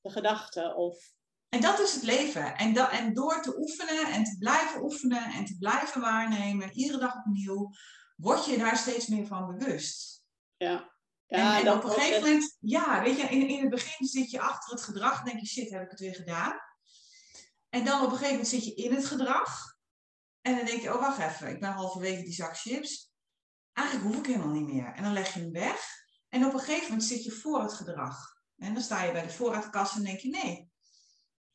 de 0.00 0.10
gedachte. 0.10 0.74
Of, 0.74 1.10
En 1.48 1.60
dat 1.60 1.78
is 1.80 1.94
het 1.94 2.02
leven. 2.02 2.56
En, 2.56 2.72
da- 2.72 2.90
en 2.90 3.14
door 3.14 3.42
te 3.42 3.58
oefenen 3.58 4.06
en 4.12 4.24
te 4.24 4.36
blijven 4.38 4.82
oefenen 4.82 5.24
en 5.32 5.44
te 5.44 5.56
blijven 5.58 6.00
waarnemen, 6.00 6.72
iedere 6.72 6.98
dag 6.98 7.16
opnieuw, 7.16 7.70
word 8.16 8.44
je 8.44 8.58
daar 8.58 8.76
steeds 8.76 9.06
meer 9.06 9.26
van 9.26 9.56
bewust. 9.58 10.22
ja. 10.56 10.90
en 11.26 11.38
Ja, 11.38 11.60
en 11.60 11.70
op 11.72 11.84
een 11.84 11.90
gegeven 11.90 12.20
moment, 12.22 12.56
ja, 12.60 13.02
weet 13.02 13.16
je, 13.16 13.22
in, 13.22 13.48
in 13.48 13.60
het 13.60 13.70
begin 13.70 14.06
zit 14.06 14.30
je 14.30 14.40
achter 14.40 14.72
het 14.74 14.82
gedrag 14.82 15.18
en 15.18 15.24
denk 15.24 15.40
je, 15.40 15.46
shit, 15.46 15.70
heb 15.70 15.82
ik 15.82 15.90
het 15.90 16.00
weer 16.00 16.14
gedaan? 16.14 16.60
En 17.68 17.84
dan 17.84 17.98
op 18.00 18.04
een 18.06 18.10
gegeven 18.16 18.30
moment 18.30 18.48
zit 18.48 18.64
je 18.64 18.74
in 18.74 18.94
het 18.94 19.04
gedrag 19.06 19.74
en 20.42 20.56
dan 20.56 20.64
denk 20.64 20.82
je, 20.82 20.94
oh 20.94 21.00
wacht 21.00 21.18
even, 21.18 21.48
ik 21.48 21.60
ben 21.60 21.70
halverwege 21.72 22.22
die 22.22 22.32
zak 22.32 22.56
chips. 22.56 23.12
Eigenlijk 23.72 24.06
hoef 24.08 24.18
ik 24.18 24.26
helemaal 24.26 24.54
niet 24.54 24.72
meer. 24.72 24.92
En 24.94 25.02
dan 25.02 25.12
leg 25.12 25.34
je 25.34 25.40
hem 25.40 25.52
weg 25.52 25.80
en 26.28 26.46
op 26.46 26.52
een 26.52 26.58
gegeven 26.58 26.88
moment 26.88 27.04
zit 27.04 27.24
je 27.24 27.30
voor 27.30 27.62
het 27.62 27.72
gedrag. 27.72 28.40
En 28.56 28.74
dan 28.74 28.82
sta 28.82 29.02
je 29.02 29.12
bij 29.12 29.22
de 29.22 29.30
voorraadkast 29.30 29.96
en 29.96 30.02
denk 30.02 30.18
je, 30.18 30.28
nee, 30.28 30.70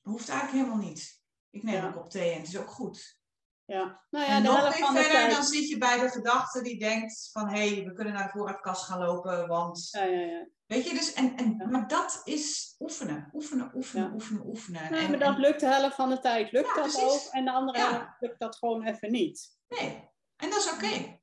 dat 0.01 0.13
hoeft 0.13 0.29
eigenlijk 0.29 0.63
helemaal 0.63 0.85
niet. 0.89 1.21
Ik 1.49 1.63
neem 1.63 1.75
Ja. 1.75 1.85
een 1.85 1.93
kop 1.93 2.09
thee 2.09 2.31
en 2.31 2.39
het 2.39 2.47
is 2.47 2.57
ook 2.57 2.69
goed. 2.69 3.19
Ja, 3.65 4.05
nou 4.09 4.25
ja, 4.25 4.31
en 4.31 4.43
de 4.43 4.47
nog 4.49 4.57
helft 4.57 4.77
de 4.77 4.85
verder, 4.85 5.11
tijd. 5.11 5.31
dan 5.31 5.43
zit 5.43 5.69
je 5.69 5.77
bij 5.77 5.99
de 5.99 6.09
gedachte 6.09 6.61
die 6.61 6.79
denkt 6.79 7.29
van, 7.31 7.49
hé, 7.49 7.73
hey, 7.73 7.83
we 7.83 7.93
kunnen 7.93 8.13
naar 8.13 8.23
de 8.23 8.29
voorraadkast 8.29 8.83
gaan 8.83 8.99
lopen, 8.99 9.47
want... 9.47 9.87
Ja, 9.91 10.03
ja, 10.03 10.19
ja. 10.19 10.47
Weet 10.67 10.83
je, 10.89 10.93
dus, 10.93 11.13
en, 11.13 11.35
en, 11.35 11.55
Ja. 11.57 11.65
maar 11.67 11.87
dat 11.87 12.21
is 12.23 12.75
oefenen, 12.79 13.29
oefenen, 13.33 13.71
oefenen, 13.75 14.05
Ja. 14.07 14.13
oefenen, 14.13 14.45
oefenen. 14.45 14.91
Nee, 14.91 15.01
en, 15.03 15.09
maar 15.09 15.19
dat 15.19 15.35
en- 15.35 15.39
lukt 15.41 15.59
de 15.59 15.65
helft 15.65 15.95
van 15.95 16.09
de 16.09 16.19
tijd. 16.19 16.51
Lukt 16.51 16.67
Ja, 16.75 16.81
dat 16.83 17.01
ook? 17.01 17.21
En 17.31 17.45
de 17.45 17.51
andere 17.51 17.79
helft 17.79 18.07
lukt 18.19 18.39
dat 18.39 18.55
gewoon 18.55 18.83
even 18.83 19.11
niet. 19.11 19.57
nee, 19.67 20.09
en 20.35 20.49
dat 20.49 20.59
is 20.59 20.71
oké. 20.71 21.19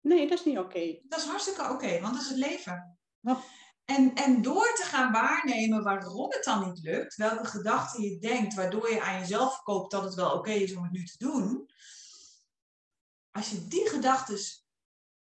Nee, 0.00 0.28
dat 0.28 0.38
is 0.38 0.44
niet 0.44 0.58
oké. 0.58 0.98
Dat 1.02 1.18
is 1.18 1.24
hartstikke 1.26 1.68
oké, 1.70 2.00
want 2.00 2.12
dat 2.14 2.22
is 2.22 2.28
het 2.28 2.38
leven. 2.38 2.98
Oh. 3.22 3.38
En, 3.84 4.14
en 4.14 4.42
door 4.42 4.74
te 4.74 4.82
gaan 4.84 5.12
waarnemen 5.12 5.82
waarom 5.82 6.30
het 6.30 6.44
dan 6.44 6.68
niet 6.68 6.78
lukt, 6.82 7.14
welke 7.16 7.44
gedachten 7.44 8.02
je 8.02 8.18
denkt, 8.18 8.54
waardoor 8.54 8.90
je 8.90 9.02
aan 9.02 9.18
jezelf 9.18 9.54
verkoopt 9.54 9.90
dat 9.90 10.04
het 10.04 10.14
wel 10.14 10.32
oké 10.32 10.50
is 10.50 10.74
om 10.76 10.82
het 10.82 10.92
nu 10.92 11.04
te 11.04 11.18
doen. 11.18 11.70
Als 13.30 13.50
je 13.50 13.66
die 13.68 13.88
gedachten 13.88 14.38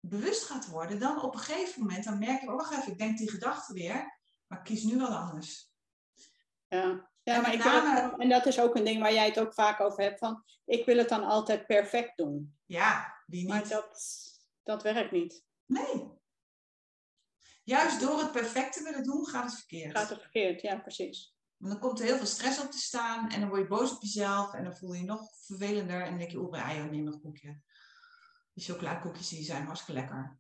bewust 0.09 0.45
gaat 0.45 0.67
worden, 0.67 0.99
dan 0.99 1.23
op 1.23 1.35
een 1.35 1.41
gegeven 1.41 1.81
moment, 1.81 2.05
dan 2.05 2.19
merk 2.19 2.41
je, 2.41 2.49
oh 2.49 2.57
wacht 2.57 2.73
even, 2.73 2.93
ik 2.93 2.99
denk 2.99 3.19
die 3.19 3.31
gedachten 3.31 3.75
weer, 3.75 4.19
maar 4.47 4.59
ik 4.59 4.65
kies 4.65 4.83
nu 4.83 4.97
wel 4.97 5.09
anders. 5.09 5.73
Ja, 6.69 7.11
ja 7.23 7.35
En 7.35 7.43
maar 7.43 7.53
ik 7.53 7.65
name- 7.65 8.17
en 8.23 8.29
dat 8.29 8.47
is 8.47 8.61
ook 8.61 8.77
een 8.77 8.85
ding 8.85 9.01
waar 9.01 9.13
jij 9.13 9.27
het 9.27 9.41
ook 9.41 9.55
vaak 9.55 9.81
over 9.81 10.03
hebt, 10.03 10.19
van 10.19 10.45
ik 10.65 10.87
wil 10.87 10.97
het 10.97 11.09
dan 11.09 11.25
altijd 11.25 11.67
perfect 11.67 12.17
doen. 12.17 12.59
Ja, 12.67 13.23
die 13.27 13.41
niet. 13.41 13.49
Maar 13.49 13.69
dat, 13.69 14.01
dat 14.63 14.83
werkt 14.83 15.13
niet. 15.13 15.45
Nee. 15.67 16.17
Juist 17.65 18.01
door 18.01 18.19
het 18.19 18.33
perfect 18.33 18.73
te 18.73 18.83
willen 18.83 19.03
doen, 19.03 19.27
gaat 19.27 19.45
het 19.45 19.55
verkeerd. 19.55 19.99
Gaat 19.99 20.09
het 20.09 20.21
verkeerd, 20.21 20.61
ja 20.61 20.77
precies. 20.79 21.37
Want 21.57 21.73
dan 21.73 21.81
komt 21.81 21.99
er 21.99 22.05
heel 22.07 22.17
veel 22.17 22.27
stress 22.27 22.61
op 22.61 22.71
te 22.71 22.79
staan 22.79 23.29
en 23.29 23.41
dan 23.41 23.49
word 23.49 23.61
je 23.61 23.67
boos 23.67 23.93
op 23.93 24.03
jezelf 24.03 24.55
en 24.55 24.65
dan 24.65 24.77
voel 24.77 24.93
je 24.93 25.01
je 25.01 25.07
nog 25.07 25.31
vervelender 25.47 26.03
en 26.03 26.09
dan 26.09 26.19
denk 26.19 26.31
je, 26.31 26.41
oh, 26.41 26.51
bij 26.51 26.89
neem 26.91 27.07
een 27.07 27.21
koekje. 27.21 27.61
Die 28.59 28.67
chocoladekoekjes 28.67 29.29
die 29.29 29.45
zijn 29.45 29.65
hartstikke 29.65 30.01
lekker. 30.01 30.39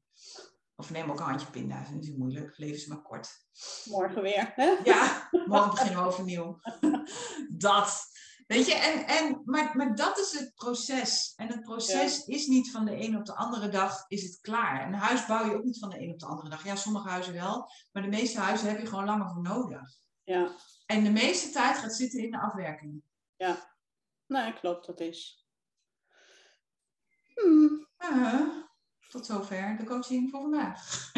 Of 0.76 0.90
neem 0.90 1.10
ook 1.10 1.18
een 1.18 1.26
handje 1.26 1.50
pinda, 1.50 1.78
dat 1.78 1.88
is 2.00 2.08
niet 2.08 2.18
moeilijk, 2.18 2.58
leven 2.58 2.76
is 2.76 2.86
maar 2.86 3.02
kort. 3.02 3.46
Morgen 3.84 4.22
weer. 4.22 4.52
Hè? 4.54 4.76
Ja, 4.84 5.28
morgen 5.46 5.70
beginnen 5.70 6.02
we 6.02 6.06
overnieuw. 6.08 6.60
Dat. 7.50 8.02
Weet 8.46 8.66
je, 8.66 8.74
en, 8.74 9.06
en, 9.06 9.42
maar, 9.44 9.76
maar 9.76 9.94
dat 9.96 10.18
is 10.18 10.32
het 10.38 10.54
proces. 10.54 11.32
En 11.36 11.48
het 11.48 11.60
proces 11.62 12.24
is 12.24 12.46
niet 12.46 12.70
van 12.70 12.84
de 12.84 12.96
een 13.04 13.16
op 13.16 13.24
de 13.26 13.34
andere 13.34 13.68
dag 13.68 14.04
is 14.08 14.22
het 14.22 14.40
klaar. 14.40 14.86
Een 14.86 14.94
huis 14.94 15.26
bouw 15.26 15.44
je 15.44 15.56
ook 15.56 15.64
niet 15.64 15.78
van 15.78 15.90
de 15.90 16.00
een 16.00 16.12
op 16.12 16.18
de 16.18 16.26
andere 16.26 16.48
dag. 16.48 16.64
Ja, 16.64 16.76
sommige 16.76 17.08
huizen 17.08 17.32
wel, 17.32 17.70
maar 17.92 18.02
de 18.02 18.08
meeste 18.08 18.40
huizen 18.40 18.68
heb 18.68 18.80
je 18.80 18.86
gewoon 18.86 19.04
langer 19.04 19.30
voor 19.30 19.42
nodig. 19.42 19.82
Ja, 20.24 20.56
En 20.86 21.04
de 21.04 21.10
meeste 21.10 21.50
tijd 21.50 21.78
gaat 21.78 21.94
zitten 21.94 22.20
in 22.20 22.30
de 22.30 22.40
afwerking. 22.40 23.02
ja. 23.36 23.76
Nee, 24.26 24.52
klopt, 24.52 24.86
dat 24.86 25.00
is. 25.00 25.47
Hmm. 27.42 27.86
Uh, 27.98 28.40
tot 29.08 29.26
zover 29.26 29.76
de 29.76 29.84
coaching 29.84 30.30
voor 30.30 30.40
vandaag. 30.40 31.10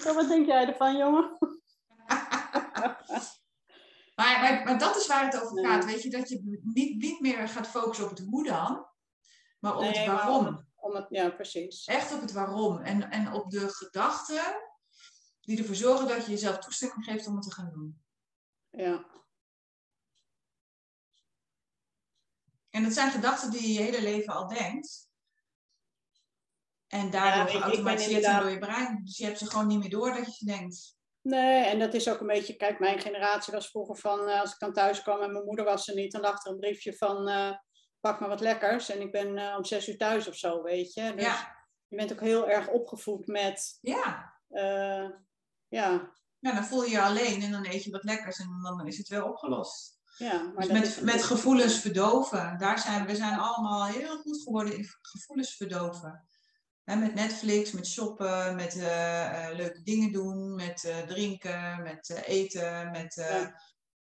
Zo, 0.00 0.14
Wat 0.14 0.28
denk 0.28 0.46
jij 0.46 0.66
ervan, 0.66 0.96
jongen? 0.96 1.38
Maar, 4.16 4.40
maar, 4.40 4.64
maar 4.64 4.78
dat 4.78 4.96
is 4.96 5.06
waar 5.06 5.24
het 5.24 5.40
over 5.42 5.54
Nee. 5.54 5.64
gaat. 5.64 5.84
Weet 5.84 6.02
je, 6.02 6.10
dat 6.10 6.28
je 6.28 6.60
niet, 6.62 6.96
niet 7.02 7.20
meer 7.20 7.48
gaat 7.48 7.66
focussen 7.66 8.04
op 8.04 8.10
het 8.10 8.18
hoe 8.28 8.44
dan, 8.44 8.86
maar 9.60 9.74
op 9.74 9.80
Nee, 9.80 9.92
het 9.98 10.06
maar 10.06 10.16
waarom. 10.16 10.46
om 10.46 10.54
het- 10.54 10.64
Om 10.74 10.94
het, 10.94 11.06
ja, 11.08 11.30
precies. 11.30 11.84
Echt 11.84 12.14
op 12.14 12.20
het 12.20 12.32
waarom. 12.32 12.78
En, 12.78 13.10
en 13.10 13.32
op 13.32 13.50
de 13.50 13.68
gedachten 13.68 14.42
die 15.40 15.58
ervoor 15.58 15.74
zorgen 15.74 16.08
dat 16.08 16.24
je 16.24 16.30
jezelf 16.30 16.58
toestemming 16.58 17.04
geeft 17.04 17.26
om 17.26 17.34
het 17.34 17.42
te 17.44 17.52
gaan 17.54 17.70
doen. 17.72 18.02
Ja, 18.70 19.06
En 22.70 22.82
dat 22.82 22.92
zijn 22.92 23.10
gedachten 23.10 23.50
die 23.50 23.60
je 23.62 23.72
je 23.72 23.80
hele 23.80 24.02
leven 24.02 24.34
al 24.34 24.48
denkt. 24.48 25.08
En 26.86 27.10
daardoor 27.10 27.48
geautomatiseerd 27.60 28.10
inderdaad- 28.10 28.42
door 28.42 28.50
je 28.50 28.58
brein. 28.58 29.00
Dus 29.04 29.16
je 29.16 29.24
hebt 29.24 29.38
ze 29.38 29.50
gewoon 29.50 29.66
niet 29.66 29.78
meer 29.78 29.90
door 29.90 30.14
dat 30.14 30.38
je 30.38 30.44
denkt. 30.46 30.94
Nee, 31.22 31.64
en 31.64 31.78
dat 31.78 31.94
is 31.94 32.08
ook 32.08 32.20
een 32.20 32.26
beetje, 32.26 32.56
kijk, 32.56 32.78
mijn 32.78 33.00
generatie 33.00 33.52
was 33.52 33.70
vroeger 33.70 33.96
van, 33.96 34.28
eh, 34.28 34.40
als 34.40 34.52
ik 34.52 34.58
dan 34.58 34.72
thuis 34.72 35.02
kwam 35.02 35.20
en 35.20 35.32
mijn 35.32 35.44
moeder 35.44 35.64
was 35.64 35.88
er 35.88 35.94
niet, 35.94 36.12
dan 36.12 36.20
lag 36.20 36.44
er 36.44 36.52
een 36.52 36.58
briefje 36.58 36.96
van, 36.96 37.28
eh, 37.28 37.50
pak 38.00 38.20
maar 38.20 38.28
wat 38.28 38.40
lekkers 38.40 38.88
en 38.88 39.00
ik 39.00 39.12
ben 39.12 39.38
eh, 39.38 39.54
om 39.56 39.64
zes 39.64 39.88
uur 39.88 39.96
thuis 39.96 40.28
of 40.28 40.34
zo, 40.36 40.62
weet 40.62 40.94
je. 40.94 41.12
Dus 41.14 41.24
Ja, 41.24 41.56
je 41.88 41.96
bent 41.96 42.12
ook 42.12 42.20
heel 42.20 42.48
erg 42.48 42.68
opgevoed 42.68 43.26
met, 43.26 43.78
ja. 43.80 44.34
ja, 45.68 46.12
ja, 46.38 46.52
dan 46.54 46.64
voel 46.64 46.84
je 46.84 46.90
je 46.90 47.02
alleen 47.02 47.42
en 47.42 47.50
dan 47.52 47.66
eet 47.66 47.84
je 47.84 47.90
wat 47.90 48.04
lekkers 48.04 48.38
en 48.38 48.60
dan 48.62 48.86
is 48.86 48.98
het 48.98 49.08
wel 49.08 49.28
opgelost. 49.28 49.94
ja. 50.18 50.42
Maar 50.42 50.64
Dus 50.64 50.72
met, 50.72 50.82
is- 50.86 51.00
met 51.00 51.22
gevoelens 51.22 51.80
verdoven. 51.80 52.58
Daar 52.58 52.78
zijn 52.78 53.06
we 53.06 53.16
zijn 53.16 53.38
allemaal 53.38 53.86
heel 53.86 54.16
goed 54.16 54.42
geworden 54.42 54.76
in 54.76 54.86
gevoelens 55.02 55.56
verdoven. 55.56 56.26
Hè, 56.86 56.96
met 56.96 57.14
Netflix, 57.14 57.72
met 57.72 57.86
shoppen, 57.86 58.56
met 58.56 58.76
eh, 58.76 59.48
eh, 59.48 59.56
leuke 59.56 59.82
dingen 59.82 60.12
doen, 60.12 60.54
met 60.54 60.84
eh, 60.84 60.98
drinken, 60.98 61.82
met 61.82 62.08
eten, 62.24 62.90
met 62.90 63.14
Ja. 63.14 63.60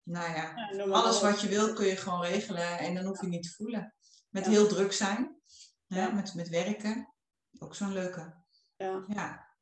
nou 0.03 0.35
ja, 0.35 0.71
ja, 0.73 0.85
alles 0.85 1.21
wat 1.21 1.41
je 1.41 1.49
wil 1.49 1.73
kun 1.73 1.87
je 1.87 1.97
gewoon 1.97 2.23
regelen 2.23 2.79
en 2.79 2.95
dan 2.95 3.05
hoef 3.05 3.21
je 3.21 3.27
niet 3.27 3.43
te 3.43 3.53
voelen. 3.53 3.95
Met 4.29 4.47
heel 4.47 4.67
druk 4.67 4.93
zijn, 4.93 5.41
hè, 5.87 6.13
met, 6.13 6.35
met 6.35 6.49
werken, 6.49 7.15
ook 7.59 7.75
zo'n 7.75 7.93
leuke. 7.93 8.35
Ja. 8.77 9.05
Ja. 9.07 9.53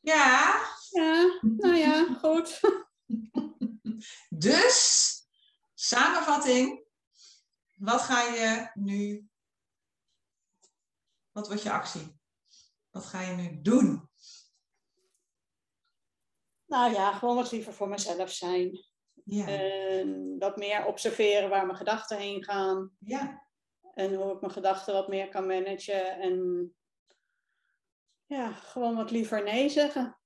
Ja, 0.00 0.62
ja, 0.90 1.38
nou 1.40 1.76
ja, 1.76 2.14
goed. 2.20 2.60
Dus, 4.28 5.12
samenvatting. 5.74 6.86
Wat 7.74 8.00
ga 8.00 8.22
je 8.22 8.70
nu, 8.74 9.27
wat 11.38 11.46
wordt 11.46 11.62
je 11.62 11.70
actie? 11.70 12.20
Wat 12.90 13.04
ga 13.04 13.20
je 13.20 13.34
nu 13.34 13.62
doen? 13.62 14.10
Nou 16.66 16.92
ja, 16.92 17.12
gewoon 17.12 17.34
wat 17.36 17.52
liever 17.52 17.72
voor 17.72 17.88
mezelf 17.88 18.30
zijn. 18.30 18.84
Ja, 19.24 19.46
En 19.46 20.38
wat 20.38 20.56
meer 20.56 20.86
observeren 20.86 21.48
waar 21.48 21.66
mijn 21.66 21.78
gedachten 21.78 22.18
heen 22.18 22.44
gaan. 22.44 22.96
ja, 22.98 23.46
En 23.94 24.14
hoe 24.14 24.32
ik 24.34 24.40
mijn 24.40 24.52
gedachten 24.52 24.94
wat 24.94 25.08
meer 25.08 25.28
kan 25.28 25.46
managen. 25.46 26.20
En 26.20 26.76
ja, 28.26 28.52
gewoon 28.52 28.96
wat 28.96 29.10
liever 29.10 29.42
nee 29.42 29.68
zeggen. 29.68 30.18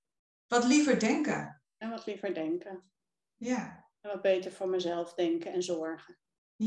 wat 0.47 0.65
liever 0.65 0.99
denken. 0.99 1.63
En 1.77 1.91
wat 1.91 2.07
liever 2.07 2.35
denken. 2.35 2.93
Ja, 3.37 3.91
En 4.01 4.11
wat 4.11 4.23
beter 4.23 4.53
voor 4.53 4.69
mezelf 4.69 5.15
denken 5.15 5.53
en 5.53 5.63
zorgen. 5.63 6.19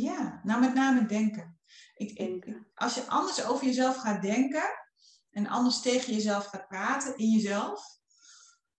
Ja. 0.02 0.42
nou 0.44 0.60
met 0.60 0.74
name 0.74 1.06
denken. 1.06 1.60
Ik, 1.96 2.56
als 2.74 2.96
je 2.96 3.08
anders 3.08 3.46
over 3.46 3.66
jezelf 3.66 3.98
gaat 3.98 4.22
denken 4.22 4.64
en 5.30 5.48
anders 5.48 5.82
tegen 5.82 6.14
jezelf 6.14 6.46
gaat 6.46 6.68
praten 6.68 7.18
in 7.18 7.30
jezelf, 7.30 8.00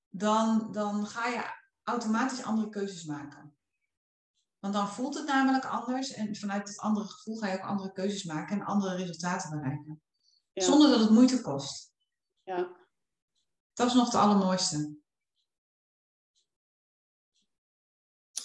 dan, 0.08 0.72
dan 0.72 1.06
ga 1.06 1.26
je 1.26 1.44
automatisch 1.82 2.42
andere 2.42 2.68
keuzes 2.68 3.04
maken. 3.04 3.56
Want 4.58 4.74
dan 4.74 4.88
voelt 4.88 5.14
het 5.14 5.26
namelijk 5.26 5.64
anders 5.64 6.12
en 6.12 6.36
vanuit 6.36 6.68
het 6.68 6.78
andere 6.78 7.06
gevoel 7.06 7.36
ga 7.36 7.48
je 7.48 7.54
ook 7.54 7.68
andere 7.68 7.92
keuzes 7.92 8.24
maken 8.24 8.60
en 8.60 8.66
andere 8.66 8.96
resultaten 8.96 9.50
bereiken. 9.50 10.02
Ja. 10.52 10.64
Zonder 10.64 10.90
dat 10.90 11.00
het 11.00 11.10
moeite 11.10 11.40
kost. 11.40 11.92
Ja, 12.42 12.76
Dat 13.72 13.86
is 13.86 13.94
nog 13.94 14.04
het 14.04 14.14
allermooiste. 14.14 14.96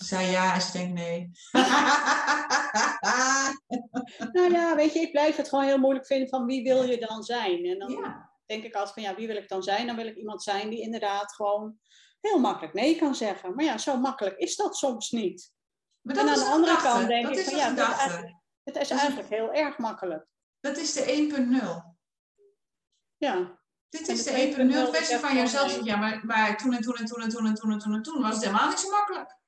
Zei 0.03 0.31
ja 0.31 0.53
en 0.53 0.61
ze 0.61 0.71
denkt 0.71 0.93
nee. 0.93 1.31
nou 4.33 4.51
ja, 4.51 4.75
weet 4.75 4.93
je, 4.93 4.99
ik 4.99 5.11
blijf 5.11 5.35
het 5.35 5.49
gewoon 5.49 5.65
heel 5.65 5.77
moeilijk 5.77 6.05
vinden 6.05 6.29
van 6.29 6.45
wie 6.45 6.63
wil 6.63 6.83
je 6.83 6.97
dan 6.97 7.23
zijn? 7.23 7.65
En 7.65 7.79
dan 7.79 7.91
ja, 7.91 8.31
denk 8.45 8.63
ik 8.63 8.75
altijd 8.75 8.93
van 8.93 9.03
ja, 9.03 9.15
wie 9.15 9.27
wil 9.27 9.35
ik 9.35 9.47
dan 9.47 9.63
zijn? 9.63 9.87
Dan 9.87 9.95
wil 9.95 10.07
ik 10.07 10.15
iemand 10.15 10.43
zijn 10.43 10.69
die 10.69 10.81
inderdaad 10.81 11.33
gewoon 11.33 11.79
heel 12.21 12.39
makkelijk 12.39 12.73
nee 12.73 12.95
kan 12.95 13.15
zeggen. 13.15 13.55
Maar 13.55 13.65
ja, 13.65 13.77
zo 13.77 13.97
makkelijk 13.97 14.37
is 14.37 14.55
dat 14.55 14.75
soms 14.75 15.11
niet. 15.11 15.51
maar 16.01 16.17
En 16.17 16.29
aan 16.29 16.39
de 16.39 16.45
andere 16.45 16.77
kant 16.77 17.07
denk 17.07 17.25
dat 17.25 17.37
ik 17.37 17.45
van 17.45 17.57
ja, 17.57 17.73
Het 18.63 18.75
is 18.75 18.89
eigenlijk 18.89 19.29
heel 19.29 19.53
erg 19.53 19.77
makkelijk. 19.77 20.25
Dat 20.59 20.77
is 20.77 20.93
de 20.93 21.31
1.0. 21.59 21.89
Ja, 23.17 23.59
Dit 23.91 24.07
is 24.07 24.23
de 24.23 24.31
de 24.31 24.71
2.0 24.71 24.87
1.0 24.87 24.91
versie 24.91 25.17
van 25.17 25.35
jezelf. 25.35 25.83
Ja, 25.83 25.95
maar, 25.95 26.25
maar 26.25 26.57
toen 26.57 26.73
en 26.73 26.81
toen 26.81 26.95
en 26.95 27.05
toen 27.05 27.21
en 27.21 27.29
toen 27.29 27.45
en 27.45 27.53
toen 27.53 27.71
en 27.71 27.79
toen 27.79 27.93
en 27.93 28.01
toen 28.01 28.21
was 28.21 28.35
het 28.35 28.43
helemaal 28.43 28.69
niet 28.69 28.79
zo 28.79 28.89
makkelijk. 28.89 29.39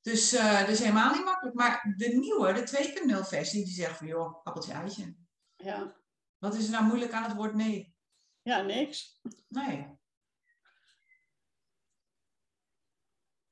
Dus, 0.00 0.32
eh 0.32 0.66
dus 0.66 0.78
helemaal 0.78 1.14
niet 1.14 1.24
makkelijk. 1.24 1.56
Maar 1.56 1.94
de 1.96 2.08
nieuwe, 2.08 2.52
de 2.52 2.66
2.0 3.22 3.28
versie, 3.28 3.64
die 3.64 3.74
zegt 3.74 3.96
van 3.96 4.06
joh, 4.06 4.44
appeltje 4.44 4.72
eitje. 4.72 5.14
ja, 5.56 5.96
Wat 6.38 6.54
is 6.54 6.64
er 6.64 6.70
nou 6.70 6.84
moeilijk 6.84 7.12
aan 7.12 7.22
het 7.22 7.34
woord 7.34 7.54
nee? 7.54 7.96
ja, 8.42 8.62
niks. 8.62 9.20
Nee. 9.48 9.96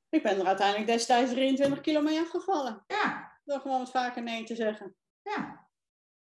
Ik 0.08 0.22
ben 0.22 0.38
er 0.38 0.46
uiteindelijk 0.46 0.86
destijds 0.86 1.30
23 1.32 1.80
kilo 1.80 2.00
mee 2.02 2.20
afgevallen. 2.20 2.84
Ja, 2.86 3.38
Door 3.44 3.60
gewoon 3.60 3.78
wat 3.78 3.90
vaker 3.90 4.22
nee 4.22 4.44
te 4.44 4.54
zeggen. 4.54 4.96
ja. 5.22 5.64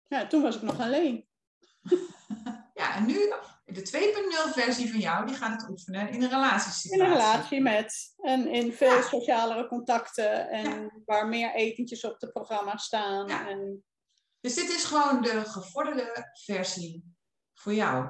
Ja, 0.07 0.27
toen 0.27 0.41
was 0.41 0.55
ik 0.55 0.61
nog 0.61 0.79
alleen. 0.79 1.27
Ja, 2.73 2.95
en 2.95 3.05
nu 3.05 3.33
de 3.73 3.81
2.0 4.49 4.53
versie 4.53 4.91
van 4.91 4.99
jou, 4.99 5.25
die 5.25 5.35
gaat 5.35 5.61
het 5.61 5.69
oefenen 5.69 6.01
in 6.09 6.13
een 6.15 6.21
In 6.21 6.27
relatiesituatie. 6.29 7.01
een 7.05 7.11
relatie 7.11 7.61
met. 7.61 8.13
En 8.17 8.47
in 8.47 8.73
veel 8.73 8.95
Ja. 8.95 9.01
socialere 9.01 9.67
contacten. 9.67 10.49
En 10.49 11.01
waar 11.05 11.27
meer 11.27 11.53
etentjes 11.53 12.03
op 12.03 12.19
de 12.19 12.31
programma 12.31 12.77
staan. 12.77 13.27
Ja. 13.27 13.47
En, 13.49 13.83
Dus 14.39 14.55
dit 14.55 14.69
is 14.69 14.83
gewoon 14.83 15.21
de 15.21 15.45
gevorderde 15.45 16.25
versie 16.45 17.03
voor 17.53 17.73
jou. 17.73 18.07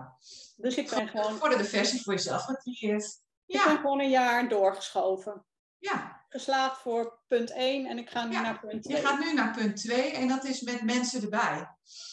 dus 0.56 0.76
ik 0.78 0.90
ben 0.90 1.06
De 1.06 1.12
gewoon, 1.12 1.32
gevorderde 1.32 1.64
versie 1.66 2.02
voor 2.02 2.14
jezelf 2.14 2.42
gecreëerd. 2.44 3.04
ik 3.46 3.56
ben 3.62 3.72
Ja, 3.72 3.76
gewoon 3.76 4.00
een 4.00 4.10
jaar 4.10 4.50
doorgeschoven. 4.50 5.46
ja. 5.78 6.18
Geslaagd 6.32 6.82
voor 6.82 7.20
punt 7.28 7.52
1 7.52 7.86
en 7.86 7.98
ik 7.98 8.10
ga 8.10 8.26
nu 8.26 8.32
Ja, 8.34 8.42
naar 8.42 8.60
punt 8.60 8.84
Je 8.88 8.90
2. 8.94 9.02
gaat 9.06 9.20
nu 9.20 9.34
naar 9.34 9.56
punt 9.58 9.78
2 9.78 10.12
en 10.12 10.28
dat 10.28 10.44
is 10.46 10.62
met 10.62 10.82
mensen 10.84 11.22
erbij. 11.22 11.68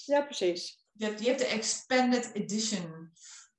Ja, 0.05 0.20
precies. 0.22 0.84
Je 0.92 1.05
hebt, 1.05 1.20
je 1.20 1.26
hebt 1.26 1.38
de 1.38 1.47
Expanded 1.47 2.30
Edition. 2.32 3.12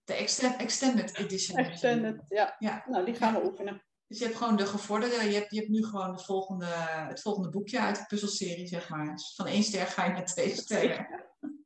De 0.08 0.14
extend, 0.14 0.62
Extended 0.62 1.18
Edition. 1.18 1.58
Extended, 1.58 2.22
ja. 2.30 2.56
Ja. 2.60 2.84
Nou, 2.86 3.06
die 3.06 3.16
gaan 3.16 3.34
we 3.34 3.46
oefenen. 3.46 3.84
Dus 4.08 4.18
je 4.20 4.26
hebt 4.26 4.38
gewoon 4.38 4.56
de 4.56 4.66
gevorderde, 4.66 5.30
je 5.30 5.34
hebt, 5.34 5.52
je 5.52 5.58
hebt 5.60 5.70
nu 5.72 5.84
gewoon 5.84 6.16
de 6.16 6.24
volgende, 6.24 6.66
het 7.08 7.22
volgende 7.22 7.50
boekje 7.50 7.80
uit 7.80 7.96
de 7.96 8.06
puzzelserie, 8.08 8.68
zeg 8.68 8.90
maar. 8.90 9.12
Dus 9.16 9.34
van 9.36 9.46
één 9.46 9.64
ster 9.64 9.88
ga 9.88 10.06
je 10.06 10.12
naar 10.12 10.26
twee 10.26 10.56
sterren. 10.56 11.08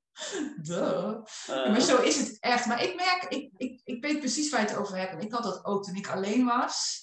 Duh. 0.62 1.18
Ja, 1.48 1.70
maar 1.70 1.82
zo 1.82 2.02
is 2.02 2.18
het 2.18 2.40
echt. 2.40 2.66
Maar 2.66 2.84
ik 2.84 2.96
merk, 2.96 3.26
ik, 3.30 3.52
ik, 3.58 3.82
ik 3.84 4.04
weet 4.04 4.20
precies 4.20 4.50
waar 4.50 4.62
je 4.62 4.68
het 4.68 4.76
over 4.78 4.98
hebt. 4.98 5.12
En 5.12 5.20
ik 5.20 5.32
had 5.32 5.44
dat 5.44 5.66
ook 5.66 5.84
toen 5.84 5.96
ik 5.96 6.10
alleen 6.10 6.46
was. 6.46 7.00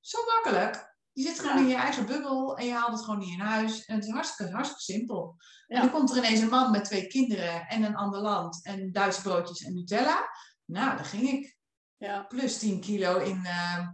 Zo 0.00 0.18
makkelijk. 0.24 0.96
Je 1.12 1.22
zit 1.22 1.38
gewoon 1.38 1.56
Ja. 1.56 1.62
in 1.62 1.68
je 1.68 1.74
eigen 1.74 2.06
bubbel 2.06 2.56
en 2.56 2.66
je 2.66 2.72
haalt 2.72 2.92
het 2.92 3.04
gewoon 3.04 3.18
niet 3.18 3.32
in 3.32 3.40
huis. 3.40 3.84
En 3.84 3.94
het 3.94 4.04
is 4.04 4.10
hartstikke, 4.10 4.52
hartstikke 4.52 4.82
simpel. 4.82 5.36
En 5.66 5.80
dan 5.80 5.90
komt 5.90 6.10
er 6.10 6.16
ineens 6.16 6.40
een 6.40 6.48
man 6.48 6.70
met 6.70 6.84
twee 6.84 7.06
kinderen 7.06 7.66
en 7.66 7.82
een 7.82 7.96
ander 7.96 8.20
land 8.20 8.64
en 8.64 8.92
Duitse 8.92 9.22
broodjes 9.22 9.62
en 9.62 9.74
Nutella. 9.74 10.28
Nou, 10.68 10.96
daar 10.96 11.04
ging 11.04 11.28
ik. 11.28 11.56
Ja, 11.96 12.22
Plus 12.22 12.58
10 12.58 12.80
kilo 12.80 13.18
in 13.18 13.44
eh, 13.44 13.86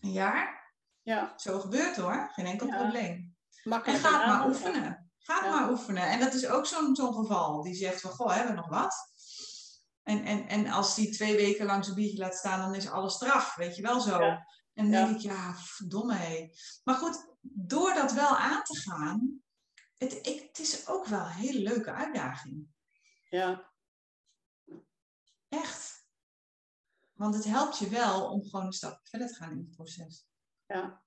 een 0.00 0.12
jaar. 0.12 0.72
ja. 1.02 1.32
Zo 1.36 1.60
gebeurt 1.60 1.96
hoor. 1.96 2.30
Geen 2.32 2.46
enkel 2.46 2.66
Ja. 2.66 2.76
probleem. 2.76 3.14
En 3.62 3.70
Makkelijk. 3.70 4.00
ga 4.02 4.18
het 4.18 4.26
maar 4.26 4.46
oefenen. 4.48 5.10
Ga 5.18 5.34
het 5.34 5.44
Ja. 5.44 5.50
maar 5.60 5.70
oefenen. 5.70 6.02
En 6.02 6.20
dat 6.20 6.34
is 6.34 6.46
ook 6.46 6.66
zo'n 6.66 6.96
zo'n 6.96 7.14
geval. 7.14 7.62
Die 7.62 7.74
zegt 7.74 8.00
van, 8.00 8.10
goh, 8.10 8.34
hebben 8.34 8.54
we 8.54 8.60
nog 8.60 8.68
wat? 8.68 8.94
En, 10.02 10.24
en, 10.24 10.48
en 10.48 10.66
als 10.66 10.94
die 10.94 11.10
twee 11.10 11.36
weken 11.36 11.66
lang 11.66 11.84
zijn 11.84 11.96
biertje 11.96 12.18
laat 12.18 12.34
staan, 12.34 12.60
dan 12.60 12.74
is 12.74 12.88
alles 12.90 13.14
straf. 13.14 13.54
Weet 13.54 13.76
je 13.76 13.82
wel 13.82 14.00
zo. 14.00 14.22
Ja. 14.22 14.46
En 14.74 14.90
dan 14.90 15.04
denk 15.04 15.16
ik, 15.16 15.22
ja, 15.22 15.54
verdomme 15.56 16.14
hé. 16.14 16.48
Maar 16.84 16.94
goed, 16.94 17.36
door 17.40 17.94
dat 17.94 18.12
wel 18.12 18.36
aan 18.36 18.62
te 18.62 18.78
gaan, 18.80 19.40
het, 19.98 20.12
ik, 20.26 20.42
het 20.48 20.58
is 20.58 20.86
ook 20.88 21.06
wel 21.06 21.20
een 21.20 21.26
hele 21.32 21.60
leuke 21.60 21.92
uitdaging. 21.92 22.66
Ja, 23.28 23.67
Echt. 25.48 26.06
Want 27.12 27.34
het 27.34 27.44
helpt 27.44 27.78
je 27.78 27.88
wel 27.88 28.30
om 28.30 28.44
gewoon 28.44 28.66
een 28.66 28.72
stap 28.72 29.00
verder 29.02 29.28
te 29.28 29.34
gaan 29.34 29.50
in 29.50 29.58
het 29.58 29.76
proces. 29.76 30.26
ja. 30.66 31.02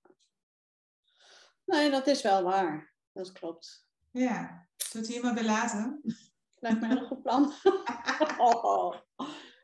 Nee, 1.65 1.89
dat 1.89 2.07
is 2.07 2.21
wel 2.21 2.43
waar. 2.43 2.93
Dat 3.11 3.31
klopt. 3.31 3.87
Ja, 4.09 4.67
zullen 4.75 4.91
we 4.91 4.97
het 4.97 5.07
hier 5.07 5.21
maar 5.23 5.33
bij 5.33 5.43
laten? 5.43 6.01
Lijkt 6.55 6.81
me 6.81 6.85
een 6.87 6.97
heel 6.97 7.07
goed 7.07 7.21
plan. 7.21 7.53
oh, 8.37 8.95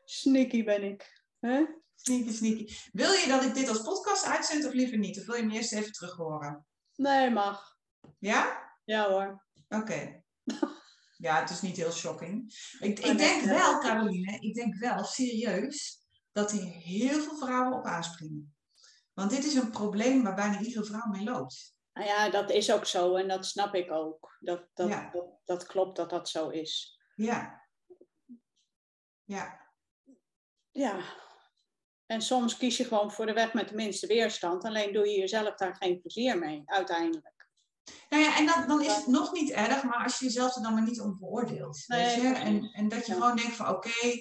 sneaky 0.04 0.64
ben 0.64 0.82
ik. 0.82 1.22
Hè? 1.38 1.64
Sneaky, 1.94 2.32
sneaky. 2.32 2.74
Wil 2.92 3.12
je 3.12 3.28
dat 3.28 3.44
ik 3.44 3.54
dit 3.54 3.68
als 3.68 3.82
podcast 3.82 4.24
uitzend 4.24 4.64
of 4.64 4.72
liever 4.72 4.98
niet? 4.98 5.18
Of 5.18 5.26
wil 5.26 5.34
je 5.34 5.42
hem 5.42 5.50
eerst 5.50 5.72
even 5.72 5.92
terug 5.92 6.16
horen? 6.16 6.66
Nee, 6.94 7.30
mag. 7.30 7.76
Ja? 8.18 8.72
Ja 8.84 9.08
hoor. 9.10 9.46
Oké. 9.68 10.22
Ja, 11.18 11.40
het 11.40 11.50
is 11.50 11.60
niet 11.60 11.76
heel 11.76 11.92
shocking. 11.92 12.54
Ik, 12.80 12.98
ik 12.98 13.18
denk 13.18 13.42
wel, 13.42 13.78
Caroline, 13.78 14.38
ik 14.40 14.54
denk 14.54 14.74
wel 14.74 15.04
serieus 15.04 16.06
dat 16.32 16.50
hier 16.50 16.72
heel 16.72 17.20
veel 17.20 17.36
vrouwen 17.36 17.78
op 17.78 17.84
aanspringen. 17.84 18.56
Want 19.14 19.30
dit 19.30 19.44
is 19.44 19.54
een 19.54 19.70
probleem 19.70 20.22
waar 20.22 20.34
bijna 20.34 20.60
iedere 20.60 20.84
vrouw 20.84 21.06
mee 21.10 21.24
loopt. 21.24 21.76
Nou 21.92 22.06
ja, 22.06 22.30
dat 22.30 22.50
is 22.50 22.72
ook 22.72 22.84
zo 22.84 23.14
en 23.16 23.28
dat 23.28 23.46
snap 23.46 23.74
ik 23.74 23.90
ook. 23.90 24.36
Dat, 24.40 24.66
dat, 24.74 24.88
Ja. 24.88 25.10
dat, 25.10 25.26
dat 25.44 25.66
klopt 25.66 25.96
dat 25.96 26.10
dat 26.10 26.28
zo 26.28 26.48
is. 26.48 27.00
Ja. 27.14 27.66
Ja. 29.24 29.66
Ja. 30.70 31.00
En 32.06 32.22
soms 32.22 32.56
kies 32.56 32.76
je 32.76 32.84
gewoon 32.84 33.12
voor 33.12 33.26
de 33.26 33.32
weg 33.32 33.52
met 33.52 33.68
de 33.68 33.74
minste 33.74 34.06
weerstand. 34.06 34.64
Alleen 34.64 34.92
doe 34.92 35.08
je 35.08 35.18
jezelf 35.18 35.54
daar 35.54 35.76
geen 35.76 36.00
plezier 36.00 36.38
mee, 36.38 36.62
uiteindelijk. 36.64 37.37
Nou 38.10 38.22
ja, 38.22 38.36
en 38.36 38.46
dan, 38.46 38.66
dan 38.66 38.82
is 38.82 38.94
het 38.96 39.06
nog 39.06 39.32
niet 39.32 39.50
erg, 39.50 39.82
maar 39.82 40.02
als 40.04 40.18
je 40.18 40.24
jezelf 40.24 40.56
er 40.56 40.62
dan 40.62 40.74
maar 40.74 40.82
niet 40.82 41.00
om 41.00 41.18
beoordeelt. 41.18 41.84
Nee, 41.86 42.04
weet 42.04 42.14
je? 42.22 42.34
En, 42.34 42.70
en 42.72 42.88
dat 42.88 43.06
je 43.06 43.12
Ja. 43.12 43.18
gewoon 43.18 43.36
denkt 43.36 43.56
van 43.56 43.68
oké, 43.68 44.20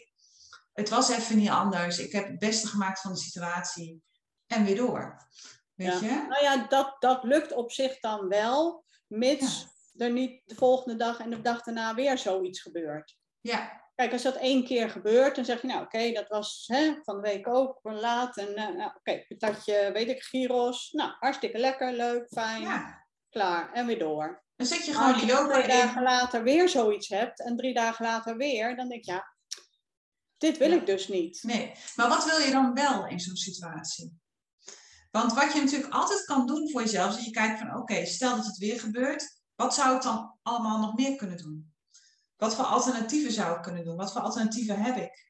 het 0.73 0.89
was 0.89 1.09
even 1.09 1.37
niet 1.37 1.49
anders. 1.49 1.99
Ik 1.99 2.11
heb 2.11 2.27
het 2.27 2.39
beste 2.39 2.67
gemaakt 2.67 3.01
van 3.01 3.11
de 3.11 3.19
situatie. 3.19 4.01
En 4.47 4.65
weer 4.65 4.75
door. 4.75 5.27
Weet 5.73 5.99
Ja. 5.99 6.07
je? 6.07 6.25
Nou 6.29 6.43
ja, 6.43 6.67
dat, 6.67 6.95
dat 6.99 7.23
lukt 7.23 7.53
op 7.53 7.71
zich 7.71 7.99
dan 7.99 8.27
wel, 8.27 8.85
mits 9.07 9.67
er 9.97 10.11
niet 10.11 10.41
de 10.45 10.55
volgende 10.55 10.97
dag 10.97 11.19
en 11.19 11.29
de 11.29 11.41
dag 11.41 11.63
daarna 11.63 11.95
weer 11.95 12.17
zoiets 12.17 12.61
gebeurt. 12.61 13.17
Ja. 13.41 13.85
Kijk, 13.95 14.11
als 14.11 14.21
dat 14.21 14.35
één 14.35 14.63
keer 14.65 14.89
gebeurt, 14.89 15.35
dan 15.35 15.45
zeg 15.45 15.61
je, 15.61 15.67
nou 15.67 15.83
oké, 15.83 16.11
dat 16.11 16.27
was 16.27 16.63
hè, 16.67 16.93
van 17.03 17.15
de 17.15 17.21
week 17.21 17.47
ook 17.47 17.79
laat. 17.83 18.37
En 18.37 18.55
eh, 18.55 18.75
nou, 18.75 18.91
oké, 18.95 19.25
patatje, 19.27 19.89
weet 19.93 20.07
ik, 20.09 20.23
gyros. 20.23 20.91
Nou, 20.91 21.11
hartstikke 21.19 21.57
lekker, 21.57 21.93
leuk, 21.93 22.27
fijn, 22.27 22.61
ja. 22.61 23.06
Klaar. 23.29 23.73
En 23.73 23.85
weer 23.85 23.99
door. 23.99 24.43
Dan 24.55 24.67
zet 24.67 24.85
je 24.85 24.93
gewoon 24.93 25.13
twee 25.49 25.61
in. 25.61 25.67
dagen 25.67 26.03
later 26.03 26.43
weer 26.43 26.69
zoiets 26.69 27.07
hebt 27.07 27.39
en 27.43 27.57
drie 27.57 27.73
dagen 27.73 28.05
later 28.05 28.37
weer, 28.37 28.75
dan 28.75 28.87
denk 28.89 29.03
je, 29.05 29.11
ja, 29.11 29.35
dit 30.37 30.57
wil 30.57 30.69
Ja. 30.69 30.75
ik 30.75 30.85
dus 30.85 31.07
niet. 31.07 31.43
Nee, 31.43 31.71
maar 31.95 32.09
wat 32.09 32.25
wil 32.25 32.39
je 32.39 32.51
dan 32.51 32.73
wel 32.73 33.07
in 33.07 33.19
zo'n 33.19 33.35
situatie? 33.35 34.19
Want 35.11 35.33
wat 35.33 35.53
je 35.53 35.59
natuurlijk 35.59 35.93
altijd 35.93 36.25
kan 36.25 36.47
doen 36.47 36.69
voor 36.71 36.81
jezelf, 36.81 37.09
is 37.09 37.15
dat 37.15 37.25
je 37.25 37.31
kijkt 37.31 37.59
van 37.59 37.75
oké, 37.77 38.05
stel 38.05 38.35
dat 38.35 38.45
het 38.45 38.57
weer 38.57 38.79
gebeurt, 38.79 39.41
wat 39.55 39.73
zou 39.73 39.95
ik 39.95 40.01
dan 40.01 40.37
allemaal 40.43 40.79
nog 40.79 40.95
meer 40.95 41.15
kunnen 41.15 41.37
doen? 41.37 41.73
Wat 42.35 42.55
voor 42.55 42.65
alternatieven 42.65 43.31
zou 43.31 43.55
ik 43.55 43.61
kunnen 43.61 43.83
doen? 43.83 43.95
Wat 43.95 44.11
voor 44.11 44.21
alternatieven 44.21 44.79
heb 44.81 44.95
ik? 44.97 45.26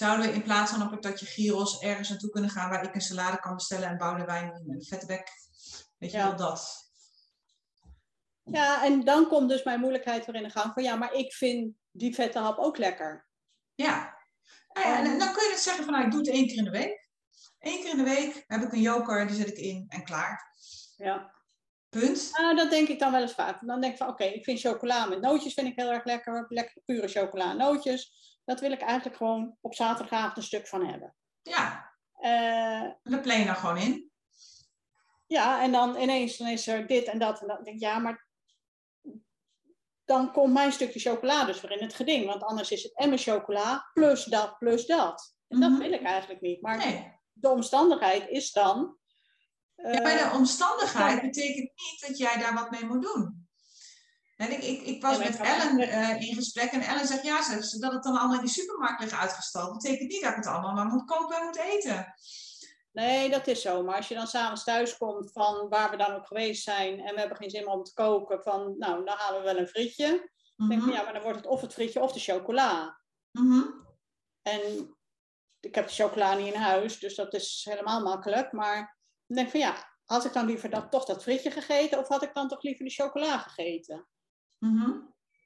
Zouden 0.00 0.26
we 0.26 0.32
in 0.32 0.42
plaats 0.42 0.70
van 0.70 0.80
een 0.80 0.90
patatje 0.90 1.26
gyros 1.26 1.80
ergens 1.80 2.08
naartoe 2.08 2.30
kunnen 2.30 2.50
gaan 2.50 2.70
waar 2.70 2.84
ik 2.84 2.94
een 2.94 3.00
salade 3.00 3.38
kan 3.38 3.54
bestellen 3.54 3.88
en 3.88 3.96
bouwde 3.96 4.24
wijn 4.24 4.52
en 4.52 4.64
een 4.68 4.84
vette 4.84 5.06
bek? 5.06 5.28
Weet 5.98 6.10
je 6.10 6.16
Ja. 6.16 6.26
wel 6.26 6.36
dat? 6.36 6.90
Ja, 8.44 8.84
en 8.84 9.04
dan 9.04 9.28
komt 9.28 9.48
dus 9.48 9.62
mijn 9.62 9.80
moeilijkheid 9.80 10.26
weer 10.26 10.34
in 10.34 10.42
de 10.42 10.50
gang 10.50 10.72
van, 10.72 10.82
ja, 10.82 10.96
maar 10.96 11.12
ik 11.12 11.32
vind 11.32 11.74
die 11.90 12.14
vette 12.14 12.38
hap 12.38 12.58
ook 12.58 12.76
lekker. 12.76 13.28
Ja. 13.74 14.18
Nou 14.72 14.86
en, 14.96 15.04
en 15.04 15.18
dan 15.18 15.32
kun 15.32 15.44
je 15.44 15.50
dus 15.50 15.62
zeggen 15.62 15.84
van 15.84 15.92
nou, 15.92 16.04
ik 16.04 16.10
doe 16.10 16.20
het 16.20 16.30
één 16.30 16.46
keer 16.46 16.56
in 16.56 16.64
de 16.64 16.70
week. 16.70 17.08
Eén 17.58 17.80
keer 17.80 17.90
in 17.90 17.96
de 17.96 18.02
week 18.02 18.44
heb 18.46 18.62
ik 18.62 18.72
een 18.72 18.80
joker, 18.80 19.26
die 19.26 19.36
zet 19.36 19.48
ik 19.48 19.58
in 19.58 19.84
en 19.88 20.04
klaar. 20.04 20.54
Ja. 20.96 21.34
Punt. 21.90 22.30
Nou, 22.38 22.56
dat 22.56 22.70
denk 22.70 22.88
ik 22.88 22.98
dan 22.98 23.12
wel 23.12 23.20
eens 23.20 23.32
vaak. 23.32 23.66
Dan 23.66 23.80
denk 23.80 23.92
ik 23.92 23.98
van, 23.98 24.08
oké, 24.08 24.24
ik 24.24 24.44
vind 24.44 24.60
chocola 24.60 25.06
met 25.06 25.20
nootjes 25.20 25.54
vind 25.54 25.66
ik 25.66 25.76
heel 25.76 25.90
erg 25.90 26.04
lekker. 26.04 26.44
Lekker 26.48 26.82
pure 26.84 27.08
chocola 27.08 27.50
en 27.50 27.56
nootjes. 27.56 28.18
Dat 28.44 28.60
wil 28.60 28.72
ik 28.72 28.80
eigenlijk 28.80 29.16
gewoon 29.16 29.56
op 29.60 29.74
zaterdagavond 29.74 30.36
een 30.36 30.42
stuk 30.42 30.66
van 30.68 30.86
hebben. 30.86 31.14
Ja, 31.42 31.92
dan 33.02 33.20
plan 33.20 33.38
je 33.38 33.44
dan 33.44 33.56
gewoon 33.56 33.76
in. 33.76 34.10
ja, 35.26 35.62
en 35.62 35.72
dan 35.72 35.96
ineens 35.96 36.36
dan 36.36 36.48
is 36.48 36.66
er 36.66 36.86
dit 36.86 37.04
en 37.04 37.18
dat. 37.18 37.40
En 37.40 37.46
dan 37.46 37.64
denk 37.64 37.76
ik, 37.76 37.82
ja, 37.82 37.98
maar 37.98 38.28
dan 40.04 40.32
komt 40.32 40.52
mijn 40.52 40.72
stukje 40.72 41.00
chocola 41.00 41.44
dus 41.44 41.60
weer 41.60 41.70
in 41.70 41.82
het 41.82 41.94
geding. 41.94 42.26
Want 42.26 42.42
anders 42.42 42.70
is 42.70 42.82
het 42.82 42.96
en 42.96 43.08
mijn 43.08 43.20
chocola 43.20 43.90
plus 43.92 44.24
dat, 44.24 44.58
plus 44.58 44.86
dat. 44.86 45.34
En 45.48 45.60
dat 45.60 45.70
Mhm. 45.70 45.80
wil 45.80 45.92
ik 45.92 46.02
eigenlijk 46.02 46.40
niet. 46.40 46.60
Maar 46.62 46.76
Nee. 46.76 47.12
de 47.32 47.48
omstandigheid 47.48 48.28
is 48.28 48.52
dan... 48.52 48.98
eh, 49.82 49.94
Ja, 49.94 50.00
maar 50.02 50.30
de 50.30 50.36
omstandigheid 50.36 51.14
ja. 51.20 51.26
betekent 51.26 51.70
niet 51.74 52.04
dat 52.06 52.18
jij 52.18 52.38
daar 52.38 52.54
wat 52.54 52.70
mee 52.70 52.84
moet 52.84 53.02
doen. 53.02 53.48
En 54.36 54.52
ik, 54.52 54.62
ik, 54.62 54.82
ik 54.82 55.02
was 55.02 55.16
Ja, 55.18 55.24
met 55.24 55.36
Ellen 55.40 55.78
eh, 55.78 56.20
in 56.28 56.34
gesprek 56.34 56.70
en 56.70 56.80
Ellen 56.80 57.06
zegt, 57.06 57.22
ja, 57.22 57.42
zegt 57.42 57.68
ze, 57.68 57.78
dat 57.78 57.92
het 57.92 58.02
dan 58.02 58.16
allemaal 58.18 58.38
in 58.38 58.44
de 58.44 58.50
supermarkt 58.50 59.00
ligt 59.00 59.12
uitgestald. 59.12 59.72
betekent 59.82 60.10
niet 60.10 60.20
dat 60.22 60.30
ik 60.30 60.36
het 60.36 60.46
allemaal 60.46 60.72
maar 60.74 60.86
moet 60.86 61.04
kopen 61.04 61.36
en 61.36 61.44
moet 61.44 61.56
eten. 61.58 62.14
Nee, 62.92 63.30
dat 63.30 63.46
is 63.46 63.62
zo. 63.62 63.82
Maar 63.82 63.96
als 63.96 64.08
je 64.08 64.14
dan 64.14 64.26
s'avonds 64.26 64.64
thuis 64.64 64.96
komt 64.96 65.32
van 65.32 65.68
waar 65.68 65.90
we 65.90 65.96
dan 65.96 66.12
ook 66.14 66.26
geweest 66.26 66.62
zijn 66.62 67.00
en 67.00 67.14
we 67.14 67.20
hebben 67.20 67.36
geen 67.36 67.50
zin 67.50 67.64
meer 67.64 67.72
om 67.74 67.82
te 67.82 67.94
koken, 67.94 68.42
van 68.42 68.74
nou, 68.78 69.04
dan 69.04 69.16
halen 69.16 69.40
we 69.40 69.46
wel 69.46 69.58
een 69.58 69.68
frietje. 69.68 70.30
Dan 70.56 70.68
denk 70.68 70.80
ik, 70.80 70.86
Mhm, 70.86 70.96
ja, 70.96 71.02
maar 71.02 71.12
dan 71.12 71.22
wordt 71.22 71.36
het 71.38 71.46
of 71.46 71.60
het 71.60 71.72
frietje 71.72 72.00
of 72.00 72.12
de 72.12 72.20
chocola. 72.20 73.00
mhm. 73.30 73.62
En 74.42 74.94
ik 75.60 75.74
heb 75.74 75.86
de 75.88 75.94
chocola 75.94 76.34
niet 76.34 76.54
in 76.54 76.60
huis, 76.60 76.98
dus 76.98 77.14
dat 77.14 77.34
is 77.34 77.66
helemaal 77.70 78.02
makkelijk. 78.02 78.52
Maar 78.52 78.98
dan 79.34 79.44
denk 79.44 79.46
ik 79.46 79.60
van 79.60 79.60
ja, 79.60 79.88
had 80.04 80.24
ik 80.24 80.32
dan 80.32 80.46
liever 80.46 80.70
dat, 80.70 80.90
toch 80.90 81.04
dat 81.04 81.22
frietje 81.22 81.50
gegeten 81.50 81.98
of 81.98 82.08
had 82.08 82.22
ik 82.22 82.34
dan 82.34 82.48
toch 82.48 82.62
liever 82.62 82.84
de 82.84 82.90
chocola 82.90 83.38
gegeten? 83.38 84.06
Mhm. 84.58 84.92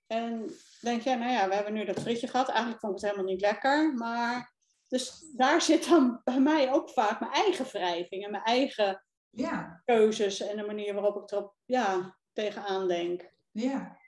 En 0.06 0.50
denk 0.80 1.02
je, 1.02 1.14
nou 1.16 1.32
ja, 1.32 1.48
we 1.48 1.54
hebben 1.54 1.72
nu 1.72 1.84
dat 1.84 2.00
frietje 2.00 2.28
gehad. 2.28 2.48
Eigenlijk 2.48 2.80
vond 2.80 2.92
ik 2.94 3.00
het 3.00 3.10
helemaal 3.10 3.32
niet 3.32 3.40
lekker. 3.40 3.94
Maar 3.94 4.54
dus 4.88 5.30
daar 5.36 5.62
zit 5.62 5.88
dan 5.88 6.20
bij 6.24 6.40
mij 6.40 6.72
ook 6.72 6.90
vaak 6.90 7.20
mijn 7.20 7.32
eigen 7.32 7.64
wrijving 7.64 8.24
en 8.24 8.30
mijn 8.30 8.42
eigen 8.42 9.04
Ja, 9.30 9.82
keuzes 9.84 10.40
en 10.40 10.56
de 10.56 10.62
manier 10.64 10.94
waarop 10.94 11.22
ik 11.22 11.30
erop 11.30 11.54
ja, 11.64 12.16
tegenaan 12.32 12.88
denk. 12.88 13.30
ja. 13.50 14.02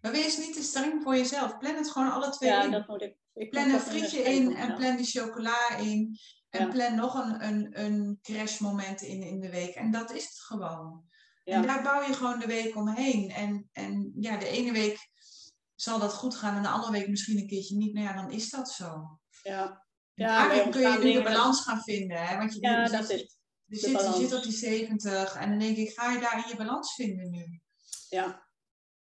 Maar 0.00 0.12
wees 0.12 0.36
niet 0.38 0.54
te 0.54 0.62
streng 0.62 1.02
voor 1.02 1.16
jezelf. 1.16 1.58
Plan 1.58 1.74
het 1.74 1.90
gewoon 1.90 2.12
alle 2.12 2.30
twee 2.30 2.50
Ja, 2.50 2.62
in. 2.62 2.70
dat 2.70 2.86
moet 2.88 3.02
ik. 3.02 3.16
ik 3.34 3.50
Plan 3.50 3.70
een 3.70 3.80
frietje 3.80 4.22
in 4.22 4.56
en 4.56 4.74
plan 4.74 4.96
die 4.96 5.06
chocola 5.06 5.76
in. 5.76 6.18
En 6.50 6.60
Ja. 6.66 6.72
plan 6.72 6.94
nog 6.94 7.14
een, 7.14 7.44
een, 7.44 7.80
een 7.84 8.18
crashmoment 8.22 9.00
in 9.02 9.22
in 9.22 9.40
de 9.40 9.50
week. 9.50 9.74
En 9.74 9.90
dat 9.90 10.12
is 10.12 10.24
het 10.24 10.38
gewoon. 10.40 11.04
Ja. 11.44 11.54
En 11.54 11.62
daar 11.62 11.82
bouw 11.82 12.02
je 12.02 12.12
gewoon 12.14 12.38
de 12.38 12.46
week 12.46 12.76
omheen. 12.76 13.30
En, 13.30 13.68
en 13.72 14.12
ja, 14.20 14.36
de 14.36 14.48
ene 14.48 14.72
week 14.72 14.98
zal 15.74 15.98
dat 15.98 16.12
goed 16.14 16.36
gaan 16.36 16.56
en 16.56 16.62
de 16.62 16.68
andere 16.68 16.92
week 16.92 17.08
misschien 17.08 17.38
een 17.38 17.46
keertje 17.46 17.76
niet. 17.76 17.92
Nou 17.94 18.06
ja, 18.06 18.12
dan 18.12 18.30
is 18.30 18.50
dat 18.50 18.70
zo. 18.70 19.18
Ja, 19.42 19.86
Ja, 20.14 20.36
Eigenlijk 20.38 20.70
kun 20.70 20.80
je 20.92 20.98
nu 20.98 21.12
de 21.12 21.22
balans 21.22 21.62
gaan 21.62 21.82
vinden. 21.82 22.26
Hè? 22.26 22.36
Want 22.36 22.54
je, 22.54 22.60
ja 22.60 22.82
je 22.84 22.90
dat 22.90 23.06
zit, 23.06 23.20
is. 23.20 23.38
je, 23.64 23.76
zit, 23.76 23.90
je 23.90 23.96
zit 23.96 23.96
balans. 23.96 24.32
op 24.32 24.42
die 24.42 24.52
70 24.52 25.34
en 25.34 25.48
dan 25.50 25.58
denk 25.58 25.76
ik, 25.76 25.90
ga 25.98 26.12
je 26.12 26.18
daar 26.20 26.42
in 26.44 26.48
je 26.48 26.56
balans 26.56 26.94
vinden 26.94 27.30
nu? 27.30 27.60
Ja. 28.08 28.46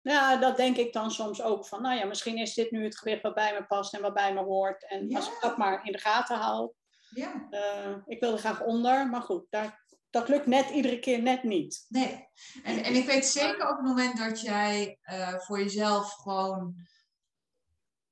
Ja, 0.02 0.38
dat 0.38 0.58
denk 0.58 0.78
ik 0.78 0.94
dan 0.94 1.12
soms 1.12 1.42
ook. 1.42 1.68
Van, 1.68 1.82
nou 1.82 1.96
ja, 1.98 2.06
misschien 2.06 2.38
is 2.38 2.54
dit 2.54 2.72
nu 2.72 2.84
het 2.84 2.98
gewicht 2.98 3.22
wat 3.22 3.34
bij 3.34 3.54
me 3.54 3.66
past 3.66 3.94
en 3.94 4.02
wat 4.02 4.14
bij 4.14 4.34
me 4.34 4.42
hoort. 4.42 4.90
En 4.90 5.16
als 5.16 5.28
ik 5.28 5.38
dat 5.42 5.58
maar 5.58 5.86
in 5.86 5.92
de 5.92 5.98
gaten 5.98 6.38
hou. 6.38 6.72
Ja. 7.14 7.48
Uh, 7.52 7.98
ik 8.06 8.20
wil 8.20 8.32
er 8.34 8.40
graag 8.40 8.62
onder, 8.62 9.10
maar 9.10 9.22
goed, 9.22 9.46
daar, 9.50 9.86
dat 10.10 10.28
lukt 10.28 10.46
net 10.46 10.70
iedere 10.70 11.00
keer 11.00 11.22
net 11.22 11.44
niet. 11.44 11.86
Nee, 11.90 12.28
en, 12.64 12.84
en 12.84 12.96
ik 12.96 13.06
weet 13.06 13.26
zeker 13.26 13.70
op 13.70 13.78
het 13.78 13.86
moment 13.86 14.18
dat 14.18 14.42
jij 14.42 15.00
uh, 15.04 15.40
voor 15.40 15.60
jezelf 15.60 16.14
gewoon 16.14 16.76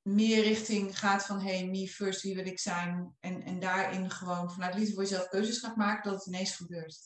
meer 0.02 0.44
richting 0.44 1.00
gaat 1.00 1.26
van 1.26 1.42
hey, 1.42 1.66
me 1.66 1.88
first, 1.88 2.22
wie 2.22 2.36
wil 2.36 2.46
ik 2.46 2.60
zijn? 2.60 3.16
En, 3.20 3.44
en 3.44 3.60
daarin 3.60 4.10
gewoon 4.12 4.52
vanuit 4.52 4.76
liefde 4.76 4.94
voor 4.94 5.04
jezelf 5.04 5.28
keuzes 5.28 5.58
gaat 5.58 5.76
maken, 5.76 6.12
dat 6.12 6.20
het 6.20 6.34
ineens 6.34 6.56
gebeurt. 6.56 7.00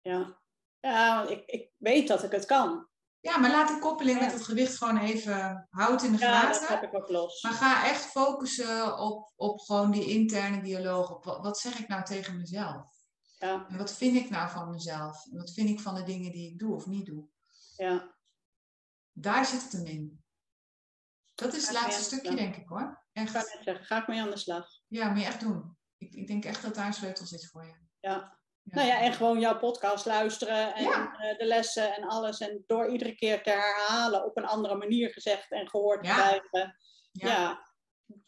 Ja, 0.00 0.40
ja 0.80 1.28
ik, 1.28 1.42
ik 1.46 1.70
weet 1.76 2.08
dat 2.08 2.22
ik 2.22 2.30
het 2.30 2.44
kan. 2.44 2.88
Ja, 3.26 3.38
maar 3.38 3.50
laat 3.50 3.68
de 3.68 3.78
koppeling 3.78 4.20
met 4.20 4.32
het 4.32 4.42
gewicht 4.42 4.76
gewoon 4.76 4.98
even 4.98 5.66
houden 5.70 6.06
in 6.06 6.12
de 6.12 6.18
gaten. 6.18 6.52
Ja, 6.52 6.60
dat 6.60 6.68
heb 6.68 6.82
ik 6.82 6.94
ook 6.94 7.08
los. 7.08 7.42
Maar 7.42 7.52
ga 7.52 7.88
echt 7.88 8.04
focussen 8.04 8.98
op, 8.98 9.32
op 9.36 9.60
gewoon 9.60 9.90
die 9.90 10.04
interne 10.04 10.62
dialoog. 10.62 11.10
Op 11.10 11.24
wat, 11.24 11.42
wat 11.42 11.58
zeg 11.58 11.78
ik 11.78 11.88
nou 11.88 12.04
tegen 12.04 12.36
mezelf? 12.36 12.90
Ja. 13.38 13.66
En 13.68 13.78
wat 13.78 13.94
vind 13.96 14.16
ik 14.16 14.30
nou 14.30 14.50
van 14.50 14.70
mezelf? 14.70 15.26
En 15.30 15.38
wat 15.38 15.52
vind 15.52 15.68
ik 15.68 15.80
van 15.80 15.94
de 15.94 16.02
dingen 16.02 16.32
die 16.32 16.50
ik 16.50 16.58
doe 16.58 16.74
of 16.74 16.86
niet 16.86 17.06
doe? 17.06 17.28
Ja. 17.76 18.14
Daar 19.12 19.46
zit 19.46 19.62
het 19.62 19.72
hem 19.72 19.84
in. 19.84 20.24
Dat 21.34 21.54
is 21.54 21.68
het 21.68 21.72
laatste 21.72 22.02
stukje, 22.02 22.36
denk 22.36 22.56
ik 22.56 22.68
hoor. 22.68 23.04
Echt. 23.12 23.30
Ga, 23.30 23.40
ik 23.40 23.60
zeggen, 23.62 23.84
ga 23.84 24.00
ik 24.00 24.06
mee 24.06 24.20
aan 24.20 24.30
de 24.30 24.38
slag. 24.38 24.68
Ja, 24.86 25.08
moet 25.08 25.20
je 25.20 25.26
echt 25.26 25.40
doen. 25.40 25.76
Ik, 25.96 26.14
ik 26.14 26.26
denk 26.26 26.44
echt 26.44 26.62
dat 26.62 26.74
daar 26.74 26.86
een 26.86 26.92
sleutel 26.92 27.26
zit 27.26 27.46
voor 27.46 27.64
je. 27.64 27.74
Ja. 28.00 28.35
Nou 28.70 28.86
ja, 28.86 29.00
en 29.00 29.12
gewoon 29.12 29.40
jouw 29.40 29.58
podcast 29.58 30.06
luisteren 30.06 30.74
en 30.74 30.86
eh, 30.86 31.38
de 31.38 31.44
lessen 31.44 31.96
en 31.96 32.04
alles. 32.04 32.38
En 32.38 32.64
door 32.66 32.90
iedere 32.90 33.14
keer 33.14 33.42
te 33.42 33.50
herhalen 33.50 34.24
op 34.24 34.36
een 34.36 34.46
andere 34.46 34.76
manier 34.76 35.10
gezegd 35.10 35.50
en 35.50 35.68
gehoord 35.68 36.04
te 36.04 36.10
krijgen. 36.10 36.76
Ja. 37.12 37.68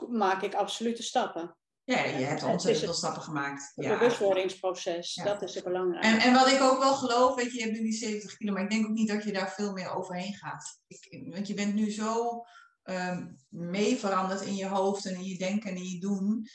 maak 0.09 0.43
ik 0.43 0.55
absolute 0.55 1.03
stappen. 1.03 1.57
Ja, 1.85 2.05
je 2.05 2.25
hebt 2.25 2.43
ontzettend 2.43 2.85
veel 2.85 2.95
stappen 2.95 3.23
gemaakt. 3.23 3.73
Het 3.75 3.85
ja. 3.85 3.99
bewustwordingsproces, 3.99 5.15
dat 5.25 5.43
is 5.43 5.55
het 5.55 5.65
belangrijk. 5.65 6.05
En, 6.05 6.19
en 6.19 6.33
wat 6.33 6.49
ik 6.49 6.61
ook 6.61 6.79
wel 6.79 6.95
geloof, 6.95 7.35
weet 7.35 7.53
je, 7.53 7.59
je 7.59 7.65
hebt 7.65 7.77
nu 7.77 7.83
die 7.83 7.93
70 7.93 8.37
kilo, 8.37 8.53
maar 8.53 8.63
ik 8.63 8.71
denk 8.71 8.87
ook 8.87 8.95
niet 8.95 9.09
dat 9.09 9.25
je 9.25 9.33
daar 9.33 9.53
veel 9.53 9.73
meer 9.73 9.95
overheen 9.95 10.35
gaat. 10.35 10.81
Ik, 10.87 11.29
want 11.33 11.47
je 11.47 11.55
bent 11.55 11.75
nu 11.75 11.91
zo 11.91 12.43
um, 12.83 13.39
mee 13.49 13.97
veranderd 13.97 14.41
in 14.41 14.55
je 14.55 14.67
hoofd 14.67 15.07
en 15.07 15.15
in 15.15 15.25
je 15.25 15.39
denken 15.39 15.71
en 15.71 15.77
in 15.77 15.89
je 15.89 16.01
doen. 16.01 16.49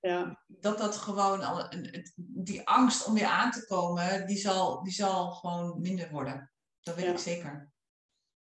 Ja. 0.00 0.44
Dat 0.46 0.78
dat 0.78 0.96
gewoon, 0.96 1.42
al, 1.42 1.68
die 2.16 2.68
angst 2.68 3.06
om 3.06 3.14
weer 3.14 3.26
aan 3.26 3.50
te 3.50 3.66
komen, 3.66 4.26
die 4.26 4.36
zal, 4.36 4.82
die 4.82 4.92
zal 4.92 5.30
gewoon 5.30 5.80
minder 5.80 6.10
worden. 6.10 6.50
Dat 6.80 6.94
weet 6.94 7.06
ik 7.06 7.18
zeker. 7.18 7.70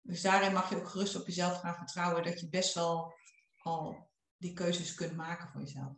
Dus 0.01 0.23
daarin 0.23 0.53
mag 0.53 0.71
je 0.71 0.77
ook 0.77 0.89
gerust 0.89 1.17
op 1.17 1.27
jezelf 1.27 1.61
gaan 1.61 1.75
vertrouwen 1.75 2.25
dat 2.25 2.41
je 2.41 2.49
best 2.49 2.75
wel 2.75 3.15
al 3.59 4.09
die 4.37 4.53
keuzes 4.53 4.95
kunt 4.95 5.17
maken 5.17 5.49
voor 5.49 5.61
jezelf. 5.61 5.97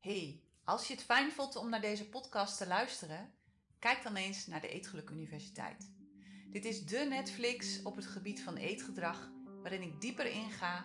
Hey, 0.00 0.42
als 0.64 0.86
je 0.86 0.94
het 0.94 1.02
fijn 1.02 1.32
vond 1.32 1.56
om 1.56 1.68
naar 1.68 1.80
deze 1.80 2.08
podcast 2.08 2.56
te 2.56 2.66
luisteren, 2.66 3.34
kijk 3.78 4.02
dan 4.02 4.16
eens 4.16 4.46
naar 4.46 4.60
de 4.60 4.68
Eetgeluk 4.68 5.10
Universiteit. 5.10 5.92
Dit 6.50 6.64
is 6.64 6.84
de 6.84 6.98
Netflix 6.98 7.82
op 7.82 7.96
het 7.96 8.06
gebied 8.06 8.42
van 8.42 8.56
eetgedrag, 8.56 9.30
waarin 9.62 9.82
ik 9.82 10.00
dieper 10.00 10.26
inga 10.26 10.84